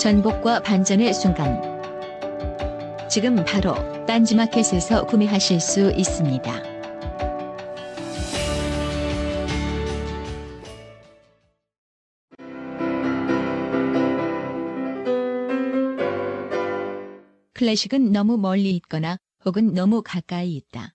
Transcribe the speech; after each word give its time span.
전복과 0.00 0.62
반전의 0.62 1.12
순간 1.12 1.60
지금 3.06 3.44
바로 3.44 3.74
딴지마켓에서 4.06 5.04
구매하실 5.04 5.60
수 5.60 5.92
있습니다. 5.92 6.50
클래식은 17.52 18.10
너무 18.10 18.38
멀리 18.38 18.70
있거나 18.76 19.18
혹은 19.44 19.74
너무 19.74 20.00
가까이 20.02 20.56
있다. 20.56 20.94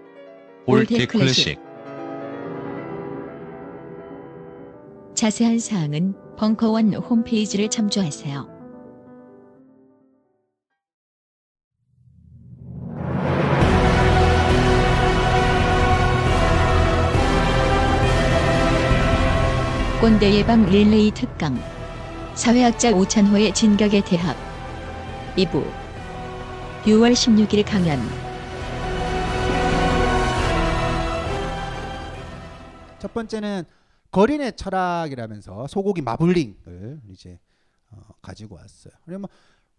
all 0.67 0.84
that 0.84 1.07
클래식. 1.07 1.59
자세한 5.15 5.57
사항은 5.59 6.13
벙커원 6.37 6.93
홈페이지를 6.93 7.67
참조하세요. 7.67 8.47
꼰대 19.99 20.33
예방 20.35 20.65
릴레이 20.65 21.11
특강. 21.11 21.59
사회학자 22.35 22.91
오찬호의 22.91 23.53
진격의 23.53 24.03
대학. 24.05 24.35
2부. 25.35 25.63
6월 26.85 27.13
16일 27.13 27.63
강연 27.65 28.30
첫 33.01 33.15
번째는 33.15 33.63
거린의 34.11 34.55
철학이라면서 34.55 35.65
소고기 35.65 36.03
마블링을 36.03 37.01
이제 37.09 37.39
어, 37.89 37.99
가지고 38.21 38.57
왔어요. 38.57 38.93
그러면 39.05 39.27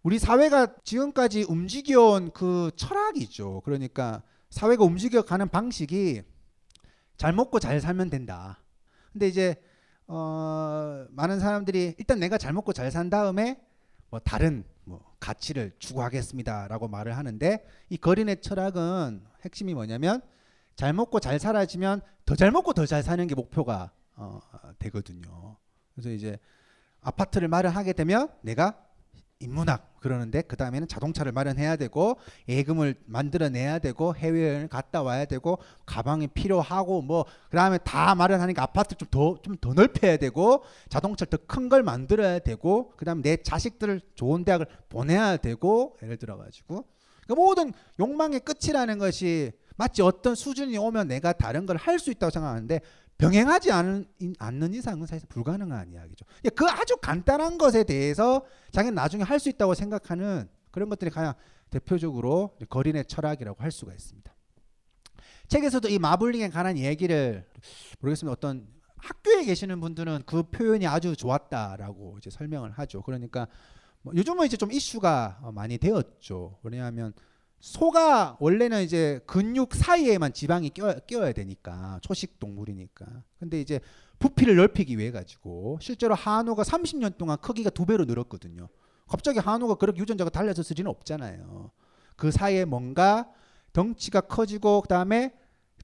우리 0.01 0.19
사회가 0.19 0.75
지금까지 0.83 1.43
움직여온 1.43 2.31
그 2.31 2.71
철학이죠. 2.75 3.61
그러니까 3.63 4.23
사회가 4.49 4.83
움직여가는 4.83 5.47
방식이 5.47 6.21
잘 7.15 7.31
먹고 7.31 7.61
잘 7.61 7.79
살면 7.79 8.09
된다. 8.09 8.61
근데 9.13 9.29
이제 9.29 9.55
어, 10.07 11.05
많은 11.11 11.39
사람들이 11.39 11.95
일단 11.97 12.19
내가 12.19 12.37
잘 12.37 12.51
먹고 12.51 12.73
잘 12.73 12.91
산 12.91 13.09
다음에 13.09 13.63
뭐 14.09 14.19
다른 14.19 14.65
뭐 14.83 15.15
가치를 15.21 15.71
추구하겠습니다라고 15.79 16.89
말을 16.89 17.15
하는데 17.15 17.65
이 17.87 17.95
거린의 17.95 18.41
철학은 18.41 19.23
핵심이 19.45 19.73
뭐냐면 19.73 20.21
잘 20.75 20.93
먹고 20.93 21.19
잘 21.19 21.39
살아지면 21.39 22.01
더 22.25 22.35
잘 22.35 22.51
먹고 22.51 22.73
더 22.73 22.85
잘 22.85 23.03
사는 23.03 23.25
게 23.27 23.35
목표가 23.35 23.91
어, 24.15 24.39
되거든요. 24.79 25.57
그래서 25.93 26.09
이제 26.09 26.37
아파트를 27.01 27.47
마련하게 27.47 27.93
되면 27.93 28.29
내가 28.41 28.77
인문학 29.39 29.99
그러는데 29.99 30.41
그 30.41 30.55
다음에는 30.55 30.87
자동차를 30.87 31.33
마련해야 31.33 31.75
되고 31.75 32.17
예금을 32.47 32.95
만들어내야 33.05 33.79
되고 33.79 34.15
해외여행을 34.15 34.67
갔다 34.69 35.01
와야 35.03 35.25
되고 35.25 35.57
가방이 35.85 36.27
필요하고 36.27 37.01
뭐 37.01 37.25
그 37.49 37.57
다음에 37.57 37.77
다 37.79 38.15
마련하니까 38.15 38.63
아파트 38.63 38.95
좀 38.95 39.09
더 39.09 39.37
좀 39.43 39.57
더 39.57 39.73
넓혀야 39.73 40.15
되고 40.17 40.63
자동차를 40.87 41.29
더 41.29 41.37
큰 41.45 41.67
걸 41.67 41.83
만들어야 41.83 42.39
되고 42.39 42.93
그 42.95 43.03
다음에 43.03 43.21
내 43.21 43.35
자식들을 43.37 43.99
좋은 44.15 44.45
대학을 44.45 44.65
보내야 44.87 45.37
되고 45.37 45.97
예를 46.01 46.15
들어 46.17 46.37
가지고 46.37 46.85
그 47.27 47.33
모든 47.33 47.73
욕망의 47.99 48.41
끝이라는 48.41 48.97
것이 48.97 49.51
마치 49.75 50.01
어떤 50.01 50.35
수준이 50.35 50.77
오면 50.77 51.07
내가 51.07 51.33
다른 51.33 51.65
걸 51.65 51.77
할 51.77 51.99
수 51.99 52.11
있다고 52.11 52.29
생각하는데 52.31 52.79
병행하지 53.17 53.71
않은, 53.71 54.07
않는 54.39 54.73
이상은 54.73 55.05
사실 55.05 55.27
불가능한 55.29 55.91
이야기죠. 55.91 56.25
예, 56.45 56.49
그 56.49 56.65
아주 56.65 56.97
간단한 56.97 57.57
것에 57.57 57.83
대해서 57.83 58.43
자기는 58.71 58.95
나중에 58.95 59.23
할 59.23 59.39
수 59.39 59.49
있다고 59.49 59.73
생각하는 59.75 60.49
그런 60.71 60.89
것들이 60.89 61.11
가장 61.11 61.33
대표적으로 61.69 62.57
거린의 62.69 63.05
철학이라고 63.05 63.61
할 63.63 63.71
수가 63.71 63.93
있습니다. 63.93 64.33
책에서도 65.47 65.89
이 65.89 65.99
마블링에 65.99 66.49
관한 66.49 66.77
얘기를 66.77 67.45
모르겠습니다. 67.99 68.31
어떤 68.33 68.67
학교에 68.97 69.43
계시는 69.43 69.79
분들은 69.81 70.23
그 70.25 70.43
표현이 70.43 70.87
아주 70.87 71.15
좋았다라고 71.15 72.17
이제 72.17 72.29
설명을 72.29 72.71
하죠. 72.71 73.01
그러니까 73.03 73.47
뭐 74.01 74.13
요즘은 74.15 74.45
이제 74.45 74.57
좀 74.57 74.71
이슈가 74.71 75.51
많이 75.53 75.77
되었죠. 75.77 76.57
왜냐하면 76.63 77.13
소가 77.63 78.35
원래는 78.41 78.83
이제 78.83 79.21
근육 79.25 79.73
사이에만 79.73 80.33
지방이 80.33 80.69
껴, 80.71 80.99
껴야 81.07 81.31
되니까 81.31 81.97
초식 82.01 82.37
동물이니까. 82.37 83.05
근데 83.39 83.61
이제 83.61 83.79
부피를 84.19 84.57
넓히기 84.57 84.97
위해 84.97 85.11
가지고 85.11 85.77
실제로 85.79 86.13
한우가 86.13 86.63
30년 86.63 87.17
동안 87.17 87.37
크기가 87.39 87.69
두 87.69 87.85
배로 87.85 88.03
늘었거든요. 88.03 88.67
갑자기 89.07 89.39
한우가 89.39 89.75
그렇게 89.75 90.01
유전자가 90.01 90.29
달라졌을 90.29 90.75
리는 90.75 90.91
없잖아요. 90.91 91.71
그 92.17 92.31
사이에 92.31 92.65
뭔가 92.65 93.29
덩치가 93.71 94.19
커지고 94.19 94.81
그다음에 94.81 95.33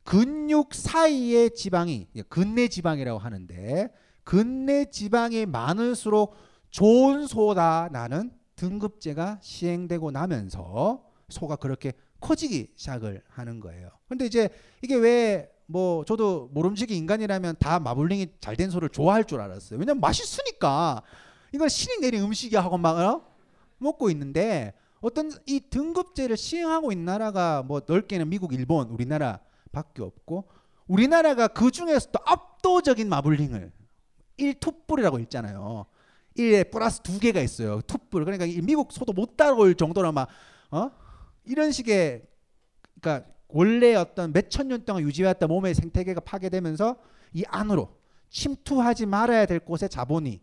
근육 0.04 0.74
사이에 0.74 1.48
지방이 1.48 2.10
근내 2.28 2.68
지방이라고 2.68 3.20
하는데 3.20 3.90
근내 4.25 4.90
지방이 4.90 5.46
많을수록 5.46 6.36
좋은 6.72 7.25
소다 7.25 7.88
나는 7.94 8.32
등급제가 8.58 9.40
시행되고 9.42 10.12
나면서 10.12 11.09
소가 11.30 11.56
그렇게 11.56 11.94
커지기 12.20 12.74
시작을 12.76 13.24
하는 13.28 13.60
거예요. 13.60 13.90
근데 14.08 14.26
이제 14.26 14.50
이게 14.81 14.96
왜 14.96 15.60
뭐 15.72 16.04
저도 16.04 16.50
모름지기 16.52 16.98
인간이라면 16.98 17.58
다 17.60 17.80
마블링이 17.80 18.38
잘 18.42 18.56
된 18.56 18.72
소를 18.72 18.90
좋아할 18.90 19.24
줄 19.24 19.40
알았어요. 19.40 19.80
왜냐면 19.80 20.02
맛있으니까 20.02 21.04
이걸 21.54 21.70
신이 21.70 22.00
내린 22.02 22.24
음식이야 22.24 22.60
하고 22.60 22.78
막 22.80 22.98
어? 22.98 23.24
먹고 23.78 24.10
있는데 24.10 24.74
어떤 25.00 25.31
이 25.46 25.60
등급제를 25.70 26.36
시행하고 26.38 26.92
있는 26.92 27.06
나라가 27.06 27.62
뭐 27.62 27.82
넓게는 27.86 28.30
미국, 28.30 28.54
일본, 28.54 28.90
우리나라밖에 28.90 30.02
없고 30.02 30.50
우리나라가 30.88 31.48
그 31.48 31.70
중에서도 31.70 32.18
압도적인 32.25 33.08
마블링을 33.08 33.72
1투뿔이라고 34.40 35.22
읽잖아요. 35.22 35.86
1에 36.36 36.72
플러스 36.72 37.02
두 37.02 37.20
개가 37.20 37.42
있어요. 37.42 37.82
투뿔. 37.84 38.25
그러니까 38.25 38.46
이 38.46 38.60
미국 38.62 38.92
소도 38.92 39.14
못 39.14 39.38
따라올 39.38 39.75
정도로 39.75 40.12
막 40.12 40.28
어? 40.72 40.90
이런 41.50 41.72
식의 41.72 42.24
그러니까 43.01 43.28
원래 43.48 43.96
어떤 43.96 44.31
몇 44.31 44.50
천 44.50 44.68
년 44.68 44.86
동안 44.86 45.04
유지해왔던 45.04 45.50
몸의 45.50 45.74
생태계가 45.74 46.22
파괴되면서 46.22 46.98
이 47.34 47.44
안으로 47.48 47.98
침투하지 48.30 49.07
말아야 49.07 49.46
될 49.48 49.60
곳에 49.60 49.88
자본이 49.88 50.42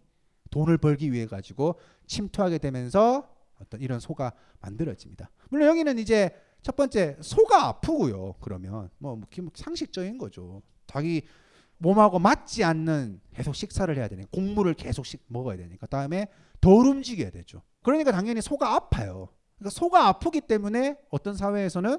돈을 0.50 0.78
벌기 0.78 1.12
위해 1.12 1.26
가지고 1.26 1.78
침투하게 2.06 2.58
되면서 2.58 3.28
어떤 3.60 3.80
이런 3.80 4.00
소가 4.00 4.32
만들어집니다. 4.60 5.30
물론 5.50 5.68
여기는 5.68 5.98
이제 5.98 6.30
첫 6.62 6.74
번째 6.74 7.16
소가 7.20 7.66
아프고요. 7.66 8.34
그러면 8.40 8.90
뭐 8.98 9.20
기본 9.30 9.50
상식적인 9.54 10.18
거죠. 10.18 10.62
자기 10.86 11.22
몸하고 11.78 12.18
맞지 12.18 12.64
않는 12.64 13.20
계속 13.34 13.54
식사를 13.54 13.94
해야 13.96 14.08
되니까 14.08 14.28
곡물을 14.32 14.74
계속 14.74 15.06
식 15.06 15.22
먹어야 15.28 15.56
되니까 15.56 15.86
다음에 15.86 16.26
덜 16.60 16.86
움직여야 16.86 17.30
되죠. 17.30 17.62
그러니까 17.82 18.10
당연히 18.10 18.40
소가 18.40 18.74
아파요. 18.74 19.28
그러니까 19.58 19.70
소가 19.70 20.08
아프기 20.08 20.40
때문에 20.40 20.98
어떤 21.10 21.34
사회에서는 21.36 21.98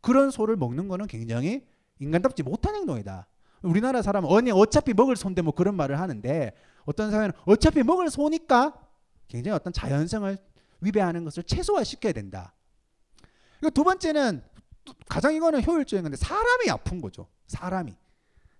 그런 0.00 0.30
소를 0.30 0.56
먹는 0.56 0.88
거는 0.88 1.06
굉장히 1.06 1.66
인간답지 1.98 2.42
못한 2.42 2.74
행동이다. 2.74 3.26
우리나라 3.62 4.02
사람은 4.02 4.30
아니 4.34 4.50
어차피 4.50 4.94
먹을 4.94 5.16
소인데 5.16 5.42
뭐 5.42 5.52
그런 5.52 5.74
말을 5.74 5.98
하는데 5.98 6.52
어떤 6.84 7.10
사회는 7.10 7.32
어차피 7.44 7.82
먹을 7.82 8.08
소니까 8.10 8.74
굉장히 9.26 9.56
어떤 9.56 9.72
자연성을 9.72 10.38
위배하는 10.80 11.24
것을 11.24 11.42
최소화시켜야 11.42 12.12
된다. 12.12 12.54
그리고 13.58 13.70
두 13.70 13.84
번째는 13.84 14.42
또 14.84 14.94
가장 15.08 15.34
이거는 15.34 15.64
효율적인 15.64 16.02
건데 16.02 16.16
사람이 16.16 16.70
아픈 16.70 17.00
거죠. 17.00 17.26
사람이. 17.46 17.94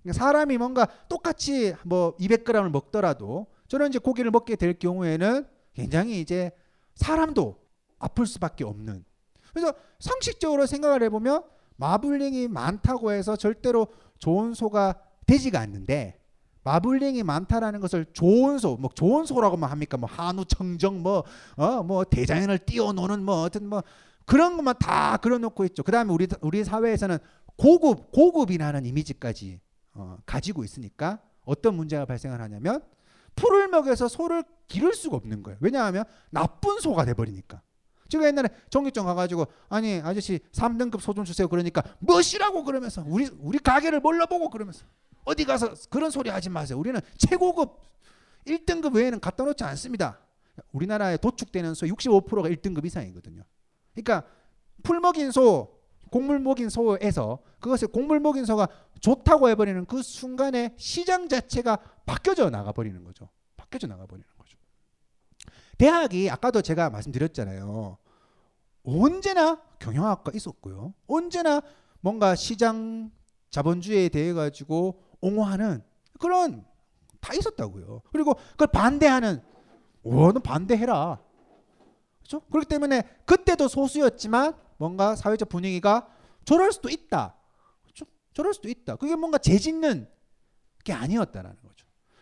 그러니까 0.02 0.24
사람이 0.24 0.58
뭔가 0.58 0.88
똑같이 1.08 1.74
뭐 1.84 2.16
200g을 2.16 2.70
먹더라도 2.70 3.46
저는 3.68 3.88
이제 3.88 3.98
고기를 3.98 4.30
먹게 4.30 4.56
될 4.56 4.78
경우에는 4.78 5.46
굉장히 5.74 6.20
이제 6.20 6.50
사람도 6.96 7.67
아플 7.98 8.26
수밖에 8.26 8.64
없는. 8.64 9.04
그래서 9.52 9.72
상식적으로 9.98 10.66
생각을 10.66 11.02
해보면 11.04 11.42
마블링이 11.76 12.48
많다고 12.48 13.12
해서 13.12 13.36
절대로 13.36 13.88
좋은 14.18 14.54
소가 14.54 15.00
되지가 15.26 15.60
않는데 15.60 16.20
마블링이 16.64 17.22
많다라는 17.22 17.80
것을 17.80 18.06
좋은 18.12 18.58
소, 18.58 18.76
뭐 18.76 18.90
좋은 18.94 19.24
소라고만 19.24 19.70
합니까? 19.70 19.96
뭐 19.96 20.08
한우 20.10 20.44
청정 20.44 21.02
뭐어뭐 21.02 22.04
대자연을 22.04 22.58
띄워놓는 22.58 23.24
뭐 23.24 23.42
어떤 23.42 23.66
뭐 23.68 23.82
그런 24.26 24.56
것만 24.56 24.74
다 24.78 25.16
그려놓고 25.16 25.64
있죠. 25.66 25.82
그다음에 25.82 26.12
우리 26.12 26.28
우리 26.42 26.64
사회에서는 26.64 27.18
고급 27.56 28.12
고급이라는 28.12 28.84
이미지까지 28.84 29.60
어, 29.94 30.18
가지고 30.26 30.64
있으니까 30.64 31.20
어떤 31.44 31.74
문제가 31.74 32.04
발생을 32.04 32.40
하냐면 32.40 32.82
풀을 33.34 33.68
먹여서 33.68 34.08
소를 34.08 34.44
기를 34.66 34.94
수가 34.94 35.16
없는 35.16 35.42
거예요. 35.42 35.58
왜냐하면 35.60 36.04
나쁜 36.30 36.80
소가 36.80 37.04
돼버리니까. 37.04 37.62
제가 38.08 38.26
옛날에 38.26 38.48
정육점 38.70 39.06
가가지고 39.06 39.46
아니 39.68 40.00
아저씨 40.02 40.40
3등급 40.52 41.00
소좀 41.00 41.24
주세요. 41.24 41.48
그러니까 41.48 41.82
뭐시라고 42.00 42.64
그러면서 42.64 43.04
우리 43.06 43.28
우리 43.38 43.58
가게를 43.58 44.00
몰라보고 44.00 44.50
그러면서 44.50 44.84
어디 45.24 45.44
가서 45.44 45.74
그런 45.90 46.10
소리 46.10 46.30
하지 46.30 46.48
마세요. 46.48 46.78
우리는 46.78 47.00
최고급 47.18 47.82
1등급 48.46 48.94
외에는 48.94 49.20
갖다 49.20 49.44
놓지 49.44 49.62
않습니다. 49.64 50.18
우리나라에 50.72 51.18
도축되는 51.18 51.74
소 51.74 51.86
65%가 51.86 52.48
1등급 52.48 52.84
이상이거든요. 52.86 53.42
그러니까 53.94 54.26
풀 54.82 55.00
먹인 55.00 55.30
소, 55.30 55.78
곡물 56.10 56.38
먹인 56.38 56.70
소에서 56.70 57.40
그것을 57.60 57.88
곡물 57.88 58.20
먹인 58.20 58.44
소가 58.44 58.68
좋다고 59.00 59.48
해버리는 59.50 59.84
그 59.84 60.02
순간에 60.02 60.74
시장 60.78 61.28
자체가 61.28 61.76
바뀌어져 62.06 62.50
나가버리는 62.50 63.02
거죠. 63.04 63.28
바뀌어져 63.56 63.86
나가버리는. 63.86 64.26
대학이 65.78 66.28
아까도 66.28 66.60
제가 66.60 66.90
말씀드렸잖아요. 66.90 67.96
언제나 68.84 69.60
경영학과 69.78 70.32
있었고요. 70.34 70.92
언제나 71.06 71.62
뭔가 72.00 72.34
시장 72.34 73.10
자본주의에 73.50 74.08
대해 74.08 74.32
가지고 74.32 75.02
옹호하는 75.20 75.82
그런 76.18 76.64
다 77.20 77.34
있었다고요. 77.34 78.02
그리고 78.12 78.34
그걸 78.52 78.68
반대하는 78.68 79.42
원은 80.02 80.42
반대해라. 80.42 81.20
그렇죠? 82.18 82.40
그렇기 82.48 82.66
때문에 82.66 83.02
그때도 83.24 83.68
소수였지만 83.68 84.54
뭔가 84.76 85.16
사회적 85.16 85.48
분위기가 85.48 86.08
저럴 86.44 86.72
수도 86.72 86.88
있다. 86.88 87.34
그렇죠? 87.82 88.04
저럴 88.34 88.54
수도 88.54 88.68
있다. 88.68 88.96
그게 88.96 89.16
뭔가 89.16 89.38
재짓는 89.38 90.08
게 90.84 90.92
아니었다라는. 90.92 91.67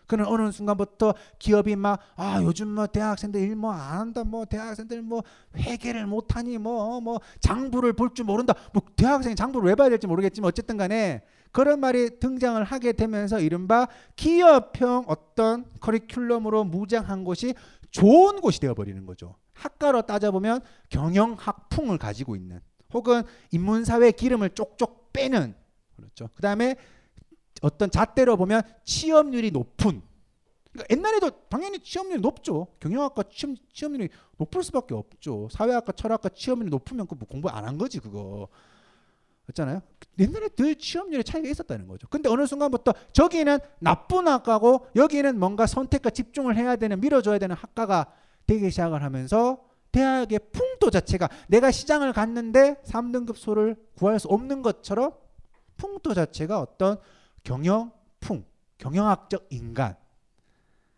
그는 0.06 0.24
어느 0.26 0.50
순간부터 0.52 1.14
기업이 1.38 1.76
막 1.76 1.98
아 2.16 2.40
요즘 2.42 2.68
뭐 2.68 2.86
대학생들 2.86 3.40
일 3.40 3.52
뭐 3.56 3.72
안 3.72 3.98
한다 3.98 4.24
뭐 4.24 4.44
대학생들 4.44 5.02
뭐 5.02 5.22
회계를 5.56 6.06
못하니 6.06 6.58
뭐뭐 6.58 7.20
장부를 7.40 7.92
볼 7.94 8.14
줄 8.14 8.24
모른다 8.24 8.54
뭐 8.72 8.82
대학생이 8.96 9.34
장부를 9.36 9.68
왜 9.68 9.74
봐야 9.74 9.88
될지 9.88 10.06
모르겠지만 10.06 10.48
어쨌든 10.48 10.76
간에 10.76 11.22
그런 11.52 11.80
말이 11.80 12.18
등장을 12.20 12.62
하게 12.64 12.92
되면서 12.92 13.40
이른바 13.40 13.88
기업형 14.16 15.04
어떤 15.06 15.64
커리큘럼으로 15.80 16.66
무장한 16.66 17.24
곳이 17.24 17.54
좋은 17.90 18.40
곳이 18.42 18.60
되어버리는 18.60 19.06
거죠. 19.06 19.36
학과로 19.54 20.02
따져보면 20.02 20.60
경영학풍을 20.90 21.96
가지고 21.98 22.36
있는 22.36 22.60
혹은 22.92 23.22
인문사회 23.52 24.10
기름을 24.12 24.50
쪽쪽 24.50 25.12
빼는 25.12 25.54
그렇죠. 25.96 26.28
그 26.34 26.42
다음에 26.42 26.76
어떤 27.62 27.90
잣대로 27.90 28.36
보면 28.36 28.62
취업률이 28.84 29.50
높은 29.50 30.02
그러니까 30.72 30.94
옛날에도 30.94 31.30
당연히 31.48 31.78
취업률이 31.78 32.20
높죠. 32.20 32.66
경영학과 32.80 33.24
취업, 33.30 33.56
취업률이 33.72 34.10
높을 34.36 34.62
수밖에 34.62 34.94
없죠. 34.94 35.48
사회학과, 35.50 35.92
철학과 35.92 36.28
취업률이 36.28 36.70
높으면 36.70 37.06
그 37.06 37.16
공부 37.16 37.48
안 37.48 37.64
한 37.64 37.78
거지 37.78 37.98
그거. 37.98 38.48
그렇잖아요. 39.46 39.80
옛날에 40.18 40.48
늘 40.50 40.74
취업률의 40.74 41.22
차이가 41.24 41.48
있었다는 41.48 41.86
거죠. 41.86 42.08
근데 42.08 42.28
어느 42.28 42.46
순간부터 42.46 42.92
저기는 43.12 43.58
나쁜 43.78 44.26
학과고 44.26 44.88
여기는 44.96 45.38
뭔가 45.38 45.66
선택과 45.66 46.10
집중을 46.10 46.56
해야 46.56 46.76
되는 46.76 47.00
밀어줘야 47.00 47.38
되는 47.38 47.54
학과가 47.54 48.12
되기 48.46 48.70
시작을 48.70 49.02
하면서 49.02 49.64
대학의 49.92 50.40
풍토 50.52 50.90
자체가 50.90 51.28
내가 51.48 51.70
시장을 51.70 52.12
갔는데 52.12 52.82
3등급 52.84 53.36
소를 53.36 53.76
구할 53.96 54.18
수 54.18 54.28
없는 54.28 54.62
것처럼 54.62 55.12
풍토 55.76 56.12
자체가 56.12 56.60
어떤 56.60 56.98
경영풍, 57.46 58.44
경영학적 58.76 59.46
인간. 59.50 59.96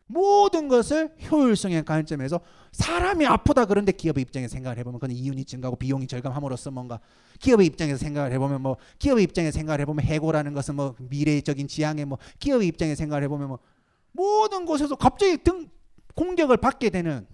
모든 0.07 0.69
것을 0.69 1.14
효율성의 1.31 1.85
관점에서 1.85 2.40
사람이 2.73 3.26
아프다 3.26 3.67
그런데 3.67 3.93
기업의 3.93 4.23
입장에서 4.23 4.52
생각을 4.52 4.78
해보면 4.78 4.99
그건 4.99 5.14
이윤이 5.14 5.45
증가하고 5.45 5.76
비용이 5.76 6.07
절감함으로써 6.07 6.71
뭔가 6.71 6.99
기업의 7.40 7.67
입장에서 7.67 7.99
생각을 7.99 8.33
해보면 8.33 8.62
뭐 8.62 8.78
기업의 8.99 9.25
입장에서 9.25 9.55
생각을 9.59 9.83
해보면 9.83 10.02
해고라는 10.07 10.55
것은 10.55 10.76
뭐 10.76 10.95
미래적인 10.99 11.69
지향에 11.69 12.07
뭐 12.07 12.17
기업의 12.38 12.67
입장에서 12.69 12.97
생각을 13.00 13.23
해보면 13.25 13.49
뭐 13.49 13.59
모든 14.12 14.64
곳에서 14.64 14.95
갑자기 14.95 15.37
등 15.37 15.69
공격을 16.14 16.57
받게 16.57 16.88
되는 16.88 17.26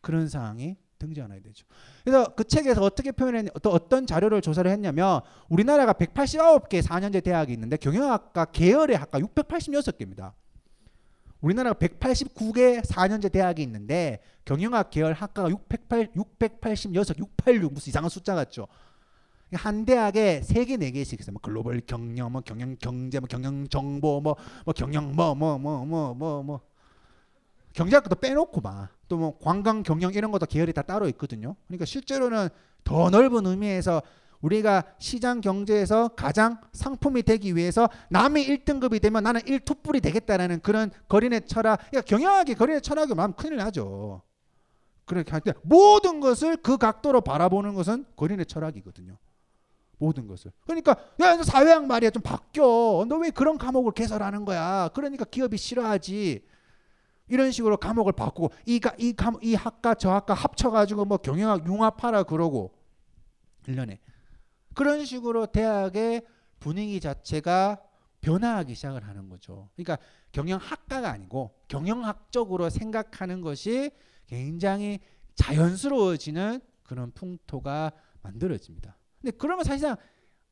그런 0.00 0.28
상황이 0.28 0.76
등장하게 1.00 1.40
되죠. 1.42 1.66
그래서 2.04 2.34
그 2.36 2.44
책에서 2.44 2.82
어떻게 2.82 3.10
표현했냐, 3.10 3.50
또 3.62 3.70
어떤 3.70 4.06
자료를 4.06 4.40
조사를 4.40 4.70
했냐면 4.70 5.20
우리나라가 5.48 5.92
189개 5.94 6.80
4년제 6.82 7.24
대학이 7.24 7.52
있는데 7.54 7.76
경영학과 7.76 8.44
계열의 8.44 8.96
학과 8.96 9.18
686개입니다. 9.18 10.32
우리나라가 11.40 11.78
189개 11.78 12.82
4년제 12.84 13.32
대학이 13.32 13.62
있는데 13.62 14.20
경영학 14.44 14.90
계열 14.90 15.14
학과가 15.14 15.48
608, 15.48 16.10
686, 16.14 16.94
686 16.94 17.72
무슨 17.72 17.90
이상한 17.90 18.08
숫자 18.10 18.34
같죠. 18.34 18.68
한 19.52 19.84
대학에 19.84 20.42
세 20.42 20.64
개 20.64 20.76
네 20.76 20.92
개씩 20.92 21.18
있어요. 21.18 21.32
뭐 21.32 21.40
글로벌 21.42 21.80
경영, 21.84 22.30
뭐 22.30 22.40
경영 22.42 22.76
경제, 22.76 23.18
뭐 23.18 23.26
경영 23.26 23.66
정보, 23.68 24.20
뭐, 24.20 24.36
뭐 24.64 24.74
경영 24.74 25.12
뭐 25.16 25.34
뭐 25.34 25.58
뭐 25.58 25.84
뭐 25.84 26.14
뭐 26.14 26.42
뭐 26.44 26.60
경제학도 27.72 28.16
빼놓고 28.16 28.60
막 28.60 28.88
또 29.10 29.16
뭐 29.16 29.36
관광 29.40 29.82
경영 29.82 30.12
이런 30.14 30.30
것도 30.30 30.46
계열이 30.46 30.72
다 30.72 30.82
따로 30.82 31.08
있거든요. 31.08 31.56
그러니까 31.66 31.84
실제로는 31.84 32.48
더 32.84 33.10
넓은 33.10 33.44
의미에서 33.44 34.02
우리가 34.40 34.84
시장 34.98 35.40
경제에서 35.40 36.08
가장 36.14 36.60
상품이 36.72 37.24
되기 37.24 37.56
위해서 37.56 37.88
남이 38.10 38.46
1등급이 38.46 39.02
되면 39.02 39.24
나는 39.24 39.40
1투뿔이 39.40 40.00
되겠다라는 40.00 40.60
그런 40.60 40.92
거린의 41.08 41.46
철학. 41.46 41.80
그러니까 41.90 42.02
경영학의 42.02 42.54
거린의 42.54 42.80
철학이 42.82 43.12
마음 43.14 43.32
큰일 43.32 43.56
나죠. 43.56 44.22
그렇게 45.04 45.32
할 45.32 45.40
때 45.40 45.52
모든 45.62 46.20
것을 46.20 46.56
그 46.58 46.76
각도로 46.78 47.20
바라보는 47.20 47.74
것은 47.74 48.04
거린의 48.14 48.46
철학이거든요. 48.46 49.18
모든 49.98 50.28
것을. 50.28 50.52
그러니까 50.66 50.94
야 51.20 51.42
사회학 51.42 51.84
말이야 51.86 52.10
좀 52.10 52.22
바뀌어. 52.22 53.04
너 53.08 53.16
왜 53.18 53.30
그런 53.30 53.58
과목을 53.58 53.90
개설하는 53.92 54.44
거야? 54.44 54.88
그러니까 54.94 55.24
기업이 55.24 55.56
싫어하지. 55.58 56.44
이런 57.30 57.50
식으로 57.52 57.76
과목을 57.76 58.12
바꾸고 58.12 58.50
이가 58.66 58.94
이, 58.98 59.12
감, 59.12 59.36
이 59.42 59.54
학과 59.54 59.94
저 59.94 60.10
학과 60.10 60.34
합쳐가지고 60.34 61.04
뭐 61.04 61.16
경영학 61.18 61.66
융합하라 61.66 62.24
그러고 62.24 62.74
1년에 63.64 63.98
그런 64.74 65.04
식으로 65.04 65.46
대학의 65.46 66.22
분위기 66.58 67.00
자체가 67.00 67.80
변화하기 68.20 68.74
시작을 68.74 69.06
하는 69.06 69.28
거죠. 69.28 69.70
그러니까 69.74 69.98
경영학과가 70.32 71.10
아니고 71.10 71.54
경영학적으로 71.68 72.68
생각하는 72.68 73.40
것이 73.40 73.90
굉장히 74.26 75.00
자연스러워지는 75.36 76.60
그런 76.82 77.12
풍토가 77.12 77.92
만들어집니다. 78.22 78.96
근데 79.20 79.36
그러면 79.36 79.64
사실상 79.64 79.96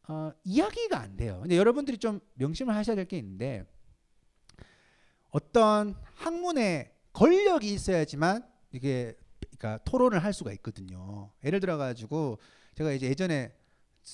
어, 0.09 0.33
이야기가 0.45 0.99
안 0.99 1.17
돼요. 1.17 1.41
근데 1.43 1.57
여러분들이 1.57 1.99
좀 1.99 2.21
명심을 2.35 2.75
하셔야 2.75 2.97
될 2.97 3.05
게 3.05 3.19
있는데 3.19 3.67
어떤 5.31 5.95
학문에 6.15 6.93
권력이 7.13 7.73
있어야지만 7.73 8.45
이게 8.73 9.17
그러니까 9.59 9.83
토론을 9.85 10.23
할 10.23 10.33
수가 10.33 10.53
있거든요. 10.55 11.31
예를 11.45 11.61
들어 11.61 11.77
가지고 11.77 12.39
제가 12.77 12.93
이제 12.93 13.07
예전에 13.09 13.53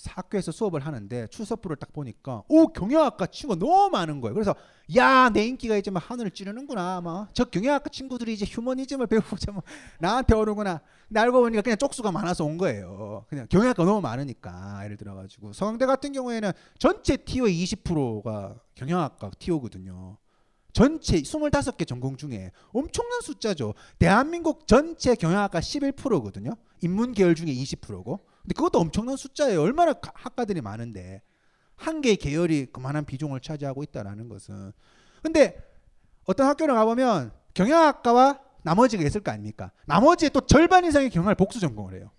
학교에서 0.07 0.51
수업을 0.51 0.85
하는데 0.85 1.27
출석부를 1.29 1.77
딱 1.77 1.93
보니까 1.93 2.43
오 2.49 2.67
경영학과 2.69 3.27
친구가 3.27 3.59
너무 3.65 3.91
많은 3.91 4.21
거예요. 4.21 4.35
그래서 4.35 4.55
야 4.97 5.31
내 5.33 5.47
인기가 5.47 5.77
이제 5.77 5.91
막 5.91 6.11
하늘을 6.11 6.33
찌르는구나. 6.33 7.01
막저 7.01 7.45
경영학과 7.45 7.91
친구들이 7.91 8.33
이제 8.35 8.45
휴머니즘을 8.45 9.07
배우자 9.07 9.53
뭐 9.53 9.63
나한테 10.01 10.35
오르구나. 10.35 10.81
근데 11.09 11.21
알고 11.21 11.41
보니까 11.41 11.63
그냥 11.63 11.79
쪽수가 11.79 12.11
많아서 12.11 12.45
온 12.45 12.59
거예요. 12.59 13.25
그냥 13.29 13.47
경영학과 13.49 13.85
너무 13.85 14.01
많으니까 14.01 14.81
예를 14.85 14.97
들어가지고 14.97 15.53
서강대 15.53 15.87
같은 15.87 16.13
경우에는 16.13 16.51
전체 16.79 17.17
티오의 17.17 17.55
20%가 17.65 18.57
경영학과 18.75 19.31
티오거든요. 19.39 20.17
전체 20.75 21.17
25개 21.23 21.87
전공 21.87 22.17
중에 22.17 22.51
엄청난 22.73 23.21
숫자죠. 23.23 23.73
대한민국 23.99 24.67
전체 24.67 25.15
경영학과 25.15 25.61
11%거든요. 25.61 26.51
인문 26.83 27.13
계열 27.13 27.35
중에 27.35 27.47
20%고. 27.47 28.21
근데 28.43 28.55
그것도 28.55 28.81
엄청난 28.81 29.17
숫자예요. 29.17 29.63
얼마나 29.63 29.95
가- 29.95 30.13
학과들이 30.15 30.61
많은데 30.61 31.23
한 31.77 32.01
개의 32.03 32.17
계열이 32.17 32.67
그만한 32.73 33.05
비중을 33.07 33.41
차지하고 33.41 33.83
있다라는 33.85 34.29
것은. 34.29 34.73
근데 35.23 35.57
어떤 36.25 36.49
학교를 36.49 36.75
가보면 36.75 37.33
경영학과와 37.55 38.41
나머지가 38.65 39.05
있을 39.05 39.21
거 39.21 39.31
아닙니까? 39.31 39.71
나머지의 39.87 40.31
또 40.31 40.41
절반 40.41 40.85
이상의 40.85 41.11
경영을 41.11 41.35
복수 41.37 41.61
전공을 41.61 41.95
해요. 41.95 42.11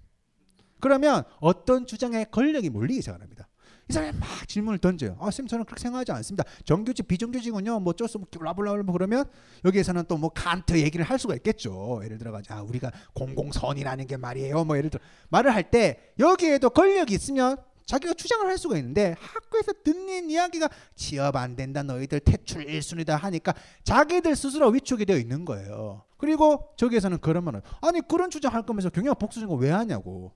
그러면 0.80 1.24
어떤 1.42 1.86
주장에 1.86 2.24
권력이 2.26 2.70
몰리기 2.70 3.02
시작합니다. 3.02 3.48
이 3.88 3.94
사람이 3.94 4.18
막 4.18 4.48
질문을 4.48 4.80
던져요. 4.80 5.15
아, 5.20 5.30
쌤 5.30 5.46
저는 5.48 5.65
그렇게 5.65 5.82
생각하지 5.82 6.12
않습니다. 6.12 6.44
정규직 6.63 7.08
비정규직은요. 7.08 7.80
뭐 7.82 7.92
어쩔 7.92 8.08
수 8.08 8.18
없고 8.18 8.44
라블라블라 8.44 8.92
그러면 8.92 9.25
여기에서는 9.63 10.06
또 10.06 10.18
뭐 10.18 10.30
칸트 10.30 10.80
얘기를 10.80 11.06
할 11.06 11.20
수가 11.20 11.36
있겠죠. 11.36 12.01
예를 12.04 12.18
들어 12.18 12.32
가지고 12.32 12.56
아, 12.56 12.62
우리가 12.63 12.92
공공선이라는 13.13 14.08
게 14.08 14.18
말이에요. 14.18 14.63
뭐 14.65 14.77
예를 14.77 14.89
들어 14.89 15.04
말을 15.30 15.54
할 15.54 15.70
때 15.70 16.00
여기에도 16.20 16.70
권력이 16.70 17.13
있으면 17.13 17.58
자기가 17.86 18.13
주장을 18.15 18.48
할 18.48 18.58
수가 18.58 18.77
있는데 18.77 19.15
학교에서 19.20 19.72
듣는 19.84 20.30
이야기가 20.32 20.70
취업 20.96 21.36
안 21.36 21.56
된다 21.56 21.84
너희들 21.84 22.20
퇴출 22.22 22.65
1순위다 22.65 23.10
하니까 23.20 23.54
자기들 23.84 24.36
스스로 24.36 24.70
위축이 24.70 25.06
되어 25.06 25.18
있는 25.18 25.46
거예요. 25.46 26.04
그리고 26.18 26.70
저기에서는 26.77 27.20
그러면 27.22 27.62
아니 27.82 28.01
그런 28.01 28.32
주장할 28.32 28.63
거면서 28.63 28.89
경영 28.89 29.13
복수 29.15 29.39
전공 29.39 29.60
왜 29.60 29.70
하냐고. 29.70 30.32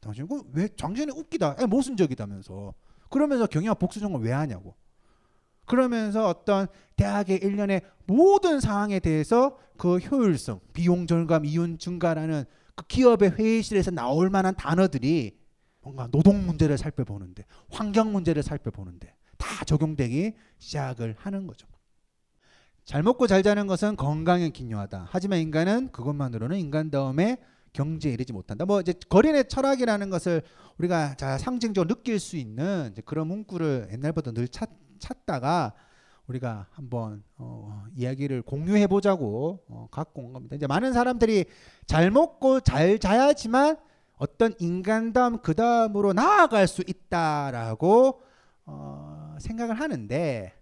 당신 0.00 0.28
그왜 0.28 0.68
당신이 0.68 1.12
웃기다. 1.12 1.56
에, 1.60 1.66
모순적이다면서. 1.66 2.72
그러면서 3.14 3.46
경영학 3.46 3.78
복수 3.78 4.00
전공 4.00 4.22
왜 4.22 4.32
하냐고. 4.32 4.74
그러면서 5.66 6.26
어떤 6.26 6.66
대학의 6.96 7.38
일련의 7.44 7.82
모든 8.06 8.58
상황에 8.58 8.98
대해서 8.98 9.56
그 9.76 9.98
효율성, 9.98 10.58
비용 10.72 11.06
절감, 11.06 11.44
이윤 11.44 11.78
증가라는 11.78 12.44
그 12.74 12.84
기업의 12.88 13.36
회의실에서 13.38 13.92
나올 13.92 14.30
만한 14.30 14.56
단어들이 14.56 15.38
뭔가 15.80 16.08
노동 16.08 16.44
문제를 16.44 16.76
살펴보는데, 16.76 17.44
환경 17.70 18.10
문제를 18.12 18.42
살펴보는데 18.42 19.14
다 19.38 19.64
적용되기 19.64 20.34
시작을 20.58 21.14
하는 21.16 21.46
거죠. 21.46 21.68
잘 22.84 23.04
먹고 23.04 23.28
잘 23.28 23.44
자는 23.44 23.68
것은 23.68 23.94
건강에 23.94 24.48
기묘하다. 24.48 25.06
하지만 25.08 25.38
인간은 25.38 25.92
그것만으로는 25.92 26.58
인간다움에 26.58 27.38
경제에 27.74 28.12
이르지 28.12 28.32
못한다. 28.32 28.64
뭐 28.64 28.80
이제 28.80 28.94
거린의 29.10 29.48
철학이라는 29.48 30.08
것을 30.08 30.40
우리가 30.78 31.16
자 31.16 31.36
상징적으로 31.36 31.94
느낄 31.94 32.18
수 32.18 32.36
있는 32.36 32.88
이제 32.92 33.02
그런 33.04 33.26
문구를 33.26 33.88
옛날부터 33.92 34.32
늘 34.32 34.48
찾, 34.48 34.70
찾다가 34.98 35.74
우리가 36.26 36.68
한번 36.70 37.22
어, 37.36 37.84
이야기를 37.94 38.42
공유해 38.42 38.86
보자고 38.86 39.62
어, 39.68 39.88
갖고 39.90 40.22
온 40.22 40.32
겁니다. 40.32 40.56
이제 40.56 40.66
많은 40.66 40.94
사람들이 40.94 41.44
잘 41.86 42.10
먹고 42.10 42.60
잘 42.60 42.98
자야지만 42.98 43.76
어떤 44.16 44.54
인간다움 44.58 45.38
그 45.42 45.54
다음으로 45.54 46.12
나아갈 46.14 46.66
수 46.66 46.82
있다라고 46.86 48.22
어, 48.64 49.36
생각을 49.40 49.78
하는데 49.78 50.54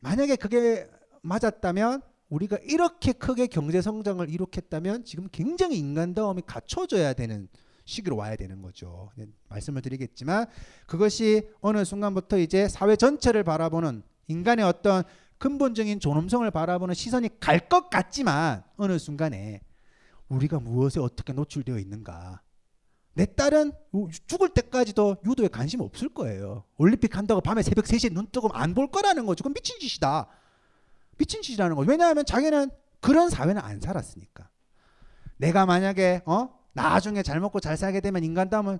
만약에 0.00 0.36
그게 0.36 0.88
맞았다면 1.22 2.02
우리가 2.28 2.58
이렇게 2.62 3.12
크게 3.12 3.46
경제 3.46 3.80
성장을 3.80 4.28
이룩했다면 4.28 5.04
지금 5.04 5.28
굉장히 5.32 5.78
인간다움이 5.78 6.42
갖춰져야 6.46 7.14
되는 7.14 7.48
시기로 7.84 8.16
와야 8.16 8.36
되는 8.36 8.60
거죠. 8.60 9.10
네, 9.16 9.26
말씀을 9.48 9.80
드리겠지만 9.80 10.46
그것이 10.86 11.48
어느 11.60 11.84
순간부터 11.84 12.38
이제 12.38 12.68
사회 12.68 12.96
전체를 12.96 13.44
바라보는 13.44 14.02
인간의 14.26 14.64
어떤 14.64 15.04
근본적인 15.38 16.00
존엄성을 16.00 16.50
바라보는 16.50 16.94
시선이 16.94 17.40
갈 17.40 17.68
것 17.68 17.88
같지만 17.88 18.62
어느 18.76 18.98
순간에 18.98 19.62
우리가 20.28 20.60
무엇에 20.60 21.00
어떻게 21.00 21.32
노출되어 21.32 21.78
있는가. 21.78 22.42
내 23.14 23.24
딸은 23.24 23.72
죽을 24.26 24.50
때까지도 24.50 25.16
유도에 25.26 25.48
관심 25.48 25.80
없을 25.80 26.08
거예요. 26.10 26.64
올림픽 26.76 27.16
한다고 27.16 27.40
밤에 27.40 27.62
새벽 27.62 27.86
3시에 27.86 28.12
눈 28.12 28.26
뜨고 28.30 28.50
안 28.52 28.74
볼 28.74 28.90
거라는 28.90 29.24
거죠. 29.24 29.42
그건 29.42 29.54
미친 29.54 29.78
짓이다. 29.80 30.28
미친 31.18 31.42
짓이라는 31.42 31.76
거죠. 31.76 31.90
왜냐하면 31.90 32.24
자기는 32.24 32.70
그런 33.00 33.28
사회는 33.28 33.60
안 33.60 33.80
살았으니까. 33.80 34.48
내가 35.36 35.66
만약에 35.66 36.22
어 36.26 36.48
나중에 36.72 37.22
잘 37.22 37.40
먹고 37.40 37.60
잘 37.60 37.76
살게 37.76 38.00
되면 38.00 38.24
인간다움을 38.24 38.78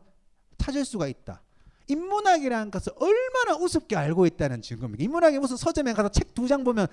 찾을 0.59 0.85
수가 0.85 1.07
있다. 1.07 1.43
인문학이라는 1.89 2.71
것을 2.71 2.93
얼마나 2.97 3.57
우습게 3.57 3.97
알고 3.97 4.27
있다는 4.27 4.63
증거입니다. 4.63 5.03
인문학이 5.05 5.39
무슨 5.39 5.57
서점에 5.57 5.93
가서 5.95 6.09
책 6.11 6.35
두 6.35 6.47
장 6.47 6.65
보면 6.65 6.87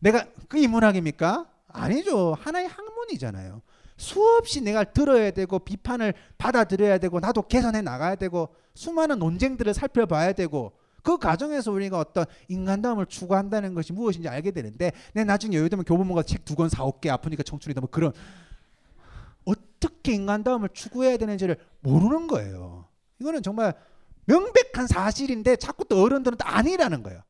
내가 0.00 0.26
그 0.48 0.58
인문학입니까? 0.58 1.46
아니죠. 1.68 2.34
하나의 2.40 2.68
학문이잖아요. 2.68 3.62
수없이 3.96 4.60
내가 4.60 4.84
들어야 4.84 5.30
되고 5.32 5.58
비판을 5.58 6.14
받아들여야 6.38 6.98
되고 6.98 7.18
나도 7.20 7.42
개선해 7.42 7.82
나가야 7.82 8.14
되고 8.14 8.54
수많은 8.74 9.18
논쟁들을 9.18 9.74
살펴봐야 9.74 10.32
되고 10.32 10.72
그 11.02 11.16
과정에서 11.18 11.72
우리가 11.72 11.98
어떤 11.98 12.24
인간다움을 12.48 13.06
추구한다는 13.06 13.74
것이 13.74 13.92
무엇인지 13.92 14.28
알게 14.28 14.50
되는데 14.50 14.92
내 15.14 15.24
나중에 15.24 15.56
여유 15.56 15.68
되면 15.68 15.84
교보문고 15.84 16.22
책 16.24 16.44
두 16.44 16.54
권 16.54 16.68
사올 16.68 16.92
게 17.00 17.10
아프니까 17.10 17.42
청춘이다 17.42 17.80
뭐 17.80 17.88
그런 17.90 18.12
어떻게 19.44 20.12
인간다움을 20.12 20.70
추구해야 20.72 21.16
되는지를 21.16 21.56
모르는 21.80 22.26
거예요. 22.26 22.86
이거는 23.20 23.42
정말 23.42 23.74
명백한 24.26 24.86
사실인데 24.86 25.56
자꾸 25.56 25.84
또 25.86 26.02
어른들은 26.02 26.36
또 26.36 26.44
아니라는 26.46 27.02
거예요. 27.02 27.22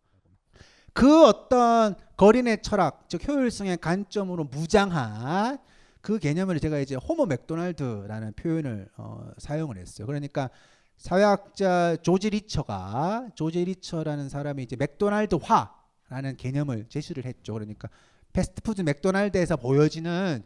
그 0.92 1.24
어떤 1.26 1.94
거린의 2.16 2.62
철학, 2.62 3.04
즉 3.08 3.26
효율성의 3.28 3.78
관점으로 3.78 4.44
무장한 4.44 5.58
그 6.00 6.18
개념을 6.18 6.58
제가 6.58 6.78
이제 6.78 6.96
호모 6.96 7.26
맥도날드라는 7.26 8.32
표현을 8.32 8.88
어, 8.96 9.30
사용을 9.38 9.76
했어요. 9.78 10.06
그러니까 10.06 10.50
사회학자 10.98 11.96
조지 12.02 12.28
리처가 12.30 13.30
조지 13.34 13.64
리처라는 13.64 14.28
사람이 14.28 14.64
이제 14.64 14.76
맥도날드화라는 14.76 16.36
개념을 16.36 16.86
제시를 16.88 17.24
했죠. 17.24 17.54
그러니까 17.54 17.88
패스트푸드 18.32 18.82
맥도날드에서 18.82 19.56
보여지는 19.56 20.42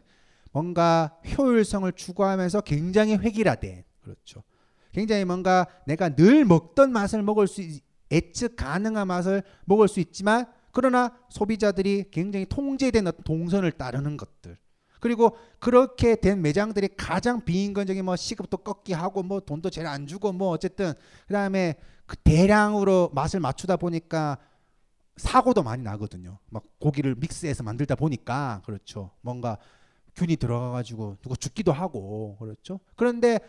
뭔가 0.51 1.17
효율성을 1.37 1.91
추구하면서 1.91 2.61
굉장히 2.61 3.15
획일화된 3.17 3.83
그렇죠. 4.01 4.43
굉장히 4.91 5.25
뭔가 5.25 5.65
내가 5.87 6.09
늘 6.09 6.45
먹던 6.45 6.91
맛을 6.91 7.23
먹을 7.23 7.47
수 7.47 7.61
있- 7.61 7.83
예측 8.11 8.55
가능한 8.55 9.07
맛을 9.07 9.41
먹을 9.65 9.87
수 9.87 9.99
있지만 9.99 10.45
그러나 10.71 11.17
소비자들이 11.29 12.05
굉장히 12.11 12.45
통제된 12.47 13.07
어떤 13.07 13.23
동선을 13.23 13.71
따르는 13.71 14.17
것들 14.17 14.57
그리고 15.03 15.35
그렇게 15.59 16.15
된 16.15 16.41
매장들이 16.41 16.91
가장 16.95 17.43
비인간적인 17.43 18.05
뭐 18.05 18.15
시급도 18.15 18.59
꺾기 18.59 18.93
하고 18.93 19.21
뭐 19.21 19.41
돈도 19.41 19.69
제일 19.69 19.85
안 19.85 20.07
주고 20.07 20.31
뭐 20.31 20.47
어쨌든 20.51 20.93
그다음에 21.27 21.75
그 22.05 22.15
대량으로 22.15 23.11
맛을 23.13 23.41
맞추다 23.41 23.75
보니까 23.75 24.37
사고도 25.17 25.61
많이 25.61 25.83
나거든요. 25.83 26.39
막 26.49 26.63
고기를 26.79 27.15
믹스해서 27.15 27.63
만들다 27.63 27.95
보니까 27.95 28.61
그렇죠. 28.65 29.11
뭔가 29.19 29.57
균이 30.15 30.37
들어가 30.37 30.71
가지고 30.71 31.17
누가 31.21 31.35
죽기도 31.35 31.73
하고 31.73 32.37
그렇죠. 32.39 32.79
그런데 32.95 33.39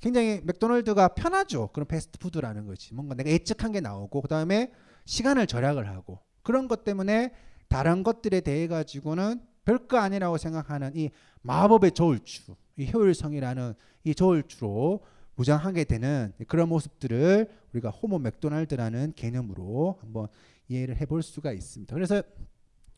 굉장히 0.00 0.40
맥도날드가 0.42 1.14
편하죠. 1.14 1.68
그런 1.68 1.86
패스트푸드라는 1.86 2.66
것이 2.66 2.92
뭔가 2.92 3.14
내가 3.14 3.30
예측한 3.30 3.70
게 3.70 3.80
나오고 3.80 4.20
그다음에 4.20 4.72
시간을 5.04 5.46
절약을 5.46 5.88
하고 5.88 6.18
그런 6.42 6.66
것 6.66 6.82
때문에 6.82 7.32
다른 7.68 8.02
것들에 8.02 8.40
대해 8.40 8.66
가지고는 8.66 9.53
별거 9.64 9.98
아니라고 9.98 10.38
생각하는 10.38 10.92
이 10.94 11.10
마법의 11.42 11.92
저울추, 11.92 12.54
이 12.76 12.90
효율성이라는 12.90 13.74
이 14.04 14.14
저울추로 14.14 15.00
무장하게 15.36 15.84
되는 15.84 16.32
그런 16.46 16.68
모습들을 16.68 17.50
우리가 17.72 17.90
호모 17.90 18.18
맥도날드라는 18.18 19.14
개념으로 19.16 19.98
한번 20.00 20.28
이해를 20.68 20.96
해볼 21.00 21.22
수가 21.22 21.52
있습니다. 21.52 21.94
그래서 21.94 22.22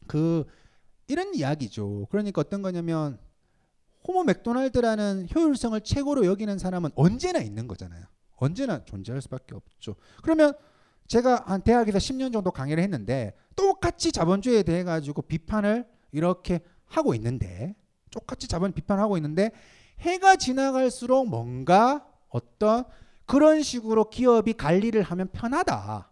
그 0.06 0.44
이런 1.08 1.34
이야기죠. 1.34 2.06
그러니까 2.10 2.40
어떤 2.40 2.62
거냐면 2.62 3.18
호모 4.06 4.24
맥도날드라는 4.24 5.28
효율성을 5.34 5.80
최고로 5.80 6.26
여기는 6.26 6.58
사람은 6.58 6.90
언제나 6.94 7.40
있는 7.40 7.66
거잖아요. 7.66 8.04
언제나 8.36 8.84
존재할 8.84 9.22
수밖에 9.22 9.54
없죠. 9.54 9.96
그러면 10.22 10.52
제가 11.06 11.44
한 11.46 11.62
대학에서 11.62 11.98
10년 11.98 12.32
정도 12.32 12.50
강의를 12.50 12.82
했는데 12.82 13.34
똑같이 13.54 14.12
자본주의에 14.12 14.62
대해 14.62 14.84
가지고 14.84 15.22
비판을 15.22 15.86
이렇게 16.16 16.60
하고 16.86 17.14
있는데 17.14 17.74
똑같이 18.10 18.48
자본 18.48 18.72
비판하고 18.72 19.16
있는데 19.18 19.50
해가 20.00 20.36
지나갈수록 20.36 21.28
뭔가 21.28 22.06
어떤 22.28 22.84
그런 23.26 23.62
식으로 23.62 24.08
기업이 24.08 24.54
관리를 24.54 25.02
하면 25.02 25.28
편하다. 25.32 26.10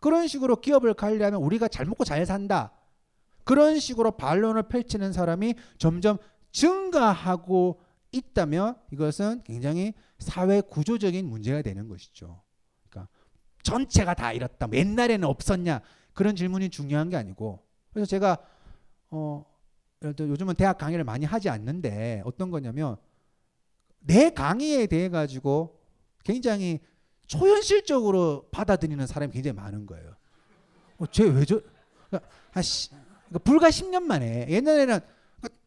그런 0.00 0.26
식으로 0.28 0.56
기업을 0.56 0.94
관리하면 0.94 1.40
우리가 1.40 1.68
잘 1.68 1.86
먹고 1.86 2.04
잘 2.04 2.24
산다. 2.26 2.72
그런 3.44 3.78
식으로 3.78 4.12
반론을 4.12 4.64
펼치는 4.64 5.12
사람이 5.12 5.54
점점 5.78 6.18
증가하고 6.52 7.80
있다면 8.12 8.76
이것은 8.92 9.42
굉장히 9.44 9.94
사회 10.18 10.60
구조적인 10.60 11.26
문제가 11.28 11.62
되는 11.62 11.88
것이죠. 11.88 12.42
그러니까 12.88 13.08
전체가 13.62 14.14
다 14.14 14.32
이렇다. 14.32 14.66
뭐 14.66 14.76
옛날에는 14.76 15.28
없었냐? 15.28 15.80
그런 16.12 16.34
질문이 16.34 16.70
중요한 16.70 17.10
게 17.10 17.16
아니고 17.16 17.64
그래서 17.92 18.06
제가 18.08 18.38
어 19.10 19.44
요즘은 20.04 20.54
대학 20.54 20.78
강의를 20.78 21.04
많이 21.04 21.24
하지 21.24 21.48
않는데 21.48 22.22
어떤 22.24 22.50
거냐면 22.50 22.96
내 24.00 24.30
강의에 24.30 24.86
대해 24.86 25.08
가지고 25.08 25.80
굉장히 26.24 26.80
초현실적으로 27.26 28.48
받아들이는 28.50 29.06
사람이 29.06 29.32
굉장히 29.32 29.56
많은 29.56 29.86
거예요. 29.86 30.14
어, 30.98 31.06
쟤왜 31.06 31.44
저? 31.44 31.60
그러니까, 32.08 32.30
한 32.52 32.62
시, 32.62 32.90
그러니까 32.90 33.38
불과 33.40 33.68
10년 33.68 34.02
만에 34.02 34.46
옛날에는 34.48 35.00
그러니까 35.40 35.60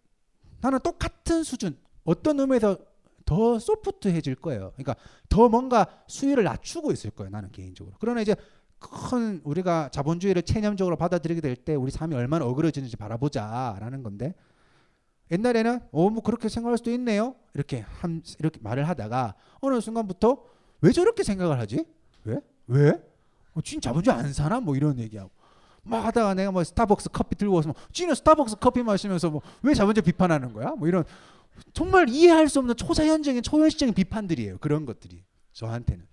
나는 0.61 0.79
똑같은 0.79 1.43
수준 1.43 1.77
어떤 2.03 2.39
의미에서 2.39 2.77
더 3.25 3.59
소프트해질 3.59 4.35
거예요. 4.35 4.71
그러니까 4.75 4.95
더 5.27 5.49
뭔가 5.49 6.03
수위를 6.07 6.43
낮추고 6.43 6.91
있을 6.91 7.11
거예요. 7.11 7.29
나는 7.29 7.51
개인적으로. 7.51 7.95
그러나 7.99 8.21
이제 8.21 8.35
큰 8.79 9.41
우리가 9.43 9.89
자본주의를 9.89 10.43
체념적으로 10.43 10.95
받아들이게 10.95 11.41
될 11.41 11.55
때 11.55 11.75
우리 11.75 11.91
삶이 11.91 12.15
얼마나 12.15 12.45
어그러지는지 12.45 12.95
바라보자라는 12.97 14.03
건데 14.03 14.33
옛날에는 15.31 15.79
어 15.91 16.09
뭐 16.09 16.23
그렇게 16.23 16.49
생각할 16.49 16.77
수도 16.77 16.91
있네요. 16.91 17.35
이렇게 17.53 17.81
한 17.99 18.23
이렇게 18.39 18.59
말을 18.61 18.87
하다가 18.87 19.35
어느 19.61 19.79
순간부터 19.81 20.37
왜 20.81 20.91
저렇게 20.91 21.23
생각을 21.23 21.59
하지? 21.59 21.85
왜? 22.23 22.39
왜? 22.67 23.03
어, 23.53 23.61
진 23.61 23.81
자본주의 23.81 24.15
안 24.15 24.31
사나? 24.33 24.59
뭐 24.59 24.75
이런 24.75 24.97
얘기하고 24.99 25.29
막 25.83 26.05
하다가 26.05 26.33
내가 26.35 26.51
뭐 26.51 26.63
스타벅스 26.63 27.09
커피 27.09 27.35
들고 27.35 27.55
와서 27.55 27.69
뭐 27.69 27.75
쥐는 27.91 28.15
스타벅스 28.15 28.55
커피 28.57 28.81
마시면서 28.83 29.29
뭐 29.29 29.41
왜 29.61 29.73
자본주의 29.73 30.03
비판하는 30.03 30.53
거야? 30.53 30.71
뭐 30.77 30.87
이런 30.87 31.03
정말 31.73 32.07
이해할 32.09 32.47
수 32.47 32.59
없는 32.59 32.75
초자연적인 32.75 33.43
초현실적인 33.43 33.93
비판들이에요. 33.93 34.57
그런 34.59 34.85
것들이 34.85 35.23
저한테는 35.51 36.05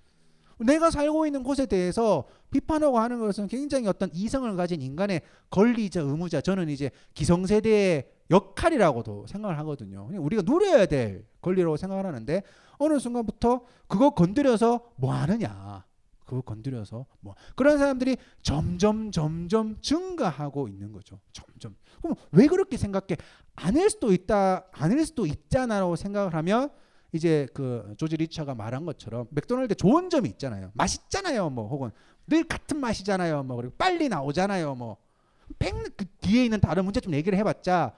내가 0.59 0.91
살고 0.91 1.27
있는 1.27 1.43
곳에 1.43 1.67
대해서 1.67 2.25
비판하고 2.51 2.99
하는 2.99 3.19
것은 3.19 3.47
굉장히 3.47 3.89
어떤 3.89 4.11
이성을 4.13 4.55
가진 4.57 4.81
인간의 4.81 5.21
권리자 5.51 6.01
의무자 6.01 6.41
저는 6.41 6.69
이제 6.69 6.91
기성세대의 7.15 8.09
역할이라고도 8.31 9.27
생각을 9.29 9.59
하거든요. 9.59 10.09
우리가 10.13 10.43
누려야 10.43 10.87
될 10.87 11.27
권리라고 11.43 11.77
생각을 11.77 12.07
하는데 12.07 12.43
어느 12.79 12.99
순간부터 12.99 13.65
그거 13.87 14.11
건드려서 14.11 14.93
뭐 14.97 15.13
하느냐. 15.13 15.85
그거 16.25 16.41
건드려서 16.41 17.07
뭐 17.21 17.35
그런 17.55 17.79
사람들이 17.79 18.17
점점 18.43 19.13
점점 19.13 19.81
증가하고 19.81 20.69
있는 20.69 20.91
거죠. 20.91 21.21
점점. 21.33 21.77
그럼 22.03 22.17
왜 22.33 22.49
그렇게 22.49 22.77
생각해? 22.77 23.17
아닐 23.55 23.89
수도 23.89 24.13
있다. 24.13 24.67
아닐 24.73 25.07
수도 25.07 25.25
있잖아라고 25.25 25.95
생각을 25.95 26.35
하면 26.35 26.71
이제 27.13 27.47
그 27.55 27.95
조지 27.97 28.17
리처가 28.17 28.55
말한 28.55 28.85
것처럼 28.85 29.27
맥도날드 29.31 29.75
좋은 29.75 30.11
점이 30.11 30.29
있잖아요. 30.31 30.71
맛있잖아요. 30.75 31.51
뭐 31.51 31.69
혹은 31.69 31.91
늘 32.27 32.45
같은 32.45 32.79
맛이잖아요. 32.79 33.45
뭐 33.45 33.57
그리고 33.57 33.75
빨리 33.77 34.09
나오잖아요. 34.09 34.75
뭐백그 34.75 36.05
뒤에 36.21 36.45
있는 36.45 36.61
다른 36.61 36.85
문제점 36.85 37.15
얘기를 37.15 37.39
해봤자 37.39 37.97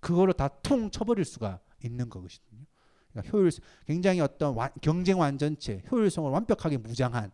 그거로 0.00 0.32
다 0.32 0.48
퉁 0.62 0.90
쳐버릴 0.90 1.24
수가 1.24 1.60
있는 1.82 2.08
것이거든요. 2.08 2.64
그러니까 3.10 3.32
효율 3.32 3.50
굉장히 3.86 4.20
어떤 4.20 4.54
와, 4.54 4.68
경쟁 4.80 5.20
완전체 5.20 5.82
효율성을 5.90 6.30
완벽하게 6.30 6.78
무장한 6.78 7.30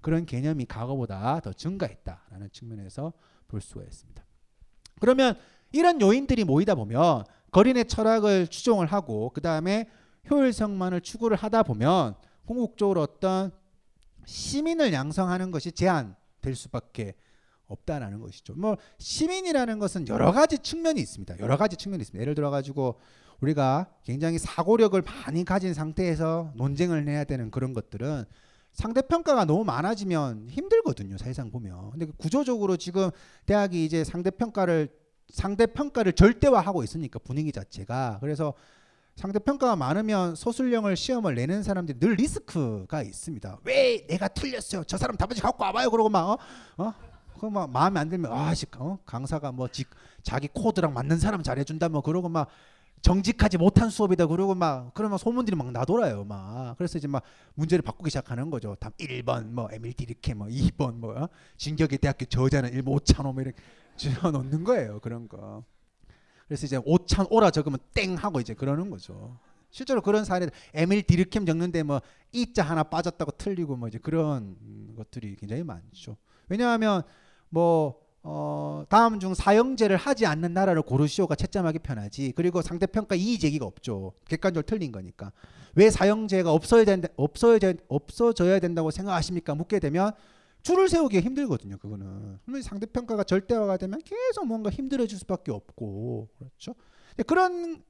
그런 0.00 0.26
개념이 0.26 0.66
과거보다 0.66 1.40
더 1.40 1.52
증가했다라는 1.52 2.50
측면에서 2.52 3.12
볼 3.48 3.60
수가 3.60 3.82
있습니다. 3.84 4.24
그러면 5.00 5.36
이런 5.72 6.00
요인들이 6.00 6.44
모이다 6.44 6.74
보면 6.74 7.24
거린의 7.50 7.86
철학을 7.86 8.48
추종을 8.48 8.86
하고 8.86 9.30
그 9.34 9.40
다음에 9.40 9.88
효율성만을 10.30 11.00
추구를 11.00 11.36
하다 11.36 11.62
보면 11.64 12.14
궁극적으로 12.46 13.02
어떤 13.02 13.50
시민을 14.26 14.92
양성하는 14.92 15.50
것이 15.50 15.72
제한될 15.72 16.54
수밖에 16.54 17.14
없다라는 17.66 18.20
것이죠. 18.20 18.54
뭐 18.54 18.76
시민이라는 18.98 19.78
것은 19.78 20.08
여러 20.08 20.32
가지 20.32 20.58
측면이 20.58 21.00
있습니다. 21.00 21.38
여러 21.40 21.56
가지 21.56 21.76
측면이 21.76 22.02
있습니다. 22.02 22.20
예를 22.20 22.34
들어 22.34 22.50
가지고 22.50 23.00
우리가 23.40 23.90
굉장히 24.04 24.38
사고력을 24.38 25.00
많이 25.02 25.44
가진 25.44 25.74
상태에서 25.74 26.52
논쟁을 26.56 27.08
해야 27.08 27.24
되는 27.24 27.50
그런 27.50 27.72
것들은 27.72 28.24
상대 28.72 29.02
평가가 29.02 29.44
너무 29.44 29.64
많아지면 29.64 30.48
힘들거든요. 30.50 31.16
사실상 31.16 31.50
보면. 31.50 31.90
근데 31.90 32.06
구조적으로 32.16 32.76
지금 32.76 33.10
대학이 33.46 33.84
이제 33.84 34.04
상대 34.04 34.30
평가를 34.30 34.88
상대 35.28 35.66
평가를 35.66 36.12
절대화하고 36.12 36.82
있으니까 36.82 37.18
분위기 37.18 37.50
자체가 37.50 38.18
그래서 38.20 38.52
상대 39.14 39.38
평가가 39.38 39.76
많으면 39.76 40.34
소술형을 40.34 40.96
시험을 40.96 41.34
내는 41.36 41.62
사람들이 41.62 41.98
늘 41.98 42.14
리스크가 42.14 43.02
있습니다. 43.02 43.58
왜 43.64 44.06
내가 44.06 44.28
틀렸어요? 44.28 44.84
저 44.84 44.96
사람 44.96 45.16
답안지 45.16 45.40
갖고 45.40 45.62
와봐요. 45.62 45.90
그러고 45.90 46.08
막 46.08 46.30
어? 46.30 46.38
어? 46.78 46.94
그막 47.38 47.70
마음에 47.70 48.00
안 48.00 48.08
들면 48.08 48.32
아씨 48.32 48.66
어? 48.76 48.98
강사가 49.04 49.52
뭐 49.52 49.68
지, 49.68 49.84
자기 50.22 50.48
코드랑 50.48 50.94
맞는 50.94 51.18
사람 51.18 51.42
잘해준다 51.42 51.88
뭐 51.88 52.00
그러고 52.00 52.28
막 52.28 52.48
정직하지 53.02 53.58
못한 53.58 53.90
수업이다 53.90 54.26
그러고 54.26 54.54
막 54.54 54.94
그러면 54.94 55.18
소문들이 55.18 55.56
막 55.56 55.70
나돌아요 55.70 56.24
막 56.24 56.74
그래서 56.78 56.96
이제 56.96 57.06
막 57.06 57.22
문제를 57.54 57.82
바꾸기 57.82 58.08
시작하는 58.08 58.50
거죠 58.50 58.76
답 58.80 58.96
1번 58.96 59.50
뭐 59.50 59.68
에밀 59.72 59.92
디르케 59.92 60.32
뭐 60.32 60.46
2번 60.46 60.94
뭐 60.94 61.14
어? 61.14 61.28
진격의 61.58 61.98
대학교 61.98 62.24
저자는 62.24 62.72
1 62.72 62.82
5찬호 62.82 63.34
뭐 63.34 63.42
이렇게 63.42 63.60
집어넣는 63.96 64.64
거예요 64.64 65.00
그런 65.00 65.28
거 65.28 65.64
그래서 66.54 66.66
이제 66.66 66.78
5찬 66.78 67.26
오라 67.30 67.50
적으면 67.50 67.78
땡 67.92 68.14
하고 68.14 68.40
이제 68.40 68.54
그러는 68.54 68.90
거죠 68.90 69.38
실제로 69.70 70.00
그런 70.00 70.24
사례 70.24 70.48
에밀 70.72 71.02
디르켐 71.02 71.44
적는데 71.44 71.82
뭐 71.82 72.00
이자 72.32 72.62
하나 72.62 72.84
빠졌다고 72.84 73.32
틀리고 73.32 73.76
뭐 73.76 73.88
이제 73.88 73.98
그런 73.98 74.56
것들이 74.96 75.34
굉장히 75.36 75.64
많죠 75.64 76.16
왜냐하면 76.48 77.02
뭐 77.48 78.04
어, 78.22 78.84
다음 78.88 79.20
중 79.20 79.34
사형제를 79.34 79.96
하지 79.98 80.24
않는 80.24 80.54
나라를 80.54 80.80
고르시오가 80.80 81.34
채점하기 81.34 81.80
편하지. 81.80 82.32
그리고 82.34 82.62
상대평가 82.62 83.16
이의 83.16 83.38
제기가 83.38 83.66
없죠. 83.66 84.14
객관적으로 84.26 84.64
틀린 84.64 84.92
거니까. 84.92 85.30
왜 85.74 85.90
사형제가 85.90 86.50
없어야 86.50 86.86
된다, 86.86 87.08
없어야, 87.16 87.58
없어져야 87.86 88.60
된다고 88.60 88.90
생각하십니까? 88.90 89.54
묻게 89.54 89.78
되면 89.78 90.12
줄을 90.64 90.88
세우기가 90.88 91.22
힘들거든요. 91.22 91.76
그거는. 91.76 92.38
상대평가가 92.62 93.22
절대화가 93.24 93.76
되면 93.76 94.00
계속 94.02 94.46
뭔가 94.46 94.70
힘들어질 94.70 95.16
수밖에 95.18 95.52
없고. 95.52 96.30
그렇죠. 96.36 96.74
그런 97.26 97.84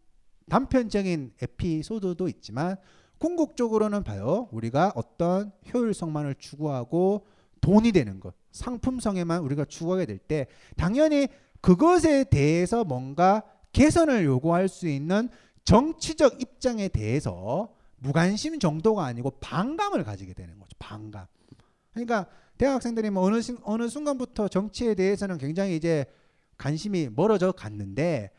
단편적인 0.50 1.34
에피소드도 1.40 2.28
있지만 2.28 2.76
궁극적으로는 3.18 4.02
봐요. 4.02 4.48
우리가 4.50 4.92
어떤 4.96 5.52
효율성만을 5.72 6.34
추구하고 6.34 7.26
돈이 7.60 7.92
되는 7.92 8.20
것. 8.20 8.34
상품성에만 8.50 9.40
우리가 9.42 9.64
추구하게 9.64 10.06
될 10.06 10.18
때 10.18 10.46
당연히 10.76 11.28
그것에 11.60 12.24
대해서 12.24 12.84
뭔가 12.84 13.42
개선을 13.72 14.24
요구할 14.24 14.68
수 14.68 14.86
있는 14.88 15.28
정치적 15.64 16.42
입장에 16.42 16.88
대해서 16.88 17.72
무관심 17.98 18.58
정도가 18.58 19.04
아니고 19.04 19.30
반감을 19.40 20.04
가지게 20.04 20.34
되는 20.34 20.58
거죠. 20.58 20.76
반감. 20.78 21.26
그러니까 21.92 22.26
대학생들이 22.58 23.10
뭐 23.10 23.24
어느 23.24 23.40
어느 23.62 23.88
순간부터 23.88 24.48
정치에 24.48 24.94
대해서는 24.94 25.38
굉장히 25.38 25.76
이제 25.76 26.04
관심이 26.56 27.08
멀어져 27.14 27.52
갔는데 27.52 28.30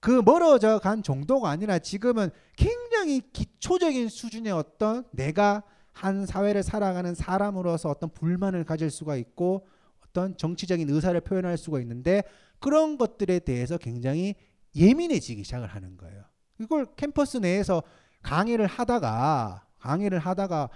그 0.00 0.22
멀어져 0.24 0.78
간 0.78 1.02
정도가 1.02 1.50
아니라 1.50 1.78
지금은 1.78 2.30
굉장히 2.56 3.20
기초적인 3.32 4.08
수준의 4.08 4.52
어떤 4.52 5.04
내가 5.12 5.62
한 5.92 6.24
사회를 6.26 6.62
살아가는 6.62 7.14
사람으로서 7.14 7.90
어떤 7.90 8.10
불만을 8.10 8.64
가질 8.64 8.90
수가 8.90 9.16
있고 9.16 9.66
어떤 10.06 10.36
정치적인 10.36 10.88
의사를 10.88 11.20
표현할 11.20 11.58
수가 11.58 11.80
있는데 11.80 12.22
그런 12.60 12.96
것들에 12.96 13.40
대해서 13.40 13.76
굉장히 13.78 14.34
예민해지기 14.76 15.42
시작을 15.44 15.66
하는 15.66 15.96
거예요. 15.96 16.24
이걸 16.60 16.86
캠퍼스 16.96 17.38
내에서 17.38 17.82
강의를 18.22 18.66
하다가 18.66 19.66
강의를 19.78 20.18
하다가 20.18 20.70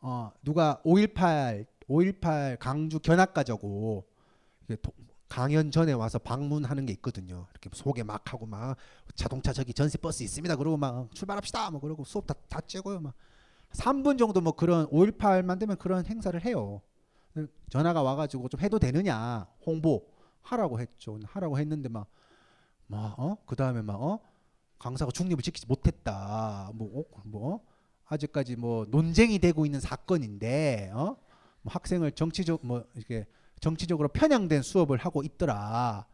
어 0.00 0.32
누가 0.42 0.80
5.18 0.84 1.66
5.18 1.88 2.58
강주 2.58 3.00
견학가자고 3.00 4.06
강연 5.28 5.70
전에 5.70 5.92
와서 5.92 6.18
방문하는 6.18 6.86
게 6.86 6.92
있거든요. 6.94 7.46
이렇게 7.50 7.70
소개 7.72 8.02
막 8.02 8.32
하고 8.32 8.46
막 8.46 8.76
자동차 9.14 9.52
저기 9.52 9.74
전세 9.74 9.98
버스 9.98 10.22
있습니다. 10.22 10.56
그러고 10.56 10.76
막 10.76 11.14
출발합시다. 11.14 11.70
뭐 11.70 11.80
그러고 11.80 12.04
수업 12.04 12.26
다, 12.26 12.34
다 12.48 12.60
째고요. 12.60 13.00
막 13.00 13.14
3분 13.72 14.18
정도 14.18 14.40
뭐 14.40 14.52
그런 14.52 14.86
5.18만 14.86 15.58
되면 15.58 15.76
그런 15.76 16.04
행사를 16.06 16.42
해요. 16.44 16.80
전화가 17.68 18.02
와가지고 18.02 18.48
좀 18.48 18.60
해도 18.60 18.78
되느냐 18.78 19.46
홍보 19.64 20.08
하라고 20.42 20.80
했죠. 20.80 21.18
하라고 21.24 21.58
했는데 21.58 21.88
막 21.88 22.08
막어그 22.86 23.54
다음에 23.56 23.82
막어 23.82 24.20
강사가 24.78 25.10
중립을 25.10 25.42
지키지 25.42 25.66
못했다. 25.66 26.70
뭐 26.74 27.00
어? 27.00 27.20
뭐 27.24 27.60
아직까지 28.06 28.56
뭐 28.56 28.86
논쟁이 28.88 29.38
되고 29.38 29.66
있는 29.66 29.80
사건인데 29.80 30.90
어? 30.94 31.16
뭐 31.62 31.72
학생을 31.72 32.12
정치적 32.12 32.60
뭐 32.66 32.84
이렇게 32.94 33.26
정치적으로 33.60 34.08
편향된 34.08 34.62
수업을 34.62 34.98
하고 34.98 35.22
있더라. 35.22 36.06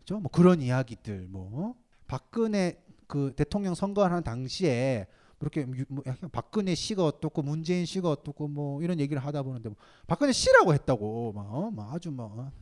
그죠? 0.00 0.20
뭐 0.20 0.30
그런 0.30 0.60
이야기들 0.60 1.28
뭐 1.28 1.50
어? 1.52 1.74
박근혜 2.06 2.82
그 3.06 3.32
대통령 3.36 3.74
선거하는 3.74 4.22
당시에 4.22 5.06
그렇게 5.38 5.62
유- 5.62 5.84
뭐 5.88 6.04
약간 6.06 6.28
박근혜 6.30 6.74
씨가 6.74 7.04
어떻고 7.04 7.42
문재인 7.42 7.86
씨가 7.86 8.10
어떻고 8.10 8.46
뭐 8.46 8.82
이런 8.82 9.00
얘기를 9.00 9.24
하다 9.24 9.42
보는데 9.42 9.70
뭐 9.70 9.78
박근혜 10.06 10.32
씨라고 10.32 10.74
했다고 10.74 11.32
막, 11.32 11.54
어? 11.54 11.70
막 11.70 11.94
아주 11.94 12.10
막 12.10 12.24
어? 12.38 12.52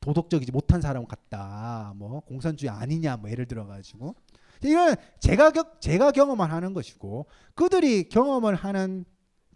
도덕적이지 0.00 0.52
못한 0.52 0.80
사람 0.80 1.06
같다. 1.06 1.94
뭐 1.96 2.20
공산주의 2.20 2.70
아니냐 2.70 3.16
뭐 3.16 3.30
예를 3.30 3.46
들어 3.46 3.66
가지고 3.66 4.14
이건 4.62 4.96
제가 5.18 5.50
경, 5.50 5.64
제가 5.80 6.12
경험을 6.12 6.50
하는 6.50 6.74
것이고 6.74 7.26
그들이 7.54 8.08
경험을 8.08 8.54
하는 8.54 9.04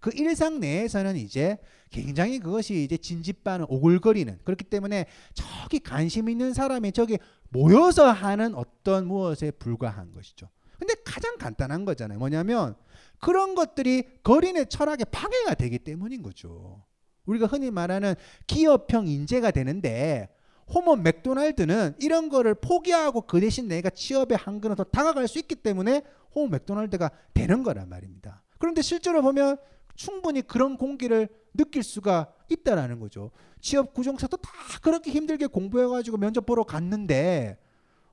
그 0.00 0.10
일상 0.14 0.60
내에서는 0.60 1.16
이제 1.16 1.58
굉장히 1.90 2.38
그것이 2.38 2.84
이제 2.84 2.96
진짓반은 2.96 3.66
오글거리는 3.68 4.40
그렇기 4.44 4.64
때문에 4.64 5.06
저기 5.34 5.78
관심 5.78 6.28
있는 6.28 6.52
사람이 6.52 6.92
저기 6.92 7.18
모여서 7.50 8.10
하는 8.10 8.54
어떤 8.54 9.06
무엇에 9.06 9.50
불과한 9.50 10.12
것이죠. 10.12 10.48
근데 10.78 10.94
가장 11.04 11.36
간단한 11.38 11.84
거잖아요. 11.84 12.18
뭐냐면 12.18 12.76
그런 13.18 13.54
것들이 13.54 14.04
거린의 14.22 14.66
철학에 14.68 15.04
방해가 15.04 15.54
되기 15.54 15.78
때문인 15.78 16.22
거죠. 16.22 16.84
우리가 17.26 17.46
흔히 17.46 17.70
말하는 17.70 18.14
기업형 18.46 19.08
인재가 19.08 19.50
되는데 19.50 20.28
호모 20.72 20.96
맥도날드는 20.96 21.94
이런 21.98 22.28
거를 22.28 22.54
포기하고 22.54 23.22
그 23.22 23.40
대신 23.40 23.68
내가 23.68 23.90
취업에 23.90 24.34
한 24.34 24.60
걸음 24.60 24.76
더 24.76 24.84
다가갈 24.84 25.26
수 25.26 25.38
있기 25.38 25.56
때문에 25.56 26.02
호모 26.34 26.48
맥도날드가 26.48 27.10
되는 27.34 27.62
거란 27.62 27.88
말입니다. 27.88 28.42
그런데 28.58 28.82
실제로 28.82 29.22
보면 29.22 29.56
충분히 29.98 30.42
그런 30.42 30.76
공기를 30.76 31.28
느낄 31.54 31.82
수가 31.82 32.32
있다라는 32.48 33.00
거죠. 33.00 33.32
취업 33.60 33.92
구정사도 33.92 34.36
다 34.36 34.48
그렇게 34.80 35.10
힘들게 35.10 35.46
공부해가지고 35.48 36.18
면접 36.18 36.46
보러 36.46 36.62
갔는데 36.62 37.58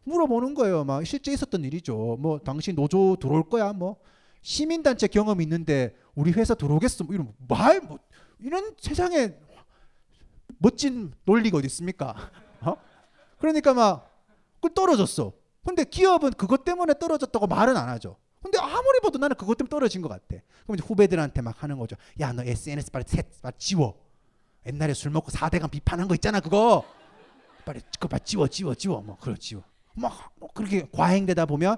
물어보는 0.03 0.55
거예요. 0.55 0.83
막 0.83 1.05
실제 1.05 1.31
있었던 1.31 1.63
일이죠. 1.63 2.17
뭐 2.19 2.39
당신 2.39 2.75
노조 2.75 3.15
들어올 3.17 3.47
거야? 3.47 3.71
뭐 3.71 3.97
시민단체 4.41 5.05
경험 5.07 5.41
있는데 5.41 5.95
우리 6.15 6.31
회사 6.31 6.55
들어오겠어? 6.55 7.03
뭐 7.03 7.13
이런 7.13 7.31
말 7.47 7.79
뭐 7.81 7.99
이런 8.39 8.73
세상에 8.79 9.35
멋진 10.57 11.13
논리가 11.25 11.59
어디 11.59 11.67
있습니까? 11.67 12.15
어? 12.61 12.75
그러니까 13.37 13.73
막그 13.75 14.73
떨어졌어. 14.73 15.33
근데 15.63 15.83
기업은 15.83 16.31
그것 16.31 16.63
때문에 16.63 16.95
떨어졌다고 16.97 17.45
말은 17.45 17.77
안 17.77 17.89
하죠. 17.89 18.17
근데 18.45 18.59
아무리 18.59 18.99
봐도 19.01 19.17
나는 19.17 19.35
그것 19.35 19.57
때문에 19.57 19.69
떨어진 19.69 20.01
것 20.01 20.09
같아. 20.09 20.41
그럼 20.63 20.75
이제 20.75 20.83
후배들한테 20.85 21.41
막 21.41 21.63
하는 21.63 21.79
거죠. 21.79 21.95
야, 22.19 22.31
너 22.31 22.43
SNS 22.43 22.91
빨리 22.91 23.05
셋, 23.07 23.41
빨리 23.41 23.55
지워. 23.57 23.99
옛날에 24.67 24.93
술 24.93 25.11
먹고 25.11 25.31
4대강 25.31 25.71
비판한 25.71 26.07
거 26.07 26.13
있잖아, 26.15 26.39
그거. 26.39 26.85
빨리 27.65 27.81
그거 27.93 28.07
빨리 28.07 28.23
지워, 28.23 28.47
지워, 28.47 28.75
지워. 28.75 29.01
뭐 29.01 29.17
그래 29.19 29.35
지워. 29.39 29.63
막 29.95 30.31
뭐 30.37 30.49
그렇게 30.53 30.87
과잉되다 30.91 31.45
보면 31.47 31.77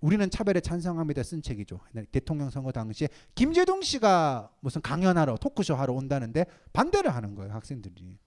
우리는 0.00 0.30
차별에 0.30 0.60
찬성합니다 0.60 1.22
쓴 1.22 1.42
책이죠. 1.42 1.78
대통령 2.10 2.48
선거 2.50 2.72
당시에 2.72 3.08
김재동 3.34 3.82
씨가 3.82 4.50
무슨 4.60 4.80
강연하러 4.80 5.36
토크쇼 5.36 5.74
하러 5.74 5.92
온다는데 5.92 6.46
반대를 6.72 7.14
하는 7.14 7.34
거예요, 7.34 7.52
학생들이. 7.52 8.18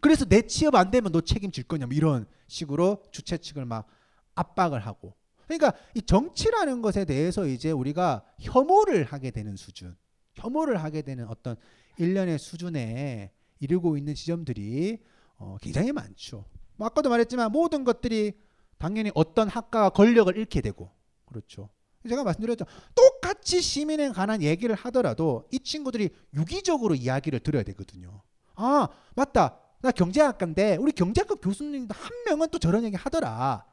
그래서 0.00 0.24
내 0.24 0.42
취업 0.42 0.74
안 0.76 0.90
되면 0.90 1.12
너 1.12 1.20
책임질 1.20 1.64
거냐 1.64 1.86
뭐 1.86 1.94
이런 1.94 2.26
식으로 2.48 3.02
주최 3.12 3.36
측을 3.36 3.66
막 3.66 3.86
압박을 4.34 4.80
하고 4.80 5.14
그러니까 5.58 5.78
이 5.94 6.02
정치라는 6.02 6.82
것에 6.82 7.04
대해서 7.04 7.46
이제 7.46 7.70
우리가 7.70 8.24
혐오를 8.40 9.04
하게 9.04 9.30
되는 9.30 9.56
수준 9.56 9.96
혐오를 10.34 10.82
하게 10.82 11.02
되는 11.02 11.26
어떤 11.28 11.56
일련의 11.98 12.38
수준에 12.38 13.32
이르고 13.58 13.96
있는 13.96 14.14
지점들이 14.14 14.98
어, 15.36 15.56
굉장히 15.60 15.92
많죠. 15.92 16.44
뭐 16.76 16.86
아까도 16.86 17.10
말했지만 17.10 17.50
모든 17.50 17.84
것들이 17.84 18.32
당연히 18.78 19.10
어떤 19.14 19.48
학과가 19.48 19.90
권력을 19.90 20.34
잃게 20.36 20.60
되고 20.60 20.90
그렇죠. 21.26 21.68
제가 22.08 22.24
말씀드렸죠. 22.24 22.64
똑같이 22.94 23.60
시민에 23.60 24.10
관한 24.10 24.42
얘기를 24.42 24.74
하더라도 24.74 25.46
이 25.50 25.58
친구들이 25.58 26.10
유기적으로 26.34 26.94
이야기를 26.94 27.40
들어야 27.40 27.62
되거든요. 27.64 28.22
아 28.54 28.88
맞다. 29.14 29.58
나 29.82 29.90
경제학과인데 29.90 30.76
우리 30.76 30.92
경제학과 30.92 31.34
교수님도 31.34 31.94
한 31.94 32.10
명은 32.26 32.48
또 32.50 32.58
저런 32.58 32.84
얘기 32.84 32.96
하더라. 32.96 33.69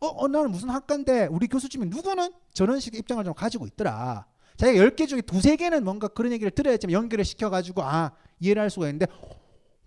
어, 0.00 0.06
어 0.06 0.28
나는 0.28 0.50
무슨 0.50 0.70
학과인데 0.70 1.26
우리 1.26 1.46
교수 1.46 1.68
중에 1.68 1.84
누구는 1.86 2.32
저런 2.52 2.80
식의 2.80 3.00
입장을 3.00 3.22
좀 3.24 3.34
가지고 3.34 3.66
있더라. 3.66 4.26
자기가 4.56 4.78
열 4.78 4.94
개 4.94 5.06
중에 5.06 5.20
두세 5.22 5.56
개는 5.56 5.84
뭔가 5.84 6.08
그런 6.08 6.30
얘기를 6.32 6.50
들어야지만 6.50 6.92
연결을 6.92 7.24
시켜가지고 7.24 7.82
아 7.82 8.12
이해를 8.40 8.62
할 8.62 8.70
수가 8.70 8.86
있는데 8.88 9.06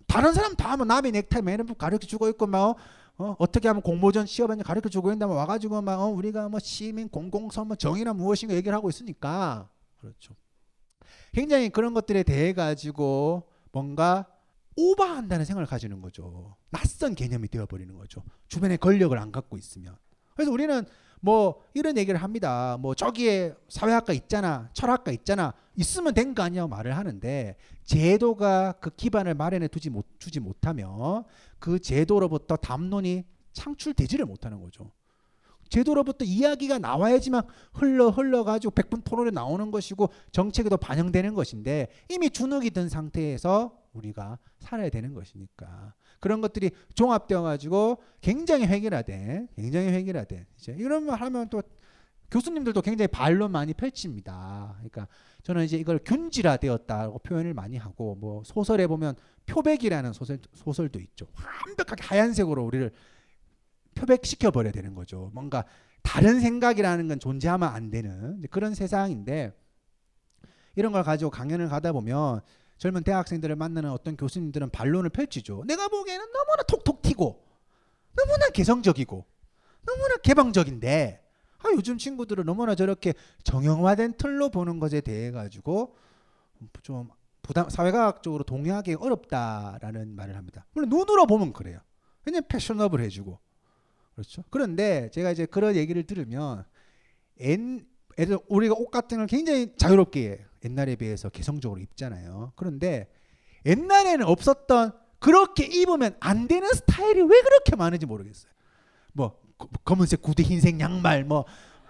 다른 0.06 0.32
사람 0.32 0.54
다 0.56 0.76
뭐 0.76 0.84
남의 0.84 1.12
넥타이 1.12 1.42
매는 1.42 1.66
법 1.66 1.78
가르쳐 1.78 2.06
주고 2.06 2.28
있고 2.30 2.46
막 2.46 2.76
어, 3.18 3.34
어떻게 3.38 3.68
하면 3.68 3.82
공모전 3.82 4.26
시험하는지 4.26 4.66
가르쳐 4.66 4.88
주고 4.88 5.08
있는데 5.08 5.26
막 5.26 5.34
와가지고 5.34 5.82
막 5.82 6.00
어, 6.00 6.06
우리가 6.06 6.48
뭐 6.48 6.58
시민 6.60 7.08
공공선 7.08 7.66
뭐 7.68 7.76
정의란 7.76 8.16
무엇인가 8.16 8.54
얘기를 8.54 8.74
하고 8.76 8.88
있으니까 8.88 9.68
그렇죠. 10.00 10.34
굉장히 11.32 11.68
그런 11.68 11.94
것들에 11.94 12.22
대해 12.22 12.52
가지고 12.52 13.48
뭔가 13.72 14.26
오버한다는 14.80 15.44
생각을 15.44 15.66
가지는 15.66 16.00
거죠. 16.00 16.56
낯선 16.70 17.16
개념이 17.16 17.48
되어버리는 17.48 17.92
거죠. 17.96 18.22
주변에 18.46 18.76
권력을 18.76 19.16
안 19.18 19.32
갖고 19.32 19.58
있으면. 19.58 19.96
그래서 20.36 20.52
우리는 20.52 20.84
뭐 21.20 21.64
이런 21.74 21.98
얘기를 21.98 22.22
합니다. 22.22 22.76
뭐 22.78 22.94
저기에 22.94 23.54
사회학과 23.68 24.12
있잖아, 24.12 24.70
철학과 24.72 25.10
있잖아, 25.10 25.52
있으면 25.74 26.14
된 26.14 26.32
거 26.32 26.44
아니냐고 26.44 26.68
말을 26.68 26.96
하는데 26.96 27.56
제도가 27.82 28.74
그 28.80 28.90
기반을 28.90 29.34
마련해 29.34 29.66
두지 29.66 29.90
못 29.90 30.06
주지 30.20 30.38
못하면 30.38 31.24
그 31.58 31.80
제도로부터 31.80 32.54
담론이 32.54 33.24
창출되지를 33.52 34.26
못하는 34.26 34.60
거죠. 34.60 34.92
제도로부터 35.68 36.24
이야기가 36.24 36.78
나와야지만 36.78 37.42
흘러 37.74 38.08
흘러 38.08 38.44
가지고 38.44 38.72
백분 38.72 39.02
토론에 39.02 39.30
나오는 39.30 39.70
것이고 39.70 40.10
정책에도 40.32 40.76
반영되는 40.76 41.34
것인데 41.34 41.88
이미 42.08 42.30
주눅이 42.30 42.70
든 42.70 42.88
상태에서 42.88 43.76
우리가 43.92 44.38
살아야 44.58 44.90
되는 44.90 45.14
것이니까 45.14 45.94
그런 46.20 46.40
것들이 46.40 46.70
종합되어 46.94 47.42
가지고 47.42 47.98
굉장히 48.20 48.66
획일화된 48.66 49.48
굉장히 49.56 49.88
획일화된 49.88 50.46
이제 50.58 50.74
이런 50.78 51.04
말 51.04 51.20
하면 51.20 51.48
또 51.48 51.62
교수님들도 52.30 52.82
굉장히 52.82 53.06
반론 53.08 53.52
많이 53.52 53.72
펼칩니다. 53.72 54.74
그러니까 54.76 55.08
저는 55.42 55.64
이제 55.64 55.78
이걸 55.78 55.98
균질화되었다고 56.04 57.20
표현을 57.20 57.54
많이 57.54 57.78
하고 57.78 58.16
뭐 58.16 58.42
소설에 58.44 58.86
보면 58.86 59.14
표백이라는 59.46 60.12
소설 60.12 60.38
소설도 60.52 61.00
있죠. 61.00 61.26
완벽하게 61.66 62.02
하얀색으로 62.04 62.64
우리를 62.64 62.92
표백시켜 63.98 64.50
버려야 64.50 64.72
되는 64.72 64.94
거죠. 64.94 65.30
뭔가 65.34 65.64
다른 66.02 66.40
생각이라는 66.40 67.08
건 67.08 67.20
존재하면 67.20 67.68
안 67.68 67.90
되는 67.90 68.40
그런 68.50 68.74
세상인데 68.74 69.52
이런 70.76 70.92
걸 70.92 71.02
가지고 71.02 71.30
강연을 71.30 71.68
가다 71.68 71.92
보면 71.92 72.40
젊은 72.78 73.02
대학생들을 73.02 73.56
만나는 73.56 73.90
어떤 73.90 74.16
교수님들은 74.16 74.70
반론을 74.70 75.10
펼치죠. 75.10 75.64
내가 75.66 75.88
보기에는 75.88 76.24
너무나 76.32 76.62
톡톡 76.62 77.02
튀고 77.02 77.44
너무나 78.16 78.48
개성적이고 78.50 79.24
너무나 79.84 80.16
개방적인데 80.18 81.24
아, 81.58 81.68
요즘 81.74 81.98
친구들은 81.98 82.44
너무나 82.44 82.76
저렇게 82.76 83.14
정형화된 83.42 84.14
틀로 84.16 84.48
보는 84.48 84.78
것에 84.78 85.00
대해 85.00 85.32
가지고 85.32 85.96
좀 86.82 87.08
부담 87.42 87.68
사회과학적으로 87.68 88.44
동의하기 88.44 88.94
어렵다라는 88.94 90.14
말을 90.14 90.36
합니다. 90.36 90.66
물론 90.72 90.90
눈으로 90.90 91.26
보면 91.26 91.52
그래요. 91.52 91.80
왜냐면 92.24 92.46
패셔너블 92.48 93.00
해주고 93.00 93.40
그렇죠. 94.18 94.42
그런데 94.50 95.10
제가 95.12 95.30
이제 95.30 95.46
그런 95.46 95.76
얘기를 95.76 96.02
들으면 96.02 96.64
엔, 97.38 97.86
우리가 98.48 98.74
옷 98.76 98.90
같은 98.90 99.18
걸 99.18 99.28
굉장히 99.28 99.76
자유롭게 99.76 100.44
옛날에 100.64 100.96
비해서 100.96 101.28
개성적으로 101.28 101.80
입잖아요. 101.80 102.52
그런데 102.56 103.06
옛날에는 103.64 104.26
없었던 104.26 104.90
그렇게 105.20 105.66
입으면 105.66 106.16
안 106.18 106.48
되는 106.48 106.68
스타일이 106.68 107.20
왜 107.22 107.42
그렇게 107.42 107.76
많은지 107.76 108.06
모르겠어요. 108.06 108.50
뭐 109.12 109.38
거- 109.56 109.68
검은색 109.84 110.20
구두 110.20 110.42
흰색 110.42 110.80
양말 110.80 111.22
뭐 111.22 111.44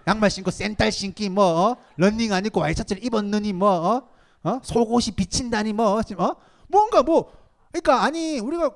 양말 0.05 0.29
신고 0.29 0.51
센딸 0.51 0.91
신기 0.91 1.29
뭐 1.29 1.45
어? 1.71 1.77
런닝 1.97 2.31
안 2.31 2.45
입고 2.45 2.59
와이셔츠를 2.59 3.03
입었느니 3.03 3.53
뭐 3.53 3.69
어? 3.71 4.09
어? 4.43 4.59
속옷이 4.61 5.15
비친다니 5.15 5.73
뭐 5.73 5.97
어? 5.99 6.35
뭔가 6.67 7.01
뭐 7.01 7.33
그러니까 7.71 8.03
아니 8.03 8.37
우리가 8.39 8.69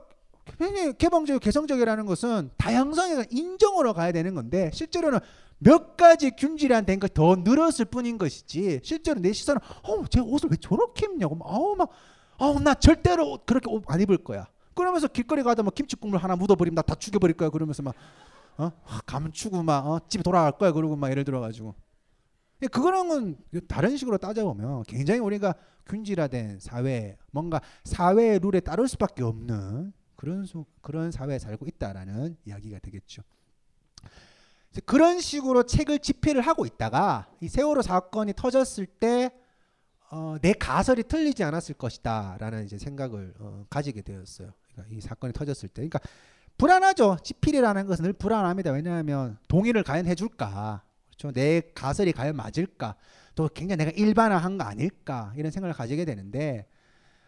개방적 0.97 1.41
개성적이라는 1.41 2.05
것은 2.05 2.51
다양성에 2.57 3.25
인정으로 3.31 3.93
가야 3.93 4.11
되는 4.11 4.33
건데 4.33 4.69
실제로는 4.73 5.19
몇 5.59 5.95
가지 5.95 6.31
균질한 6.31 6.85
된걸더 6.85 7.37
늘었을 7.43 7.85
뿐인 7.85 8.17
것이지 8.17 8.81
실제로 8.83 9.19
내 9.19 9.31
시선은 9.31 9.61
어제 9.83 10.19
옷을 10.19 10.49
왜 10.51 10.57
저렇게 10.57 11.05
입냐고 11.05 11.35
막 11.35 11.47
아우 11.49 11.75
막 11.75 11.89
아우 12.37 12.59
나 12.59 12.73
절대로 12.73 13.31
옷 13.31 13.45
그렇게 13.45 13.69
옷 13.69 13.83
안 13.87 14.01
입을 14.01 14.17
거야 14.17 14.47
그러면서 14.75 15.07
길거리 15.07 15.43
가다 15.43 15.63
뭐 15.63 15.71
김치 15.73 15.95
국물 15.95 16.19
하나 16.19 16.35
묻어버리면 16.35 16.75
나 16.75 16.81
다 16.81 16.95
죽여버릴 16.95 17.37
거야 17.37 17.49
그러면서 17.49 17.81
막 17.83 17.95
어? 18.57 18.71
아, 18.85 19.01
감추고 19.05 19.63
막 19.63 19.87
어? 19.87 19.99
집에 20.09 20.21
돌아갈 20.23 20.51
거야 20.51 20.71
그러고 20.71 20.95
막 20.95 21.09
예를 21.09 21.23
들어 21.23 21.39
가지고 21.39 21.75
그거는 22.71 23.07
건 23.07 23.37
다른 23.67 23.97
식으로 23.97 24.17
따져보면 24.17 24.83
굉장히 24.83 25.19
우리가 25.19 25.53
균질화된 25.85 26.59
사회 26.59 27.17
뭔가 27.31 27.61
사회의 27.83 28.39
룰에 28.39 28.59
따를 28.61 28.87
수밖에 28.87 29.23
없는 29.23 29.93
그런 30.15 30.45
소, 30.45 30.65
그런 30.81 31.11
사회에 31.11 31.39
살고 31.39 31.65
있다라는 31.67 32.37
이야기가 32.45 32.79
되겠죠. 32.79 33.23
그런 34.85 35.19
식으로 35.19 35.63
책을 35.63 35.99
집필을 35.99 36.41
하고 36.41 36.65
있다가 36.65 37.27
이 37.41 37.47
세월호 37.47 37.81
사건이 37.81 38.33
터졌을 38.35 38.85
때 38.85 39.31
어, 40.09 40.37
내 40.41 40.53
가설이 40.53 41.03
틀리지 41.03 41.43
않았을 41.43 41.75
것이다라는 41.75 42.65
이제 42.65 42.77
생각을 42.77 43.33
어, 43.39 43.65
가지게 43.69 44.01
되었어요. 44.01 44.51
그러니까 44.71 44.95
이 44.95 45.01
사건이 45.01 45.33
터졌을 45.33 45.69
때, 45.69 45.87
그러니까 45.87 45.99
불안하죠. 46.57 47.17
집필이라는 47.23 47.87
것은 47.87 48.03
늘 48.03 48.13
불안합니다. 48.13 48.71
왜냐하면 48.71 49.37
동의를 49.47 49.83
과연 49.83 50.05
해줄까, 50.05 50.83
그렇죠? 51.07 51.31
내 51.31 51.61
가설이 51.73 52.11
과연 52.13 52.35
맞을까, 52.35 52.95
또 53.35 53.49
굉장히 53.49 53.77
내가 53.77 53.91
일반화한 53.91 54.57
거 54.57 54.63
아닐까 54.63 55.33
이런 55.35 55.51
생각을 55.51 55.73
가지게 55.73 56.05
되는데 56.05 56.67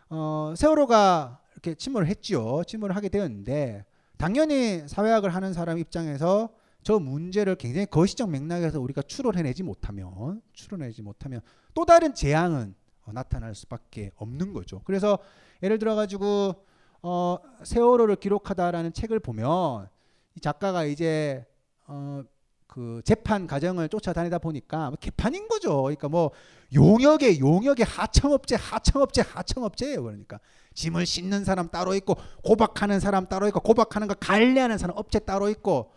어, 0.10 0.54
세월호가 0.56 1.42
이렇게 1.66 1.74
침몰을 1.74 2.08
했지요. 2.08 2.64
침몰을 2.66 2.96
하게 2.96 3.10
되었는데 3.10 3.86
당연히 4.18 4.88
사회학을 4.88 5.34
하는 5.34 5.54
사람 5.54 5.80
입장에서 5.80 6.50
저 6.84 7.00
문제를 7.00 7.56
굉장히 7.56 7.88
거시적 7.88 8.30
맥락에서 8.30 8.80
우리가 8.80 9.02
추론해내지 9.02 9.64
못하면 9.64 10.42
추론해내지 10.54 11.02
못하면 11.02 11.42
또 11.74 11.86
다른 11.86 12.14
재앙은 12.14 12.76
어, 13.06 13.12
나타날 13.12 13.56
수밖에 13.56 14.12
없는 14.16 14.54
거죠. 14.54 14.82
그래서 14.86 15.18
예를 15.64 15.80
들어 15.80 15.96
가지고 15.96 16.64
어, 17.02 17.38
세월호를 17.64 18.18
기록하다라는 18.18 18.94
책을 18.94 19.20
보면 19.20 19.90
이 20.36 20.40
작가가 20.40 20.86
이제 20.86 21.46
어, 21.88 22.22
그 22.68 23.02
재판 23.06 23.48
과정을 23.48 23.90
쫓아다니다 23.90 24.40
보니까 24.40 24.90
뭐 24.90 24.98
개판인 25.00 25.48
거죠. 25.48 25.84
그러니까 25.84 26.10
뭐 26.10 26.32
용역의 26.74 27.40
용역의 27.40 27.86
하청업체 27.86 28.56
하청업체 28.56 29.22
하청업체예요. 29.22 30.04
그러니까 30.04 30.40
짐을 30.74 31.06
싣는 31.06 31.46
사람 31.46 31.70
따로 31.70 31.96
있고 31.96 32.16
고박하는 32.44 33.00
사람 33.00 33.28
따로 33.28 33.48
있고 33.48 33.62
고박하는 33.62 34.08
거 34.08 34.16
관리하는 34.16 34.78
사람 34.78 34.98
업체 34.98 35.20
따로 35.20 35.48
있고 35.50 35.92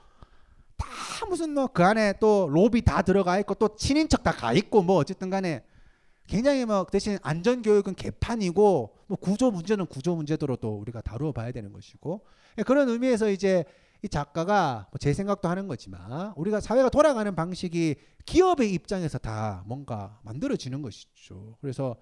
다 0.76 0.86
무슨 1.28 1.54
뭐 1.54 1.66
그 1.68 1.82
안에 1.84 2.14
또 2.20 2.48
로비 2.48 2.82
다 2.82 3.02
들어가 3.02 3.38
있고 3.40 3.54
또 3.54 3.74
친인척 3.74 4.22
다 4.22 4.30
가 4.32 4.52
있고 4.52 4.82
뭐 4.82 4.96
어쨌든 4.96 5.30
간에 5.30 5.64
굉장히 6.28 6.64
뭐 6.64 6.86
대신 6.92 7.18
안전 7.22 7.62
교육은 7.62 7.94
개판이고 7.94 8.94
뭐 9.06 9.18
구조 9.18 9.50
문제는 9.50 9.86
구조 9.86 10.14
문제대로 10.14 10.54
또 10.56 10.76
우리가 10.76 11.00
다루어 11.00 11.32
봐야 11.32 11.50
되는 11.50 11.72
것이고 11.72 12.20
예, 12.58 12.62
그런 12.62 12.88
의미에서 12.88 13.30
이제 13.30 13.64
이 14.02 14.08
작가가 14.08 14.86
뭐 14.90 14.98
제 14.98 15.12
생각도 15.12 15.48
하는 15.48 15.66
거지만 15.68 16.32
우리가 16.36 16.60
사회가 16.60 16.88
돌아가는 16.88 17.34
방식이 17.34 17.96
기업의 18.26 18.72
입장에서 18.74 19.18
다 19.18 19.62
뭔가 19.66 20.18
만들어지는 20.22 20.82
것이죠. 20.82 21.56
그래서 21.60 21.96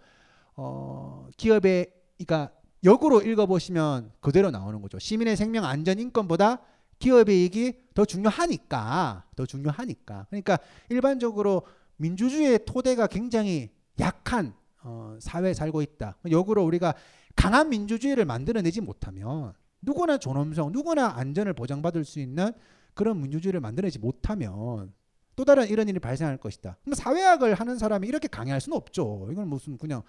어 0.55 1.29
기업의 1.37 1.93
그러니까 2.19 2.53
역으로 2.85 3.23
읽어보시면 3.23 4.13
그대로 4.21 4.51
나오는 4.51 4.81
거죠. 4.83 4.99
시민의 4.99 5.37
생명 5.37 5.65
안전 5.65 5.99
인권보다 5.99 6.61
기업의 6.99 7.43
이익이 7.43 7.75
더 7.95 8.05
중요하니까 8.05 9.25
더 9.37 9.47
중요하니까 9.47 10.27
그러니까 10.31 10.59
일반적으로 10.89 11.63
민주주의의 11.97 12.61
토대가 12.67 13.07
굉장히 13.07 13.71
약한 14.01 14.55
어, 14.83 15.17
사회에 15.21 15.53
살고 15.55 15.83
있다. 15.83 16.17
역으로 16.31 16.65
우리가 16.65 16.95
강한 17.35 17.69
민주주의를 17.69 18.25
만들어내지 18.25 18.81
못하면 18.81 19.53
누구나 19.83 20.19
존엄성, 20.19 20.73
누구나 20.73 21.17
안전을 21.17 21.53
보장받을 21.53 22.05
수 22.05 22.19
있는 22.21 22.53
그런 22.95 23.21
민주주의를 23.21 23.61
만들어내지 23.61 23.99
못하면 23.99 24.93
또 25.37 25.45
다른 25.45 25.69
이런 25.69 25.89
일이 25.89 26.01
발생할 26.01 26.39
것이다. 26.39 26.79
사회학을 26.95 27.55
하는 27.55 27.79
사람이 27.79 28.09
이렇게 28.09 28.27
강요할 28.27 28.61
수는 28.61 28.77
없죠. 28.77 29.29
이건 29.31 29.49
무슨 29.49 29.77
그냥 29.77 30.03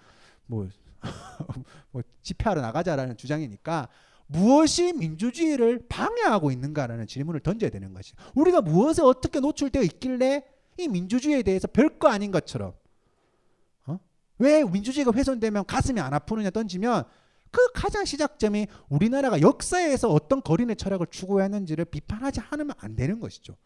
뭐, 0.46 0.68
뭐 1.92 2.02
집회하러 2.22 2.62
나가자라는 2.62 3.16
주장이니까 3.18 3.88
무엇이 4.26 4.92
민주주의를 4.94 5.86
방해하고 5.88 6.50
있는가라는 6.50 7.06
질문을 7.06 7.40
던져야 7.40 7.70
되는 7.70 7.92
것이. 7.92 8.14
우리가 8.34 8.62
무엇에 8.62 9.02
어떻게 9.02 9.40
노출되어 9.40 9.82
있길래 9.82 10.44
이 10.78 10.88
민주주의에 10.88 11.42
대해서 11.42 11.66
별거 11.66 12.08
아닌 12.08 12.30
것처럼 12.30 12.72
어? 13.86 13.98
왜 14.38 14.64
민주주의가 14.64 15.12
훼손되면 15.12 15.66
가슴이 15.66 16.00
안 16.00 16.14
아프느냐 16.14 16.50
던지면 16.50 17.04
그 17.50 17.72
가장 17.72 18.04
시작점이 18.04 18.66
우리나라가 18.88 19.40
역사에서 19.40 20.08
어떤 20.10 20.42
거린의 20.42 20.76
철학을 20.76 21.06
추구했는지를 21.10 21.86
비판하지 21.86 22.40
않으면 22.50 22.74
안 22.78 22.96
되는 22.96 23.20
것이죠. 23.20 23.56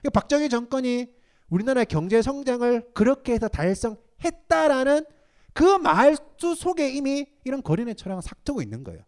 그러니까 0.00 0.20
박정희 0.20 0.48
정권이 0.48 1.08
우리나라의 1.48 1.86
경제 1.86 2.22
성장을 2.22 2.92
그렇게 2.94 3.32
해서 3.32 3.48
달성했다라는 3.48 5.04
그 5.52 5.62
말수 5.78 6.54
속에 6.56 6.90
이미 6.90 7.26
이런 7.44 7.62
거린의 7.62 7.94
철학은 7.94 8.22
삭트고 8.22 8.60
있는 8.62 8.82
거예요. 8.84 9.02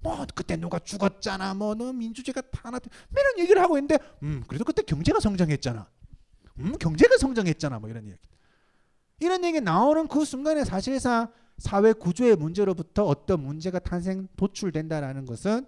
뭐 0.00 0.26
그때 0.34 0.56
누가 0.56 0.78
죽었잖아. 0.80 1.54
뭐 1.54 1.74
너 1.74 1.92
민주주의가 1.92 2.40
타나 2.50 2.80
이런 3.12 3.38
얘기를 3.38 3.62
하고 3.62 3.78
있는데 3.78 3.98
음 4.24 4.42
그래도 4.48 4.64
그때 4.64 4.82
경제가 4.82 5.20
성장했잖아. 5.20 5.88
음 6.58 6.72
경제가 6.78 7.16
성장했잖아. 7.18 7.78
뭐 7.78 7.88
이런 7.88 8.06
얘기. 8.08 8.18
이런 9.20 9.44
얘기 9.44 9.60
나오는 9.60 10.08
그 10.08 10.24
순간에 10.24 10.64
사실상 10.64 11.30
사회 11.62 11.92
구조의 11.92 12.34
문제로부터 12.34 13.04
어떤 13.04 13.40
문제가 13.40 13.78
탄생 13.78 14.26
도출된다라는 14.36 15.26
것은 15.26 15.64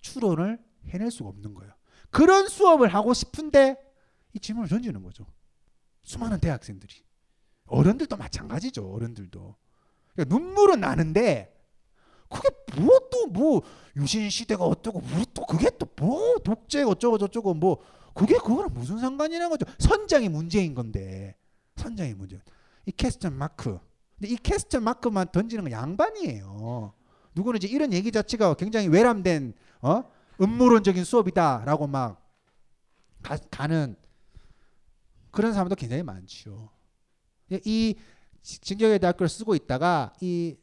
추론을 0.00 0.58
해낼 0.88 1.12
수가 1.12 1.28
없는 1.28 1.54
거예요. 1.54 1.72
그런 2.10 2.48
수업을 2.48 2.88
하고 2.88 3.14
싶은데 3.14 3.76
이 4.32 4.40
질문을 4.40 4.68
던지는 4.68 5.00
거죠. 5.04 5.24
수많은 6.02 6.40
대학생들이 6.40 6.92
어른들도 7.66 8.16
마찬가지죠. 8.16 8.92
어른들도 8.92 9.54
그러니까 10.14 10.36
눈물은 10.36 10.80
나는데 10.80 11.56
그게 12.28 12.48
뭐 12.76 12.98
또 13.08 13.26
뭐 13.28 13.62
유신 13.96 14.28
시대가 14.30 14.64
어쩌고 14.64 15.00
뭐 15.00 15.24
또 15.32 15.46
그게 15.46 15.70
또 15.78 15.86
뭐 15.96 16.38
독재 16.38 16.82
어쩌고 16.82 17.18
저쩌고 17.18 17.54
뭐 17.54 17.80
그게 18.14 18.34
그거랑 18.34 18.74
무슨 18.74 18.98
상관이라는 18.98 19.48
거죠. 19.48 19.64
선장이 19.78 20.28
문제인 20.28 20.74
건데 20.74 21.36
선장이 21.76 22.14
문제. 22.14 22.40
이 22.84 22.90
캐스천 22.90 23.32
마크. 23.32 23.78
근데 24.22 24.34
이 24.34 24.36
캐스천 24.36 24.84
마크만 24.84 25.32
던지는 25.32 25.64
건 25.64 25.72
양반이에요. 25.72 26.92
누구는 27.34 27.56
이제 27.56 27.66
이런 27.66 27.92
얘기 27.92 28.12
자체가 28.12 28.54
굉장히 28.54 28.86
외람된 28.86 29.52
어 29.80 30.04
음모론적인 30.40 31.02
수업이다라고 31.02 31.88
막 31.88 32.24
가, 33.20 33.36
가는 33.50 33.96
그런 35.32 35.52
사람도 35.52 35.74
굉장히 35.74 36.04
많죠. 36.04 36.70
이 37.64 37.96
진격의 38.42 39.00
대학교를 39.00 39.28
쓰고 39.28 39.56
있다가 39.56 40.12
이 40.20 40.56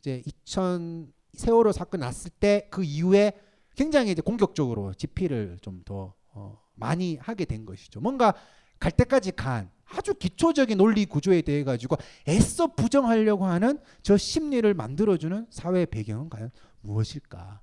이제 0.00 0.20
2000 0.26 1.12
세월호 1.34 1.70
사건 1.70 2.00
났을 2.00 2.32
때 2.32 2.66
그 2.68 2.82
이후에 2.82 3.32
굉장히 3.76 4.10
이제 4.10 4.22
공격적으로 4.22 4.92
집필을 4.92 5.58
좀더 5.62 6.14
어, 6.32 6.60
많이 6.74 7.16
하게 7.18 7.44
된 7.44 7.64
것이죠. 7.64 8.00
뭔가 8.00 8.34
갈 8.80 8.90
때까지 8.90 9.30
간 9.30 9.70
아주 9.90 10.14
기초적인 10.14 10.76
논리 10.78 11.06
구조에 11.06 11.42
대해 11.42 11.64
가지고 11.64 11.96
애써 12.28 12.68
부정하려고 12.68 13.46
하는 13.46 13.78
저 14.02 14.16
심리를 14.16 14.72
만들어주는 14.74 15.46
사회 15.50 15.86
배경은 15.86 16.28
과연 16.28 16.50
무엇일까? 16.80 17.60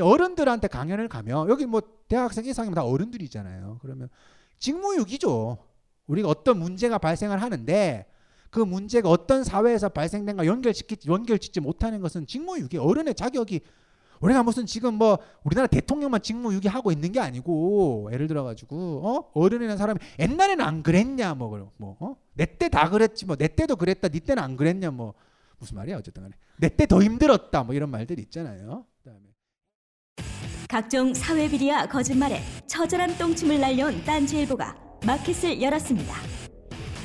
어른들한테 0.00 0.68
강연을 0.68 1.08
가면 1.08 1.50
여기 1.50 1.66
뭐 1.66 1.82
대학생 2.08 2.46
이상이면 2.46 2.74
다 2.74 2.84
어른들이잖아요. 2.84 3.78
그러면 3.82 4.08
직무유기죠. 4.58 5.58
우리가 6.06 6.28
어떤 6.28 6.58
문제가 6.58 6.98
발생을 6.98 7.42
하는데 7.42 8.06
그 8.50 8.60
문제가 8.60 9.08
어떤 9.10 9.44
사회에서 9.44 9.88
발생된가 9.90 10.46
연결시키 10.46 10.96
연결짓지 11.06 11.60
못하는 11.60 12.00
것은 12.00 12.26
직무유기 12.26 12.78
어른의 12.78 13.14
자격이 13.14 13.60
우리가 14.22 14.42
무슨 14.42 14.64
지금 14.66 14.94
뭐 14.94 15.18
우리나라 15.44 15.66
대통령만 15.66 16.22
직무유기하고 16.22 16.90
있는 16.92 17.12
게 17.12 17.20
아니고 17.20 18.08
예를 18.12 18.28
들어 18.28 18.44
가지고 18.44 19.02
어? 19.04 19.30
어른이라는 19.38 19.76
사람이 19.76 19.98
옛날에는 20.18 20.64
안 20.64 20.82
그랬냐 20.82 21.34
뭐뭐내 21.34 22.46
때다 22.58 22.88
그랬지 22.90 23.26
뭐 23.26 23.36
내 23.36 23.48
때도 23.48 23.76
그랬다 23.76 24.08
네 24.08 24.20
때는 24.20 24.42
안 24.42 24.56
그랬냐 24.56 24.90
뭐. 24.90 25.14
무슨 25.58 25.76
말이야 25.76 25.96
어쨌든 25.98 26.22
간에. 26.24 26.34
내 26.58 26.68
때 26.70 26.86
더 26.86 27.00
힘들었다 27.02 27.62
뭐 27.62 27.74
이런 27.74 27.88
말들이 27.90 28.22
있잖아요. 28.22 28.84
그다음에. 28.98 29.20
각종 30.68 31.14
사회 31.14 31.48
비리와 31.48 31.86
거짓말에 31.86 32.40
처절한 32.66 33.16
똥침을 33.18 33.60
날려온 33.60 34.02
딴지일보가 34.04 34.74
마켓을 35.06 35.60
열었습니다. 35.62 36.14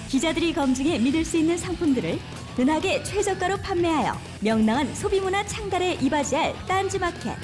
기자들이 0.10 0.54
검증해 0.54 1.00
믿을 1.00 1.24
수 1.26 1.38
있는 1.38 1.58
상품들을 1.58 2.18
은하계 2.60 3.04
최저가로 3.04 3.58
판매하여 3.58 4.14
명랑한 4.42 4.96
소비문화 4.96 5.46
창달에 5.46 5.94
이바지할 5.94 6.56
딴지마켓. 6.68 7.38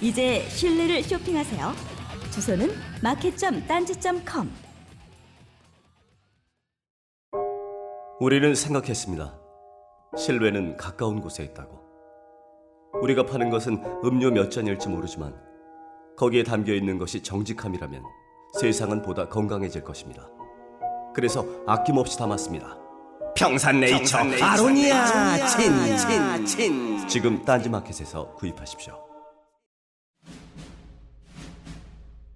이제 0.00 0.40
신뢰를 0.48 1.02
쇼핑하세요. 1.02 1.72
주소는 2.30 2.70
마켓.딴지.com. 3.02 4.50
우리는 8.18 8.54
생각했습니다. 8.54 9.38
신뢰는 10.16 10.78
가까운 10.78 11.20
곳에 11.20 11.44
있다고. 11.44 11.80
우리가 13.02 13.26
파는 13.26 13.50
것은 13.50 13.82
음료 14.04 14.30
몇 14.30 14.50
잔일지 14.50 14.88
모르지만 14.88 15.38
거기에 16.16 16.44
담겨 16.44 16.72
있는 16.72 16.96
것이 16.96 17.22
정직함이라면 17.22 18.02
세상은 18.58 19.02
보다 19.02 19.28
건강해질 19.28 19.84
것입니다. 19.84 20.30
그래서 21.14 21.44
아낌없이 21.66 22.16
담았습니다. 22.16 22.83
평산네이처, 23.34 24.18
아로니아 24.42 25.46
친친친 25.48 27.08
지금 27.08 27.44
딴지마켓에서 27.44 28.32
구입하십시오. 28.34 28.98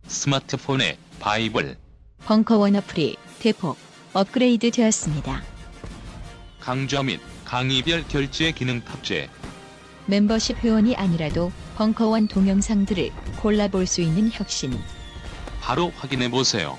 스마트폰에 0.06 0.98
바이블, 1.20 1.76
벙커원 2.24 2.76
어플이 2.76 3.16
대폭 3.38 3.76
업그레이드 4.12 4.70
되었습니다. 4.70 5.42
강좌 6.60 7.02
및 7.02 7.20
강의별 7.44 8.08
결제 8.08 8.52
기능 8.52 8.80
탑재. 8.80 9.30
멤버십 10.06 10.58
회원이 10.58 10.96
아니라도 10.96 11.52
벙커원 11.76 12.28
동영상들을 12.28 13.10
골라볼 13.40 13.86
수 13.86 14.00
있는 14.00 14.30
혁신. 14.32 14.76
바로 15.60 15.92
확인해 15.96 16.30
보세요. 16.30 16.78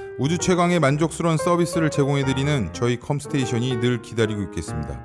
우주 0.21 0.37
최강의 0.37 0.79
만족스러운 0.79 1.35
서비스를 1.35 1.89
제공해드리는 1.89 2.73
저희 2.73 2.99
컴스테이션이 2.99 3.79
늘 3.79 4.03
기다리고 4.03 4.43
있겠습니다. 4.43 5.03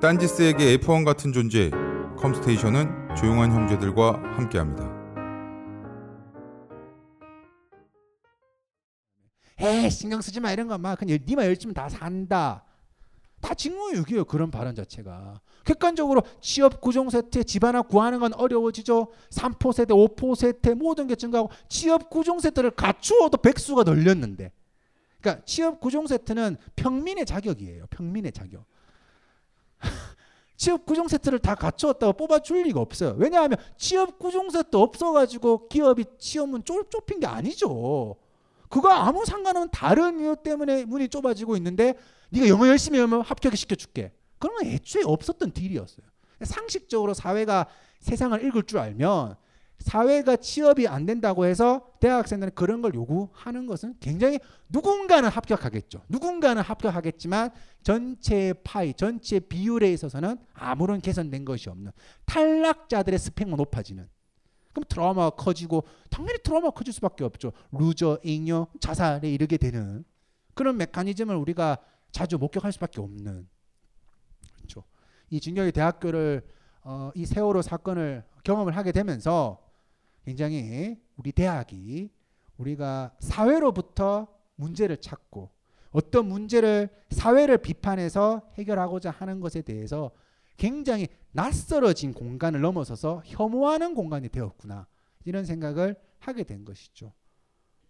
딴지스에게 0.00 0.76
F1 0.78 1.04
같은 1.04 1.32
존재, 1.32 1.70
컴스테이션은 2.18 3.14
조용한 3.14 3.52
형제들과 3.52 4.20
함께합니다. 4.34 4.90
에 9.60 9.88
신경 9.88 10.20
쓰지 10.20 10.40
마 10.40 10.50
이런 10.50 10.66
거막 10.66 10.98
그냥 10.98 11.20
니만 11.24 11.46
열심히 11.46 11.72
다 11.72 11.88
산다. 11.88 12.64
다 13.40 13.54
직무유기예요 13.54 14.24
그런 14.24 14.50
발언 14.50 14.74
자체가. 14.74 15.40
객관적으로 15.64 16.22
취업 16.40 16.80
구종 16.80 17.10
세태 17.10 17.42
집안화 17.42 17.82
구하는 17.82 18.20
건 18.20 18.34
어려워지죠. 18.34 19.08
3포 19.30 19.72
세대, 19.72 19.94
5포 19.94 20.34
세태 20.34 20.74
모든 20.74 21.06
게 21.06 21.14
증가하고 21.14 21.50
취업 21.68 22.10
구종 22.10 22.40
세태를 22.40 22.72
갖추어도 22.72 23.36
백수가 23.38 23.84
늘렸는데. 23.84 24.52
그러니까 25.20 25.44
취업 25.44 25.80
구종 25.80 26.06
세트는 26.06 26.56
평민의 26.76 27.26
자격이에요. 27.26 27.86
평민의 27.90 28.32
자격. 28.32 28.64
취업 30.56 30.84
구종 30.84 31.08
세트를 31.08 31.38
다 31.38 31.54
갖추었다고 31.54 32.14
뽑아줄 32.14 32.62
리가 32.64 32.80
없어요. 32.80 33.14
왜냐하면 33.18 33.58
취업 33.76 34.18
구종 34.18 34.50
세트 34.50 34.76
없어가지고 34.76 35.68
기업이 35.68 36.04
취업문 36.18 36.64
좁, 36.64 36.90
좁힌 36.90 37.20
게 37.20 37.26
아니죠. 37.26 38.16
그거 38.68 38.90
아무 38.90 39.24
상관없는 39.24 39.70
다른 39.72 40.20
이유 40.20 40.36
때문에 40.36 40.84
문이 40.84 41.08
좁아지고 41.08 41.56
있는데 41.56 41.94
네가 42.30 42.48
영어 42.48 42.66
열심히 42.68 42.98
하면 42.98 43.22
합격을 43.22 43.56
시켜 43.56 43.74
줄게. 43.74 44.12
그런 44.38 44.56
건 44.56 44.66
애초에 44.66 45.02
없었던 45.04 45.52
딜이었어요. 45.52 46.06
상식적으로 46.42 47.14
사회가 47.14 47.66
세상을 48.00 48.42
읽을 48.46 48.62
줄 48.64 48.78
알면 48.78 49.36
사회가 49.80 50.36
취업이 50.36 50.86
안 50.88 51.06
된다고 51.06 51.46
해서 51.46 51.86
대학생들은 52.00 52.54
그런 52.54 52.82
걸 52.82 52.94
요구하는 52.94 53.66
것은 53.66 53.94
굉장히 54.00 54.38
누군가는 54.68 55.28
합격하겠죠. 55.28 56.02
누군가는 56.08 56.60
합격하겠지만 56.62 57.50
전체 57.82 58.52
파이, 58.62 58.92
전체 58.94 59.40
비율에 59.40 59.90
있어서는 59.92 60.36
아무런 60.52 61.00
개선된 61.00 61.44
것이 61.44 61.70
없는 61.70 61.92
탈락자들의 62.26 63.18
스펙만 63.18 63.56
높아지는 63.56 64.08
그럼 64.72 64.84
트라우마가 64.88 65.30
커지고 65.30 65.84
당연히 66.10 66.38
트라우마가 66.42 66.74
커질 66.74 66.92
수밖에 66.92 67.24
없죠. 67.24 67.52
루저, 67.72 68.20
잉여, 68.22 68.68
자살에 68.80 69.30
이르게 69.30 69.56
되는 69.56 70.04
그런 70.54 70.76
메커니즘을 70.76 71.34
우리가 71.36 71.78
자주 72.12 72.38
목격할 72.38 72.72
수밖에 72.72 73.00
없는 73.00 73.48
그렇죠. 74.56 74.84
이 75.30 75.40
진격의 75.40 75.72
대학교를 75.72 76.46
어, 76.82 77.10
이 77.14 77.26
세월호 77.26 77.62
사건을 77.62 78.24
경험을 78.44 78.76
하게 78.76 78.92
되면서 78.92 79.62
굉장히 80.24 81.00
우리 81.16 81.32
대학이 81.32 82.10
우리가 82.56 83.14
사회로부터 83.20 84.28
문제를 84.56 84.98
찾고 84.98 85.50
어떤 85.90 86.26
문제를 86.26 86.88
사회를 87.10 87.58
비판해서 87.58 88.42
해결하고자 88.54 89.10
하는 89.10 89.40
것에 89.40 89.62
대해서 89.62 90.10
굉장히 90.56 91.08
낯설어진 91.32 92.12
공간을 92.12 92.60
넘어서서 92.60 93.22
혐오하는 93.24 93.94
공간이 93.94 94.28
되었구나 94.28 94.86
이런 95.24 95.44
생각을 95.44 95.96
하게 96.18 96.44
된 96.44 96.64
것이죠. 96.64 97.12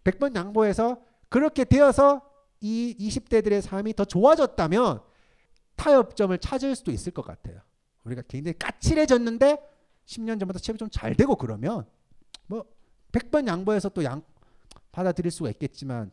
100번 0.03 0.35
양보해서 0.35 1.01
그렇게 1.29 1.63
되어서 1.63 2.30
이 2.61 2.95
20대들의 2.99 3.61
삶이 3.61 3.93
더 3.95 4.05
좋아졌다면 4.05 5.01
타협점을 5.75 6.37
찾을 6.37 6.75
수도 6.75 6.91
있을 6.91 7.11
것 7.11 7.23
같아요. 7.25 7.59
우리가 8.03 8.21
굉장히 8.27 8.57
까칠해졌는데 8.57 9.57
10년 10.05 10.39
전보다 10.39 10.59
취업이 10.59 10.77
좀 10.77 10.89
잘 10.91 11.15
되고 11.15 11.35
그러면 11.35 11.85
뭐 12.47 12.65
100번 13.11 13.47
양보해서 13.47 13.89
또 13.89 14.03
양 14.03 14.21
받아들일 14.91 15.31
수가 15.31 15.49
있겠지만 15.51 16.11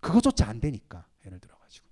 그거조차 0.00 0.48
안 0.48 0.60
되니까 0.60 1.06
예를 1.26 1.38
들어 1.40 1.56
가지고 1.56 1.86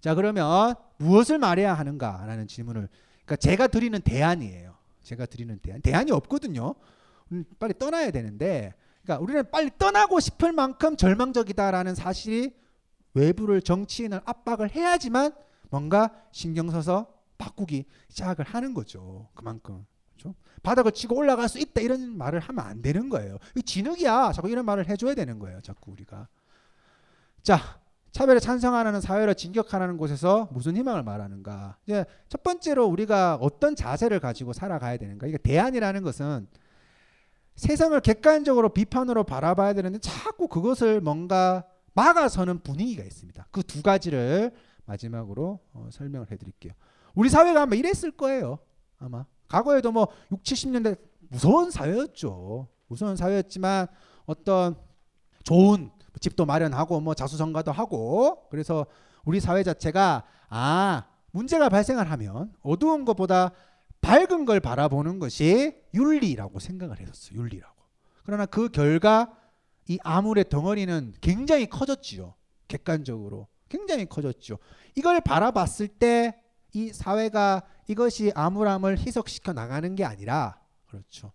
자 0.00 0.14
그러면 0.14 0.74
무엇을 0.98 1.38
말해야 1.38 1.74
하는가라는 1.74 2.46
질문을 2.46 2.88
그러니까 3.24 3.36
제가 3.36 3.66
드리는 3.66 4.00
대안이에요. 4.00 4.76
제가 5.02 5.26
드리는 5.26 5.58
대안 5.58 5.80
대안이 5.80 6.12
없거든요. 6.12 6.74
음, 7.32 7.44
빨리 7.58 7.72
떠나야 7.78 8.10
되는데 8.10 8.74
그러니까 9.02 9.22
우리는 9.24 9.50
빨리 9.50 9.70
떠나고 9.78 10.20
싶을 10.20 10.52
만큼 10.52 10.96
절망적이다라는 10.96 11.94
사실이 11.94 12.54
외부를 13.18 13.62
정치인을 13.62 14.20
압박을 14.24 14.70
해야지만 14.70 15.32
뭔가 15.70 16.10
신경 16.32 16.70
써서 16.70 17.12
바꾸기 17.36 17.86
시작을 18.08 18.44
하는 18.44 18.74
거죠. 18.74 19.28
그만큼. 19.34 19.84
그렇죠? 20.12 20.34
바닥을 20.62 20.92
치고 20.92 21.16
올라갈 21.16 21.48
수 21.48 21.58
있다 21.58 21.80
이런 21.80 22.16
말을 22.16 22.40
하면 22.40 22.64
안 22.64 22.82
되는 22.82 23.08
거예요. 23.08 23.38
이 23.56 23.62
진흙이야. 23.62 24.32
자꾸 24.32 24.48
이런 24.48 24.64
말을 24.64 24.88
해줘야 24.88 25.14
되는 25.14 25.38
거예요. 25.38 25.60
자꾸 25.60 25.92
우리가. 25.92 26.28
자, 27.42 27.80
차별에 28.10 28.40
찬성하는 28.40 29.00
사회를 29.00 29.34
진격하는 29.34 29.96
곳에서 29.96 30.48
무슨 30.52 30.76
희망을 30.76 31.02
말하는가? 31.02 31.76
이제 31.86 32.04
첫 32.28 32.42
번째로 32.42 32.86
우리가 32.86 33.36
어떤 33.40 33.76
자세를 33.76 34.18
가지고 34.18 34.52
살아가야 34.52 34.96
되는가? 34.96 35.26
이게 35.26 35.38
대안이라는 35.38 36.02
것은 36.02 36.48
세상을 37.54 37.98
객관적으로 38.00 38.70
비판으로 38.70 39.24
바라봐야 39.24 39.74
되는데 39.74 39.98
자꾸 39.98 40.48
그것을 40.48 41.00
뭔가 41.00 41.64
막아서는 41.98 42.60
분위기가 42.60 43.02
있습니다. 43.02 43.46
그 43.50 43.62
두 43.62 43.82
가지를 43.82 44.52
마지막으로 44.84 45.58
어, 45.72 45.88
설명을 45.90 46.30
해드릴게요. 46.30 46.72
우리 47.14 47.28
사회가 47.28 47.62
아마 47.62 47.74
이랬을 47.74 48.12
거예요. 48.12 48.58
아마 48.98 49.26
과거에도 49.48 49.90
뭐 49.90 50.08
6, 50.30 50.42
70년대 50.42 50.98
무서운 51.28 51.70
사회였죠. 51.70 52.68
무서운 52.86 53.16
사회였지만 53.16 53.88
어떤 54.26 54.76
좋은 55.42 55.90
집도 56.20 56.46
마련하고 56.46 57.00
뭐 57.00 57.14
자수성가도 57.14 57.72
하고 57.72 58.48
그래서 58.50 58.86
우리 59.24 59.40
사회 59.40 59.62
자체가 59.62 60.24
아 60.48 61.06
문제가 61.32 61.68
발생을 61.68 62.10
하면 62.10 62.52
어두운 62.62 63.04
것보다 63.04 63.52
밝은 64.00 64.44
걸 64.44 64.60
바라보는 64.60 65.18
것이 65.18 65.76
윤리라고 65.94 66.60
생각을 66.60 67.00
했었어요. 67.00 67.38
윤리라고. 67.40 67.74
그러나 68.24 68.46
그 68.46 68.68
결과 68.68 69.36
이 69.88 69.98
암울의 70.02 70.48
덩어리는 70.48 71.14
굉장히 71.20 71.66
커졌지요. 71.66 72.34
객관적으로 72.68 73.48
굉장히 73.68 74.06
커졌죠. 74.06 74.58
이걸 74.94 75.20
바라봤을 75.20 75.88
때 75.88 76.48
이 76.72 76.92
사회가 76.92 77.62
이것이 77.86 78.32
암울함을 78.34 78.98
희석시켜 78.98 79.52
나가는 79.52 79.94
게 79.94 80.04
아니라 80.04 80.60
그렇죠. 80.86 81.32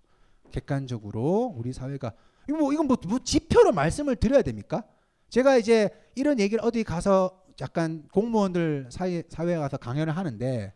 객관적으로 0.52 1.54
우리 1.58 1.74
사회가 1.74 2.14
뭐 2.50 2.72
이건 2.74 2.88
뭐, 2.88 2.98
뭐 3.08 3.20
지표로 3.20 3.72
말씀을 3.72 4.16
드려야 4.16 4.42
됩니까? 4.42 4.84
제가 5.30 5.58
이제 5.58 5.90
이런 6.16 6.40
얘기를 6.40 6.64
어디 6.64 6.84
가서 6.84 7.44
약간 7.62 8.08
공무원들 8.12 8.90
사이 8.92 9.24
사회에 9.30 9.58
가서 9.58 9.78
강연을 9.78 10.16
하는데 10.16 10.74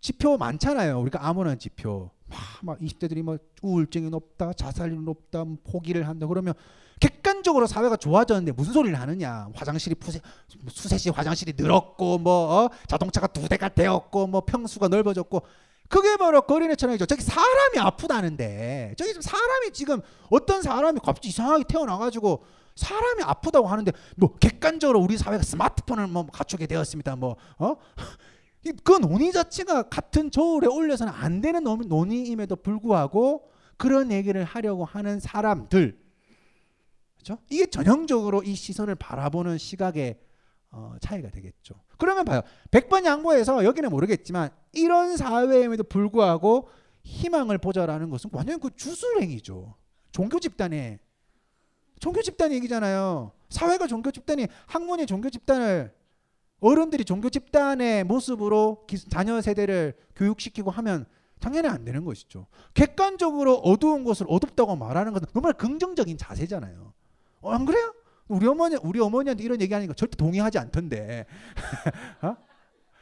지표 0.00 0.36
많잖아요. 0.36 1.00
우리가 1.00 1.26
아무런 1.26 1.58
지표. 1.58 2.10
막, 2.30 2.38
막 2.62 2.78
20대들이 2.78 3.22
뭐 3.22 3.38
우울증이 3.62 4.08
높다, 4.10 4.52
자살률이 4.52 5.02
높다, 5.02 5.44
뭐 5.44 5.58
포기를 5.64 6.08
한다 6.08 6.26
그러면 6.26 6.54
객관적으로 7.00 7.66
사회가 7.66 7.96
좋아졌는데 7.96 8.52
무슨 8.52 8.72
소리를 8.74 8.98
하느냐? 8.98 9.48
화장실이 9.54 9.94
푸세, 9.96 10.20
수세시 10.68 11.10
화장실이 11.10 11.54
늘었고 11.56 12.18
뭐 12.18 12.64
어? 12.64 12.70
자동차가 12.86 13.26
두 13.26 13.48
대가 13.48 13.68
되었고 13.68 14.26
뭐 14.26 14.42
평수가 14.42 14.88
넓어졌고 14.88 15.42
그게 15.88 16.16
바로 16.16 16.42
거리네 16.42 16.76
천왕이죠. 16.76 17.06
저기 17.06 17.22
사람이 17.22 17.78
아프다는데 17.78 18.94
저기 18.96 19.08
지금 19.10 19.22
사람이 19.22 19.72
지금 19.72 20.00
어떤 20.30 20.62
사람이 20.62 21.00
갑자기 21.02 21.28
이상하게 21.28 21.64
태어나가지고 21.68 22.44
사람이 22.76 23.22
아프다고 23.24 23.66
하는데 23.66 23.90
뭐 24.16 24.36
객관적으로 24.38 25.00
우리 25.00 25.18
사회가 25.18 25.42
스마트폰을 25.42 26.06
뭐 26.06 26.26
갖추게 26.26 26.66
되었습니다. 26.66 27.16
뭐 27.16 27.36
어? 27.58 27.76
그 28.84 28.92
논의 28.92 29.32
자체가 29.32 29.84
같은 29.84 30.30
저울에 30.30 30.66
올려서는 30.66 31.12
안 31.12 31.40
되는 31.40 31.62
논의임에도 31.64 32.56
불구하고 32.56 33.50
그런 33.76 34.12
얘기를 34.12 34.44
하려고 34.44 34.84
하는 34.84 35.18
사람들 35.18 35.98
그렇죠? 37.14 37.42
이게 37.50 37.66
전형적으로 37.66 38.42
이 38.42 38.54
시선을 38.54 38.94
바라보는 38.94 39.58
시각의 39.58 40.18
어, 40.72 40.94
차이가 41.00 41.30
되겠죠. 41.30 41.74
그러면 41.98 42.24
봐요. 42.24 42.42
100번 42.70 43.04
양보해서 43.04 43.64
여기는 43.64 43.90
모르겠지만 43.90 44.50
이런 44.72 45.16
사회임에도 45.16 45.84
불구하고 45.84 46.68
희망을 47.02 47.58
보자라는 47.58 48.10
것은 48.10 48.30
완전 48.32 48.60
그 48.60 48.70
주술행위죠. 48.74 49.74
종교 50.12 50.38
집단의 50.38 50.98
종교 51.98 52.22
집단 52.22 52.52
얘기잖아요. 52.52 53.32
사회가 53.50 53.86
종교 53.86 54.10
집단이 54.10 54.46
학문이 54.66 55.06
종교 55.06 55.28
집단을 55.28 55.92
어른들이 56.60 57.04
종교 57.04 57.30
집단의 57.30 58.04
모습으로 58.04 58.86
자녀 59.08 59.40
세대를 59.40 59.96
교육시키고 60.16 60.70
하면 60.70 61.06
당연히 61.40 61.68
안 61.68 61.84
되는 61.84 62.04
것이죠. 62.04 62.46
객관적으로 62.74 63.54
어두운 63.56 64.04
것을 64.04 64.26
어둡다고 64.28 64.76
말하는 64.76 65.12
것은 65.12 65.26
정말 65.32 65.54
긍정적인 65.54 66.18
자세잖아요. 66.18 66.92
어, 67.40 67.50
안 67.50 67.64
그래요? 67.64 67.94
우리 68.28 68.46
어머니 68.46 68.76
우리 68.82 69.00
어머니한테 69.00 69.42
이런 69.42 69.60
얘기하니까 69.60 69.94
절대 69.94 70.16
동의하지 70.16 70.58
않던데. 70.58 71.26
어? 72.22 72.36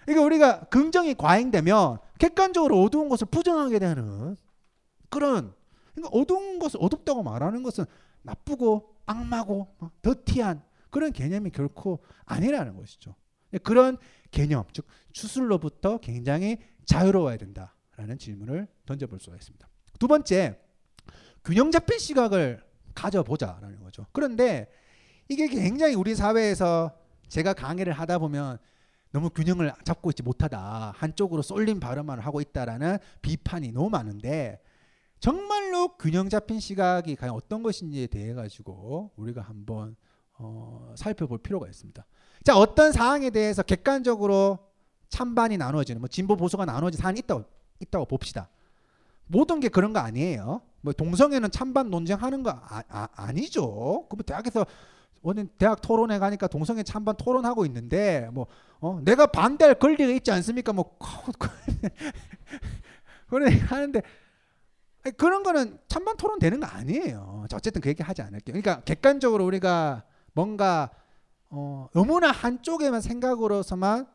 이게 0.08 0.18
우리가 0.18 0.60
긍정이 0.66 1.14
과잉되면 1.14 1.98
객관적으로 2.18 2.80
어두운 2.80 3.08
것을 3.08 3.26
부정하게 3.30 3.78
되는 3.78 4.36
그런 5.10 5.52
그러니까 5.94 6.16
어두운 6.16 6.58
것을 6.58 6.78
어둡다고 6.80 7.22
말하는 7.24 7.62
것은 7.62 7.84
나쁘고 8.22 8.94
악마고 9.04 9.68
어, 9.80 9.90
더티한 10.00 10.62
그런 10.90 11.12
개념이 11.12 11.50
결코 11.50 11.98
아니라는 12.24 12.76
것이죠. 12.76 13.14
그런 13.62 13.96
개념, 14.30 14.64
즉 14.72 14.86
추술로부터 15.12 15.98
굉장히 15.98 16.58
자유로워야 16.84 17.36
된다라는 17.36 18.18
질문을 18.18 18.66
던져볼 18.86 19.20
수가 19.20 19.36
있습니다. 19.36 19.68
두 19.98 20.06
번째, 20.06 20.58
균형 21.44 21.70
잡힌 21.70 21.98
시각을 21.98 22.62
가져보자라는 22.94 23.80
거죠. 23.80 24.06
그런데 24.12 24.68
이게 25.28 25.46
굉장히 25.48 25.94
우리 25.94 26.14
사회에서 26.14 26.96
제가 27.28 27.52
강의를 27.54 27.92
하다 27.92 28.18
보면 28.18 28.58
너무 29.12 29.30
균형을 29.30 29.72
잡고 29.84 30.10
있지 30.10 30.22
못하다. 30.22 30.92
한쪽으로 30.96 31.42
쏠린 31.42 31.80
발언만 31.80 32.18
하고 32.18 32.40
있다라는 32.40 32.98
비판이 33.22 33.72
너무 33.72 33.88
많은데 33.90 34.60
정말로 35.20 35.96
균형 35.96 36.28
잡힌 36.28 36.60
시각이 36.60 37.16
과연 37.16 37.34
어떤 37.34 37.62
것인지에 37.62 38.06
대해 38.06 38.34
가지고 38.34 39.10
우리가 39.16 39.42
한번 39.42 39.96
어, 40.38 40.94
살펴볼 40.96 41.38
필요가 41.38 41.66
있습니다. 41.66 42.04
자 42.44 42.56
어떤 42.56 42.92
사항에 42.92 43.30
대해서 43.30 43.62
객관적으로 43.62 44.58
찬반이 45.08 45.56
나누어지는 45.56 46.00
뭐 46.00 46.08
진보 46.08 46.36
보수가 46.36 46.64
나누어진 46.64 47.00
사안이 47.00 47.20
있다고 47.20 47.44
있다고 47.80 48.04
봅시다. 48.06 48.48
모든 49.26 49.60
게 49.60 49.68
그런 49.68 49.92
거 49.92 50.00
아니에요. 50.00 50.62
뭐 50.80 50.92
동성애는 50.92 51.50
찬반 51.50 51.90
논쟁하는 51.90 52.42
거 52.42 52.50
아, 52.50 53.32
니죠 53.32 54.06
그뭐 54.08 54.22
대학에서 54.24 54.64
오늘 55.22 55.48
대학 55.58 55.80
토론회 55.80 56.18
가니까 56.18 56.46
동성애 56.46 56.82
찬반 56.82 57.16
토론하고 57.16 57.66
있는데 57.66 58.28
뭐 58.32 58.46
어, 58.80 59.00
내가 59.04 59.26
반대할 59.26 59.74
권리가 59.74 60.12
있지 60.12 60.30
않습니까? 60.30 60.72
뭐 60.72 60.96
그런 63.28 63.50
얘기 63.50 63.60
하는데 63.60 64.00
아니, 65.04 65.16
그런 65.16 65.42
거는 65.42 65.78
찬반 65.88 66.16
토론 66.16 66.38
되는 66.38 66.60
거 66.60 66.66
아니에요. 66.66 67.46
어쨌든 67.52 67.80
그 67.80 67.88
얘기 67.88 68.02
하지 68.02 68.22
않을게요. 68.22 68.52
그러니까 68.52 68.82
객관적으로 68.84 69.44
우리가 69.44 70.04
뭔가 70.32 70.90
어, 71.50 71.88
너무나 71.92 72.30
한쪽에만 72.30 73.00
생각으로서만 73.00 74.06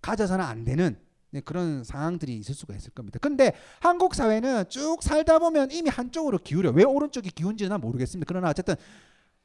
가져서는 0.00 0.44
안 0.44 0.64
되는 0.64 0.98
네, 1.30 1.40
그런 1.40 1.82
상황들이 1.82 2.36
있을 2.36 2.54
수가 2.54 2.74
있을 2.74 2.90
겁니다. 2.90 3.18
근데 3.18 3.52
한국 3.80 4.14
사회는 4.14 4.68
쭉 4.68 5.02
살다 5.02 5.38
보면 5.38 5.70
이미 5.70 5.88
한쪽으로 5.88 6.38
기울여. 6.38 6.72
왜 6.72 6.84
오른쪽이 6.84 7.30
기운지는 7.30 7.80
모르겠습니다. 7.80 8.28
그러나 8.28 8.50
어쨌든 8.50 8.74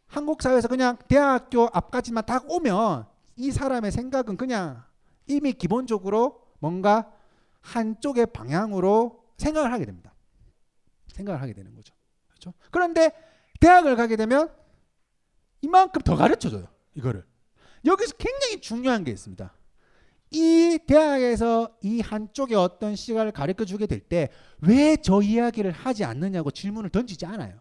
한국 0.05 0.41
사회에서 0.41 0.67
그냥 0.67 0.97
대학교 1.07 1.69
앞까지만 1.71 2.25
딱 2.25 2.49
오면 2.51 3.05
이 3.37 3.51
사람의 3.51 3.91
생각은 3.91 4.35
그냥 4.35 4.83
이미 5.27 5.53
기본적으로 5.53 6.41
뭔가 6.59 7.09
한쪽의 7.61 8.27
방향으로 8.27 9.23
생각을 9.37 9.71
하게 9.71 9.85
됩니다. 9.85 10.13
생각을 11.13 11.41
하게 11.41 11.53
되는 11.53 11.73
거죠. 11.73 11.93
그렇죠? 12.27 12.53
그런데 12.69 13.11
대학을 13.61 13.95
가게 13.95 14.17
되면 14.17 14.49
이만큼 15.61 16.01
더 16.01 16.15
가르쳐 16.15 16.49
줘요. 16.49 16.67
이거를. 16.97 17.23
여기서 17.85 18.15
굉장히 18.17 18.59
중요한 18.59 19.03
게 19.03 19.11
있습니다. 19.11 19.53
이 20.31 20.79
대학에서 20.85 21.77
이 21.81 22.01
한쪽의 22.01 22.57
어떤 22.57 22.95
시각을 22.95 23.31
가르쳐 23.31 23.63
주게 23.63 23.85
될 23.85 24.01
때 24.09 24.29
왜 24.61 24.97
저 25.01 25.21
이야기를 25.21 25.71
하지 25.71 26.03
않느냐고 26.03 26.51
질문을 26.51 26.89
던지지 26.89 27.25
않아요. 27.25 27.59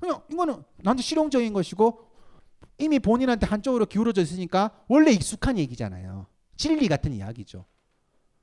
그냥 0.00 0.22
이거는 0.32 0.64
나한테 0.78 1.02
실용적인 1.02 1.52
것이고 1.52 2.00
이미 2.78 2.98
본인한테 2.98 3.46
한쪽으로 3.46 3.86
기울어져 3.86 4.22
있으니까 4.22 4.70
원래 4.88 5.12
익숙한 5.12 5.58
얘기잖아요. 5.58 6.26
진리 6.56 6.88
같은 6.88 7.12
이야기죠. 7.12 7.66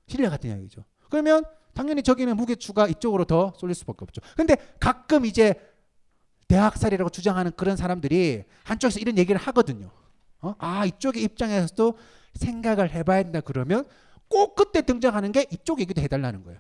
진리 0.08 0.30
같은 0.30 0.50
이야기죠. 0.50 0.86
그러면 1.10 1.44
당연히 1.74 2.04
저기는 2.04 2.36
무게추가 2.38 2.88
이쪽으로 2.88 3.26
더 3.26 3.54
쏠릴 3.58 3.76
수밖에 3.76 3.98
없죠. 4.04 4.22
근데 4.38 4.56
가끔 4.80 5.26
이제 5.26 5.56
대학살이라고 6.50 7.10
주장하는 7.10 7.52
그런 7.56 7.78
사람들이 7.78 8.44
한쪽에서 8.64 9.00
이런 9.00 9.18
얘기를 9.18 9.40
하거든요. 9.40 9.92
어? 10.42 10.56
아 10.58 10.86
이쪽의 10.86 11.24
입장에서도 11.24 11.98
생각을 12.34 12.92
해봐야 12.92 13.24
된다 13.24 13.40
그러면 13.42 13.86
꼭 14.28 14.56
그때 14.56 14.82
등장하는 14.82 15.32
게 15.32 15.46
이쪽 15.52 15.80
얘기도 15.80 16.02
해달라는 16.02 16.44
거예요. 16.44 16.60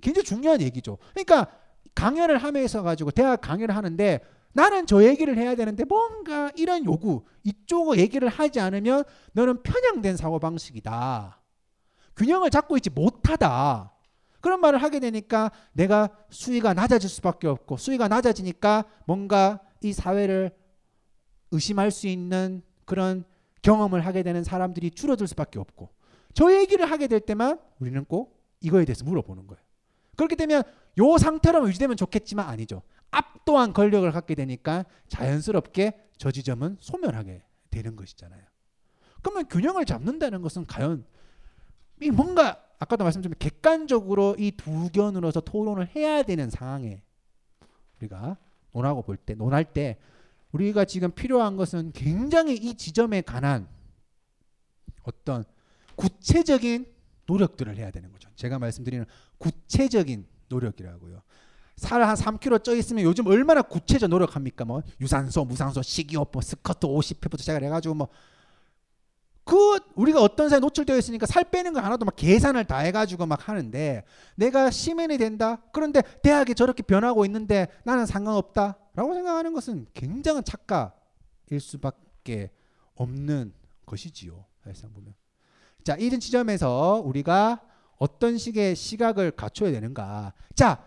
굉장히 0.00 0.24
중요한 0.24 0.60
얘기죠. 0.60 0.98
그러니까 1.10 1.46
강연을 1.94 2.38
하면서 2.38 2.82
가지고 2.82 3.10
대학 3.10 3.40
강연을 3.40 3.76
하는데 3.76 4.20
나는 4.52 4.86
저 4.86 5.04
얘기를 5.04 5.36
해야 5.36 5.54
되는데 5.54 5.84
뭔가 5.84 6.50
이런 6.56 6.84
요구 6.84 7.24
이쪽 7.42 7.98
얘기를 7.98 8.28
하지 8.28 8.60
않으면 8.60 9.04
너는 9.32 9.62
편향된 9.62 10.16
사고 10.16 10.38
방식이다. 10.38 11.40
균형을 12.16 12.50
잡고 12.50 12.76
있지 12.76 12.90
못하다. 12.90 13.93
그런 14.44 14.60
말을 14.60 14.82
하게 14.82 15.00
되니까 15.00 15.50
내가 15.72 16.10
수위가 16.28 16.74
낮아질 16.74 17.08
수밖에 17.08 17.48
없고 17.48 17.78
수위가 17.78 18.08
낮아지니까 18.08 18.84
뭔가 19.06 19.58
이 19.80 19.94
사회를 19.94 20.50
의심할 21.50 21.90
수 21.90 22.08
있는 22.08 22.60
그런 22.84 23.24
경험을 23.62 24.04
하게 24.04 24.22
되는 24.22 24.44
사람들이 24.44 24.90
줄어들 24.90 25.26
수밖에 25.28 25.58
없고 25.58 25.88
저 26.34 26.54
얘기를 26.54 26.84
하게 26.84 27.06
될 27.06 27.20
때만 27.20 27.58
우리는 27.78 28.04
꼭 28.04 28.38
이거에 28.60 28.84
대해서 28.84 29.02
물어보는 29.06 29.46
거예요. 29.46 29.64
그렇게 30.14 30.36
되면 30.36 30.62
요 30.98 31.16
상태로 31.16 31.66
유지되면 31.66 31.96
좋겠지만 31.96 32.46
아니죠. 32.46 32.82
압도한 33.12 33.72
권력을 33.72 34.12
갖게 34.12 34.34
되니까 34.34 34.84
자연스럽게 35.08 36.10
저 36.18 36.30
지점은 36.30 36.76
소멸하게 36.80 37.44
되는 37.70 37.96
것이잖아요. 37.96 38.42
그러면 39.22 39.48
균형을 39.48 39.86
잡는다는 39.86 40.42
것은 40.42 40.66
과연 40.66 41.06
이 42.02 42.10
뭔가 42.10 42.63
아까도 42.78 43.04
말씀드린 43.04 43.34
객관적으로 43.38 44.36
이 44.38 44.52
두 44.56 44.88
견으로서 44.90 45.40
토론을 45.40 45.88
해야 45.96 46.22
되는 46.22 46.50
상황에 46.50 47.02
우리가 48.00 48.36
논하고 48.72 49.02
볼 49.02 49.16
때 49.16 49.34
논할 49.34 49.64
때 49.64 49.98
우리가 50.52 50.84
지금 50.84 51.10
필요한 51.12 51.56
것은 51.56 51.92
굉장히 51.92 52.54
이 52.54 52.74
지점에 52.76 53.22
관한 53.22 53.68
어떤 55.02 55.44
구체적인 55.96 56.86
노력들을 57.26 57.76
해야 57.76 57.90
되는 57.90 58.12
거죠. 58.12 58.28
제가 58.36 58.58
말씀드리는 58.58 59.04
구체적인 59.38 60.26
노력이라고요. 60.48 61.22
살 61.76 62.02
한 62.02 62.14
3kg 62.14 62.62
쪄 62.62 62.74
있으면 62.76 63.02
요즘 63.04 63.26
얼마나 63.26 63.62
구체적 63.62 64.08
노력합니까? 64.08 64.64
뭐 64.64 64.82
유산소, 65.00 65.44
무산소, 65.44 65.82
식이요법, 65.82 66.44
스쿼트 66.44 66.86
50회부터 66.86 67.40
시작을 67.40 67.64
해가지고 67.64 67.94
뭐 67.94 68.08
그 69.44 69.78
우리가 69.94 70.22
어떤 70.22 70.48
사에 70.48 70.58
노출되어 70.58 70.96
있으니까 70.96 71.26
살 71.26 71.44
빼는 71.44 71.74
거 71.74 71.80
하나도 71.80 72.06
막 72.06 72.16
계산을 72.16 72.64
다 72.64 72.78
해가지고 72.78 73.26
막 73.26 73.48
하는데 73.48 74.04
내가 74.36 74.70
시민이 74.70 75.18
된다. 75.18 75.62
그런데 75.72 76.02
대학이 76.22 76.54
저렇게 76.54 76.82
변하고 76.82 77.24
있는데 77.26 77.68
나는 77.84 78.06
상관없다라고 78.06 79.14
생각하는 79.14 79.52
것은 79.52 79.86
굉장한 79.92 80.44
착각일 80.44 81.60
수밖에 81.60 82.50
없는 82.94 83.52
것이지요. 83.84 84.44
사실상 84.64 84.92
보면. 84.94 85.14
자 85.84 85.94
이런 85.96 86.20
지점에서 86.20 87.02
우리가 87.04 87.60
어떤 87.98 88.38
식의 88.38 88.74
시각을 88.74 89.32
갖춰야 89.32 89.70
되는가. 89.70 90.32
자 90.54 90.82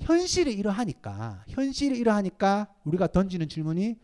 현실이 0.00 0.52
이러하니까 0.52 1.44
현실이 1.48 1.96
이러하니까 1.96 2.74
우리가 2.84 3.06
던지는 3.06 3.48
질문이 3.48 3.96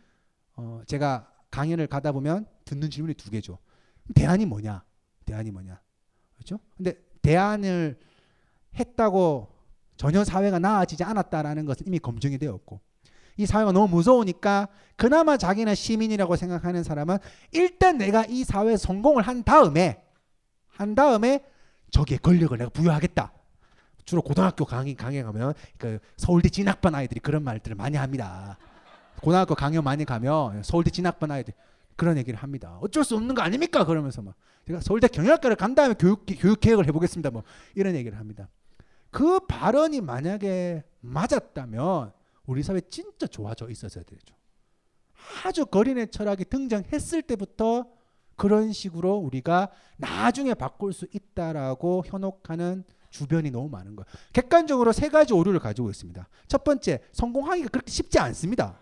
어, 0.54 0.82
제가 0.86 1.32
강연을 1.50 1.86
가다 1.86 2.12
보면 2.12 2.46
듣는 2.64 2.90
질문이 2.90 3.14
두 3.14 3.30
개죠. 3.30 3.58
대안이 4.14 4.46
뭐냐? 4.46 4.84
대안이 5.24 5.50
뭐냐? 5.50 5.80
그렇죠? 6.34 6.58
근데 6.76 6.94
대안을 7.22 7.98
했다고 8.78 9.48
전혀 9.96 10.24
사회가 10.24 10.58
나아지지 10.58 11.02
않았다라는 11.04 11.64
것은 11.64 11.86
이미 11.86 11.98
검증이 11.98 12.38
되었고 12.38 12.80
이 13.38 13.46
사회가 13.46 13.72
너무 13.72 13.88
무서우니까 13.88 14.68
그나마 14.96 15.36
자기는 15.36 15.74
시민이라고 15.74 16.36
생각하는 16.36 16.82
사람은 16.82 17.18
일단 17.52 17.98
내가 17.98 18.24
이 18.26 18.44
사회에 18.44 18.76
성공을 18.76 19.22
한 19.22 19.42
다음에 19.42 20.02
한 20.68 20.94
다음에 20.94 21.44
저기에 21.90 22.18
권력을 22.18 22.56
내가 22.56 22.70
부여하겠다. 22.70 23.32
주로 24.04 24.22
고등학교 24.22 24.64
강의 24.64 24.94
강의 24.94 25.22
가면 25.22 25.54
그 25.78 25.98
서울대 26.16 26.48
진학반 26.48 26.94
아이들이 26.94 27.20
그런 27.20 27.42
말들을 27.42 27.76
많이 27.76 27.96
합니다. 27.96 28.56
고등학교 29.22 29.54
강연 29.54 29.84
많이 29.84 30.04
가면 30.04 30.62
서울대 30.62 30.90
진학반 30.90 31.30
아이들 31.30 31.54
그런 31.96 32.16
얘기를 32.18 32.38
합니다. 32.38 32.78
어쩔 32.80 33.04
수 33.04 33.16
없는 33.16 33.34
거 33.34 33.42
아닙니까? 33.42 33.84
그러면서 33.84 34.22
막 34.22 34.34
제가 34.66 34.80
서울대 34.80 35.08
경영학과를 35.08 35.56
간 35.56 35.74
다음에 35.74 35.94
교육 35.98 36.24
교육 36.26 36.60
계획을 36.60 36.86
해보겠습니다. 36.86 37.30
뭐 37.30 37.42
이런 37.74 37.94
얘기를 37.94 38.18
합니다. 38.18 38.48
그 39.10 39.40
발언이 39.40 40.00
만약에 40.00 40.84
맞았다면 41.00 42.12
우리 42.46 42.62
사회 42.62 42.80
진짜 42.80 43.26
좋아져 43.26 43.68
있었어야 43.70 44.04
되죠. 44.04 44.34
아주 45.44 45.66
거린의 45.66 46.08
철학이 46.10 46.44
등장했을 46.44 47.22
때부터 47.22 47.86
그런 48.36 48.72
식으로 48.72 49.16
우리가 49.16 49.70
나중에 49.96 50.54
바꿀 50.54 50.92
수 50.92 51.06
있다라고 51.12 52.04
현혹하는 52.06 52.84
주변이 53.10 53.50
너무 53.50 53.68
많은 53.70 53.96
거예요. 53.96 54.04
객관적으로 54.32 54.92
세 54.92 55.08
가지 55.08 55.32
오류를 55.32 55.58
가지고 55.58 55.88
있습니다. 55.90 56.28
첫 56.48 56.64
번째, 56.64 57.00
성공하기가 57.12 57.68
그렇게 57.70 57.90
쉽지 57.90 58.18
않습니다. 58.18 58.78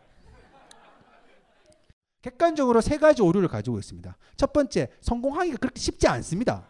객관적으로 2.25 2.81
세 2.81 2.97
가지 2.97 3.20
오류를 3.20 3.49
가지고 3.49 3.79
있습니다. 3.79 4.16
첫 4.37 4.55
번째, 4.55 4.89
성공하기가 5.03 5.59
그렇게 5.59 5.79
쉽지 5.79 6.09
않습니다. 6.09 6.66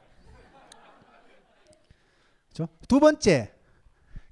그렇죠? 2.53 2.73
두 2.89 2.99
번째, 2.99 3.55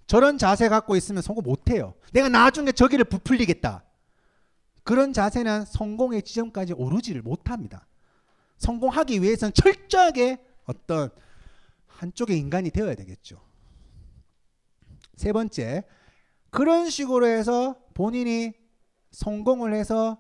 저런 0.08 0.36
자세 0.36 0.68
갖고 0.68 0.96
있으면 0.96 1.22
성공 1.22 1.44
못 1.44 1.70
해요. 1.70 1.94
내가 2.12 2.28
나중에 2.28 2.72
저기를 2.72 3.04
부풀리겠다. 3.04 3.84
그런 4.82 5.12
자세는 5.12 5.64
성공의 5.66 6.22
지점까지 6.22 6.72
오르지를 6.72 7.22
못합니다. 7.22 7.86
성공하기 8.58 9.22
위해서는 9.22 9.52
철저하게 9.54 10.44
어떤 10.64 11.10
한쪽의 11.86 12.36
인간이 12.36 12.70
되어야 12.70 12.96
되겠죠. 12.96 13.40
세 15.14 15.32
번째, 15.32 15.84
그런 16.50 16.90
식으로 16.90 17.28
해서 17.28 17.76
본인이 17.94 18.54
성공을 19.12 19.72
해서 19.72 20.18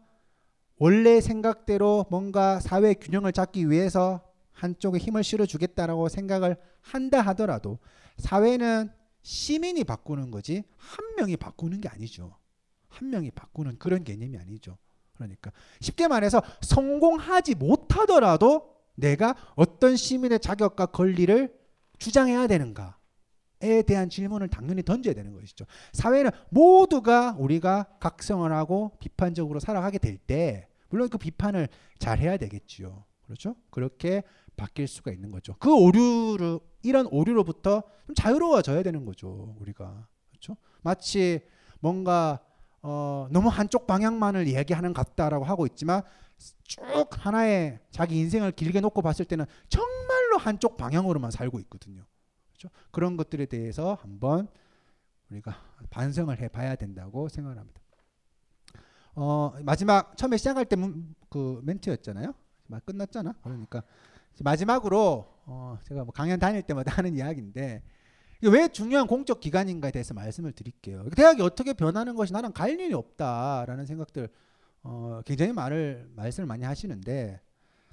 원래 0.78 1.20
생각대로 1.20 2.06
뭔가 2.10 2.60
사회 2.60 2.94
균형을 2.94 3.32
잡기 3.32 3.70
위해서 3.70 4.20
한쪽에 4.52 4.98
힘을 4.98 5.24
실어주겠다라고 5.24 6.08
생각을 6.08 6.56
한다 6.80 7.20
하더라도 7.20 7.78
사회는 8.18 8.90
시민이 9.22 9.84
바꾸는 9.84 10.30
거지 10.30 10.64
한 10.76 11.14
명이 11.16 11.36
바꾸는 11.36 11.80
게 11.80 11.88
아니죠. 11.88 12.36
한 12.88 13.10
명이 13.10 13.30
바꾸는 13.30 13.78
그런 13.78 14.04
개념이 14.04 14.36
아니죠. 14.36 14.76
그러니까 15.14 15.52
쉽게 15.80 16.08
말해서 16.08 16.42
성공하지 16.60 17.54
못하더라도 17.54 18.74
내가 18.94 19.34
어떤 19.54 19.96
시민의 19.96 20.40
자격과 20.40 20.86
권리를 20.86 21.54
주장해야 21.98 22.46
되는가 22.46 22.98
에 23.62 23.82
대한 23.82 24.10
질문을 24.10 24.48
당연히 24.48 24.82
던져야 24.82 25.14
되는 25.14 25.32
것이죠. 25.32 25.64
사회는 25.92 26.30
모두가 26.50 27.36
우리가 27.38 27.86
각성을 28.00 28.50
하고 28.52 28.92
비판적으로 28.98 29.60
살아가게 29.60 29.98
될 29.98 30.18
때 30.26 30.68
물론 30.88 31.08
그 31.08 31.16
비판을 31.18 31.68
잘 31.98 32.18
해야 32.18 32.36
되겠지요. 32.36 33.04
그렇죠? 33.24 33.56
그렇게 33.70 34.22
바뀔 34.56 34.86
수가 34.86 35.10
있는 35.10 35.30
거죠. 35.30 35.54
그 35.58 35.74
오류를 35.74 36.60
이런 36.82 37.06
오류로부터 37.06 37.82
좀 38.06 38.14
자유로워져야 38.14 38.82
되는 38.82 39.04
거죠. 39.06 39.56
우리가 39.60 40.06
그렇죠? 40.30 40.56
마치 40.82 41.40
뭔가 41.80 42.40
어, 42.82 43.28
너무 43.30 43.48
한쪽 43.48 43.86
방향만을 43.86 44.48
이야기하는 44.48 44.92
것 44.92 45.06
같다라고 45.06 45.44
하고 45.44 45.66
있지만 45.66 46.02
쭉 46.64 46.82
하나의 47.10 47.78
자기 47.90 48.18
인생을 48.18 48.52
길게 48.52 48.80
놓고 48.80 49.00
봤을 49.02 49.24
때는 49.24 49.46
정말로 49.68 50.36
한쪽 50.38 50.76
방향으로만 50.76 51.30
살고 51.30 51.58
있거든요. 51.60 52.02
그렇죠? 52.62 52.68
그런 52.90 53.16
것들에 53.16 53.46
대해서 53.46 53.94
한번 54.00 54.48
우리가 55.30 55.56
반성을 55.90 56.38
해봐야 56.38 56.76
된다고 56.76 57.28
생각합니다. 57.28 57.80
어, 59.14 59.52
마지막 59.62 60.16
처음에 60.16 60.36
시작할 60.36 60.66
때 60.66 60.76
그 61.28 61.60
멘트였잖아요. 61.64 62.34
끝났잖아. 62.84 63.34
그러니까 63.42 63.82
마지막으로 64.40 65.26
어, 65.44 65.78
제가 65.84 66.04
뭐 66.04 66.12
강연 66.12 66.38
다닐 66.38 66.62
때마다 66.62 66.92
하는 66.96 67.16
이야기인데 67.16 67.82
왜 68.42 68.68
중요한 68.68 69.06
공적 69.06 69.40
기관인가에 69.40 69.90
대해서 69.90 70.14
말씀을 70.14 70.52
드릴게요. 70.52 71.08
대학이 71.16 71.42
어떻게 71.42 71.72
변하는 71.72 72.14
것이 72.14 72.32
갈 72.54 72.70
일이 72.70 72.92
없다라는 72.92 73.86
생각들 73.86 74.28
어, 74.82 75.20
굉장히 75.24 75.52
말을 75.52 76.10
말씀을 76.16 76.46
많이 76.46 76.64
하시는데 76.64 77.40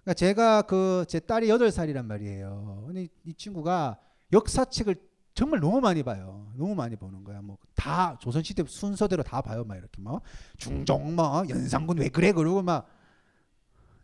그러니까 0.04 0.14
제가 0.14 0.64
그 0.64 1.06
제 1.08 1.20
딸이 1.20 1.50
여덟 1.50 1.72
살이란 1.72 2.06
말이에요. 2.08 2.84
근데 2.88 3.08
이 3.24 3.34
친구가 3.34 4.00
역사책을 4.34 4.96
정말 5.34 5.60
너무 5.60 5.80
많이 5.80 6.04
봐요. 6.04 6.52
너무 6.56 6.76
많이 6.76 6.96
보는 6.96 7.24
거야. 7.24 7.42
뭐 7.42 7.58
다 7.80 8.18
조선 8.20 8.44
시대 8.44 8.62
순서대로 8.68 9.24
다 9.24 9.42
봐요. 9.42 9.64
막 9.64 9.78
이렇게 9.78 10.02
뭐 10.02 10.20
중종 10.58 11.16
뭐 11.16 11.46
연산군 11.48 12.00
왜 12.00 12.10
그래 12.10 12.34
그러고 12.34 12.62
막 12.62 12.90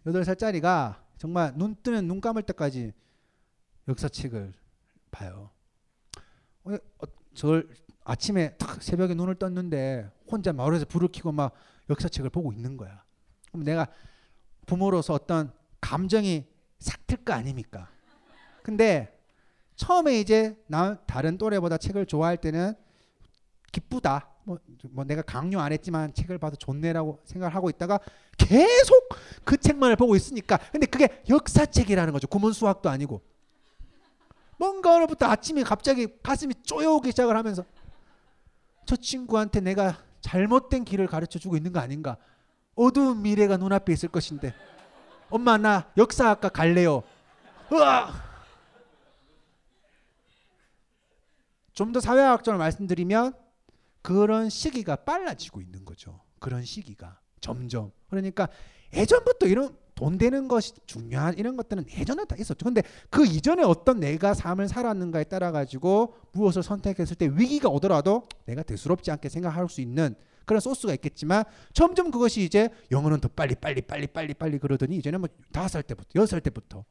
여덟 0.06 0.24
살짜리가 0.24 1.04
정말 1.18 1.54
눈 1.58 1.76
뜨면 1.84 2.08
눈 2.08 2.22
감을 2.22 2.44
때까지 2.44 2.94
역사책을 3.90 4.54
봐요. 5.12 5.52
어, 6.64 6.78
저 7.34 7.62
아침에 8.06 8.56
탁 8.56 8.82
새벽에 8.82 9.14
눈을 9.14 9.36
떴는데 9.36 10.10
혼자 10.32 10.54
마을에서 10.54 10.86
불을 10.86 11.10
켜고 11.12 11.34
막 11.34 11.54
역사책을 11.90 12.30
보고 12.30 12.54
있는 12.54 12.78
거야. 12.78 13.04
그럼 13.52 13.66
내가 13.66 13.88
부모로서 14.66 15.14
어떤 15.14 15.52
감정이 15.82 16.48
삭틀 16.80 17.26
거 17.26 17.34
아닙니까? 17.34 17.90
근데 18.64 19.15
처음에 19.76 20.20
이제 20.20 20.58
나 20.68 20.98
다른 21.06 21.38
또래보다 21.38 21.78
책을 21.78 22.06
좋아할 22.06 22.38
때는 22.38 22.74
기쁘다. 23.72 24.30
뭐, 24.44 24.60
뭐 24.92 25.04
내가 25.04 25.22
강요 25.22 25.60
안 25.60 25.74
했지만 25.74 26.14
책을 26.14 26.38
봐도 26.38 26.56
좋네라고 26.56 27.20
생각을 27.26 27.56
하고 27.56 27.70
있다가 27.70 28.00
계속 28.38 29.10
그 29.44 29.58
책만을 29.58 29.96
보고 29.96 30.16
있으니까 30.16 30.58
근데 30.72 30.86
그게 30.86 31.22
역사책이라는 31.28 32.14
거죠. 32.14 32.28
구문 32.28 32.54
수학도 32.54 32.90
아니고 32.90 33.22
뭔가 34.58 34.96
어느부터 34.96 35.26
아침에 35.26 35.64
갑자기 35.64 36.08
가슴이 36.22 36.54
쪼여오기 36.64 37.10
시작을 37.10 37.36
하면서 37.36 37.66
저 38.86 38.96
친구한테 38.96 39.60
내가 39.62 39.98
잘못된 40.22 40.86
길을 40.86 41.08
가르쳐 41.08 41.40
주고 41.40 41.58
있는 41.58 41.74
거 41.74 41.80
아닌가 41.80 42.18
어두운 42.76 43.22
미래가 43.22 43.58
눈앞에 43.58 43.92
있을 43.94 44.10
것인데 44.10 44.54
엄마 45.30 45.58
나 45.58 45.90
역사학과 45.98 46.50
갈래요 46.50 47.04
으아! 47.72 48.35
좀 51.76 51.92
더 51.92 52.00
사회학적으로 52.00 52.58
말씀드리면 52.58 53.34
그런 54.02 54.50
시기가 54.50 54.96
빨라지고 54.98 55.62
있는 55.62 55.86
거죠. 55.86 56.22
그런 56.40 56.64
시기가 56.64 57.20
점점. 57.42 57.92
그러니까 58.10 58.50
예전부터 58.94 59.48
이런 59.48 59.76
돈 59.94 60.18
되는 60.18 60.48
것이 60.48 60.74
중요한 60.86 61.38
이런 61.38 61.56
것들은 61.56 61.86
예전에 61.98 62.26
다 62.26 62.36
있었죠. 62.38 62.66
근데 62.66 62.82
그 63.10 63.26
이전에 63.26 63.64
어떤 63.64 64.00
내가 64.00 64.34
삶을 64.34 64.68
살았는가에 64.68 65.26
따라 65.26 65.52
가지고 65.52 66.16
무엇을 66.34 66.64
선택했을 66.64 67.16
때 67.16 67.30
위기가 67.34 67.70
오더라도 67.70 68.28
내가 68.46 68.62
대수롭지 68.64 69.12
않게 69.12 69.30
생각할 69.30 69.70
수 69.70 69.82
있는 69.82 70.16
그런 70.46 70.60
소스가 70.60 70.94
있겠지만 70.94 71.44
점점 71.74 72.12
그것이 72.12 72.44
이제 72.44 72.70
영어는 72.92 73.20
더 73.22 73.30
빨리 73.30 73.56
빨리 73.56 73.82
빨리 73.82 74.08
빨리 74.08 74.34
빨리 74.34 74.60
그러더니 74.60 74.98
이제는 74.98 75.22
뭐 75.22 75.30
다섯 75.52 75.70
살 75.70 75.84
때부터 75.84 76.10
여섯 76.16 76.28
살 76.28 76.42
때부터 76.42 76.86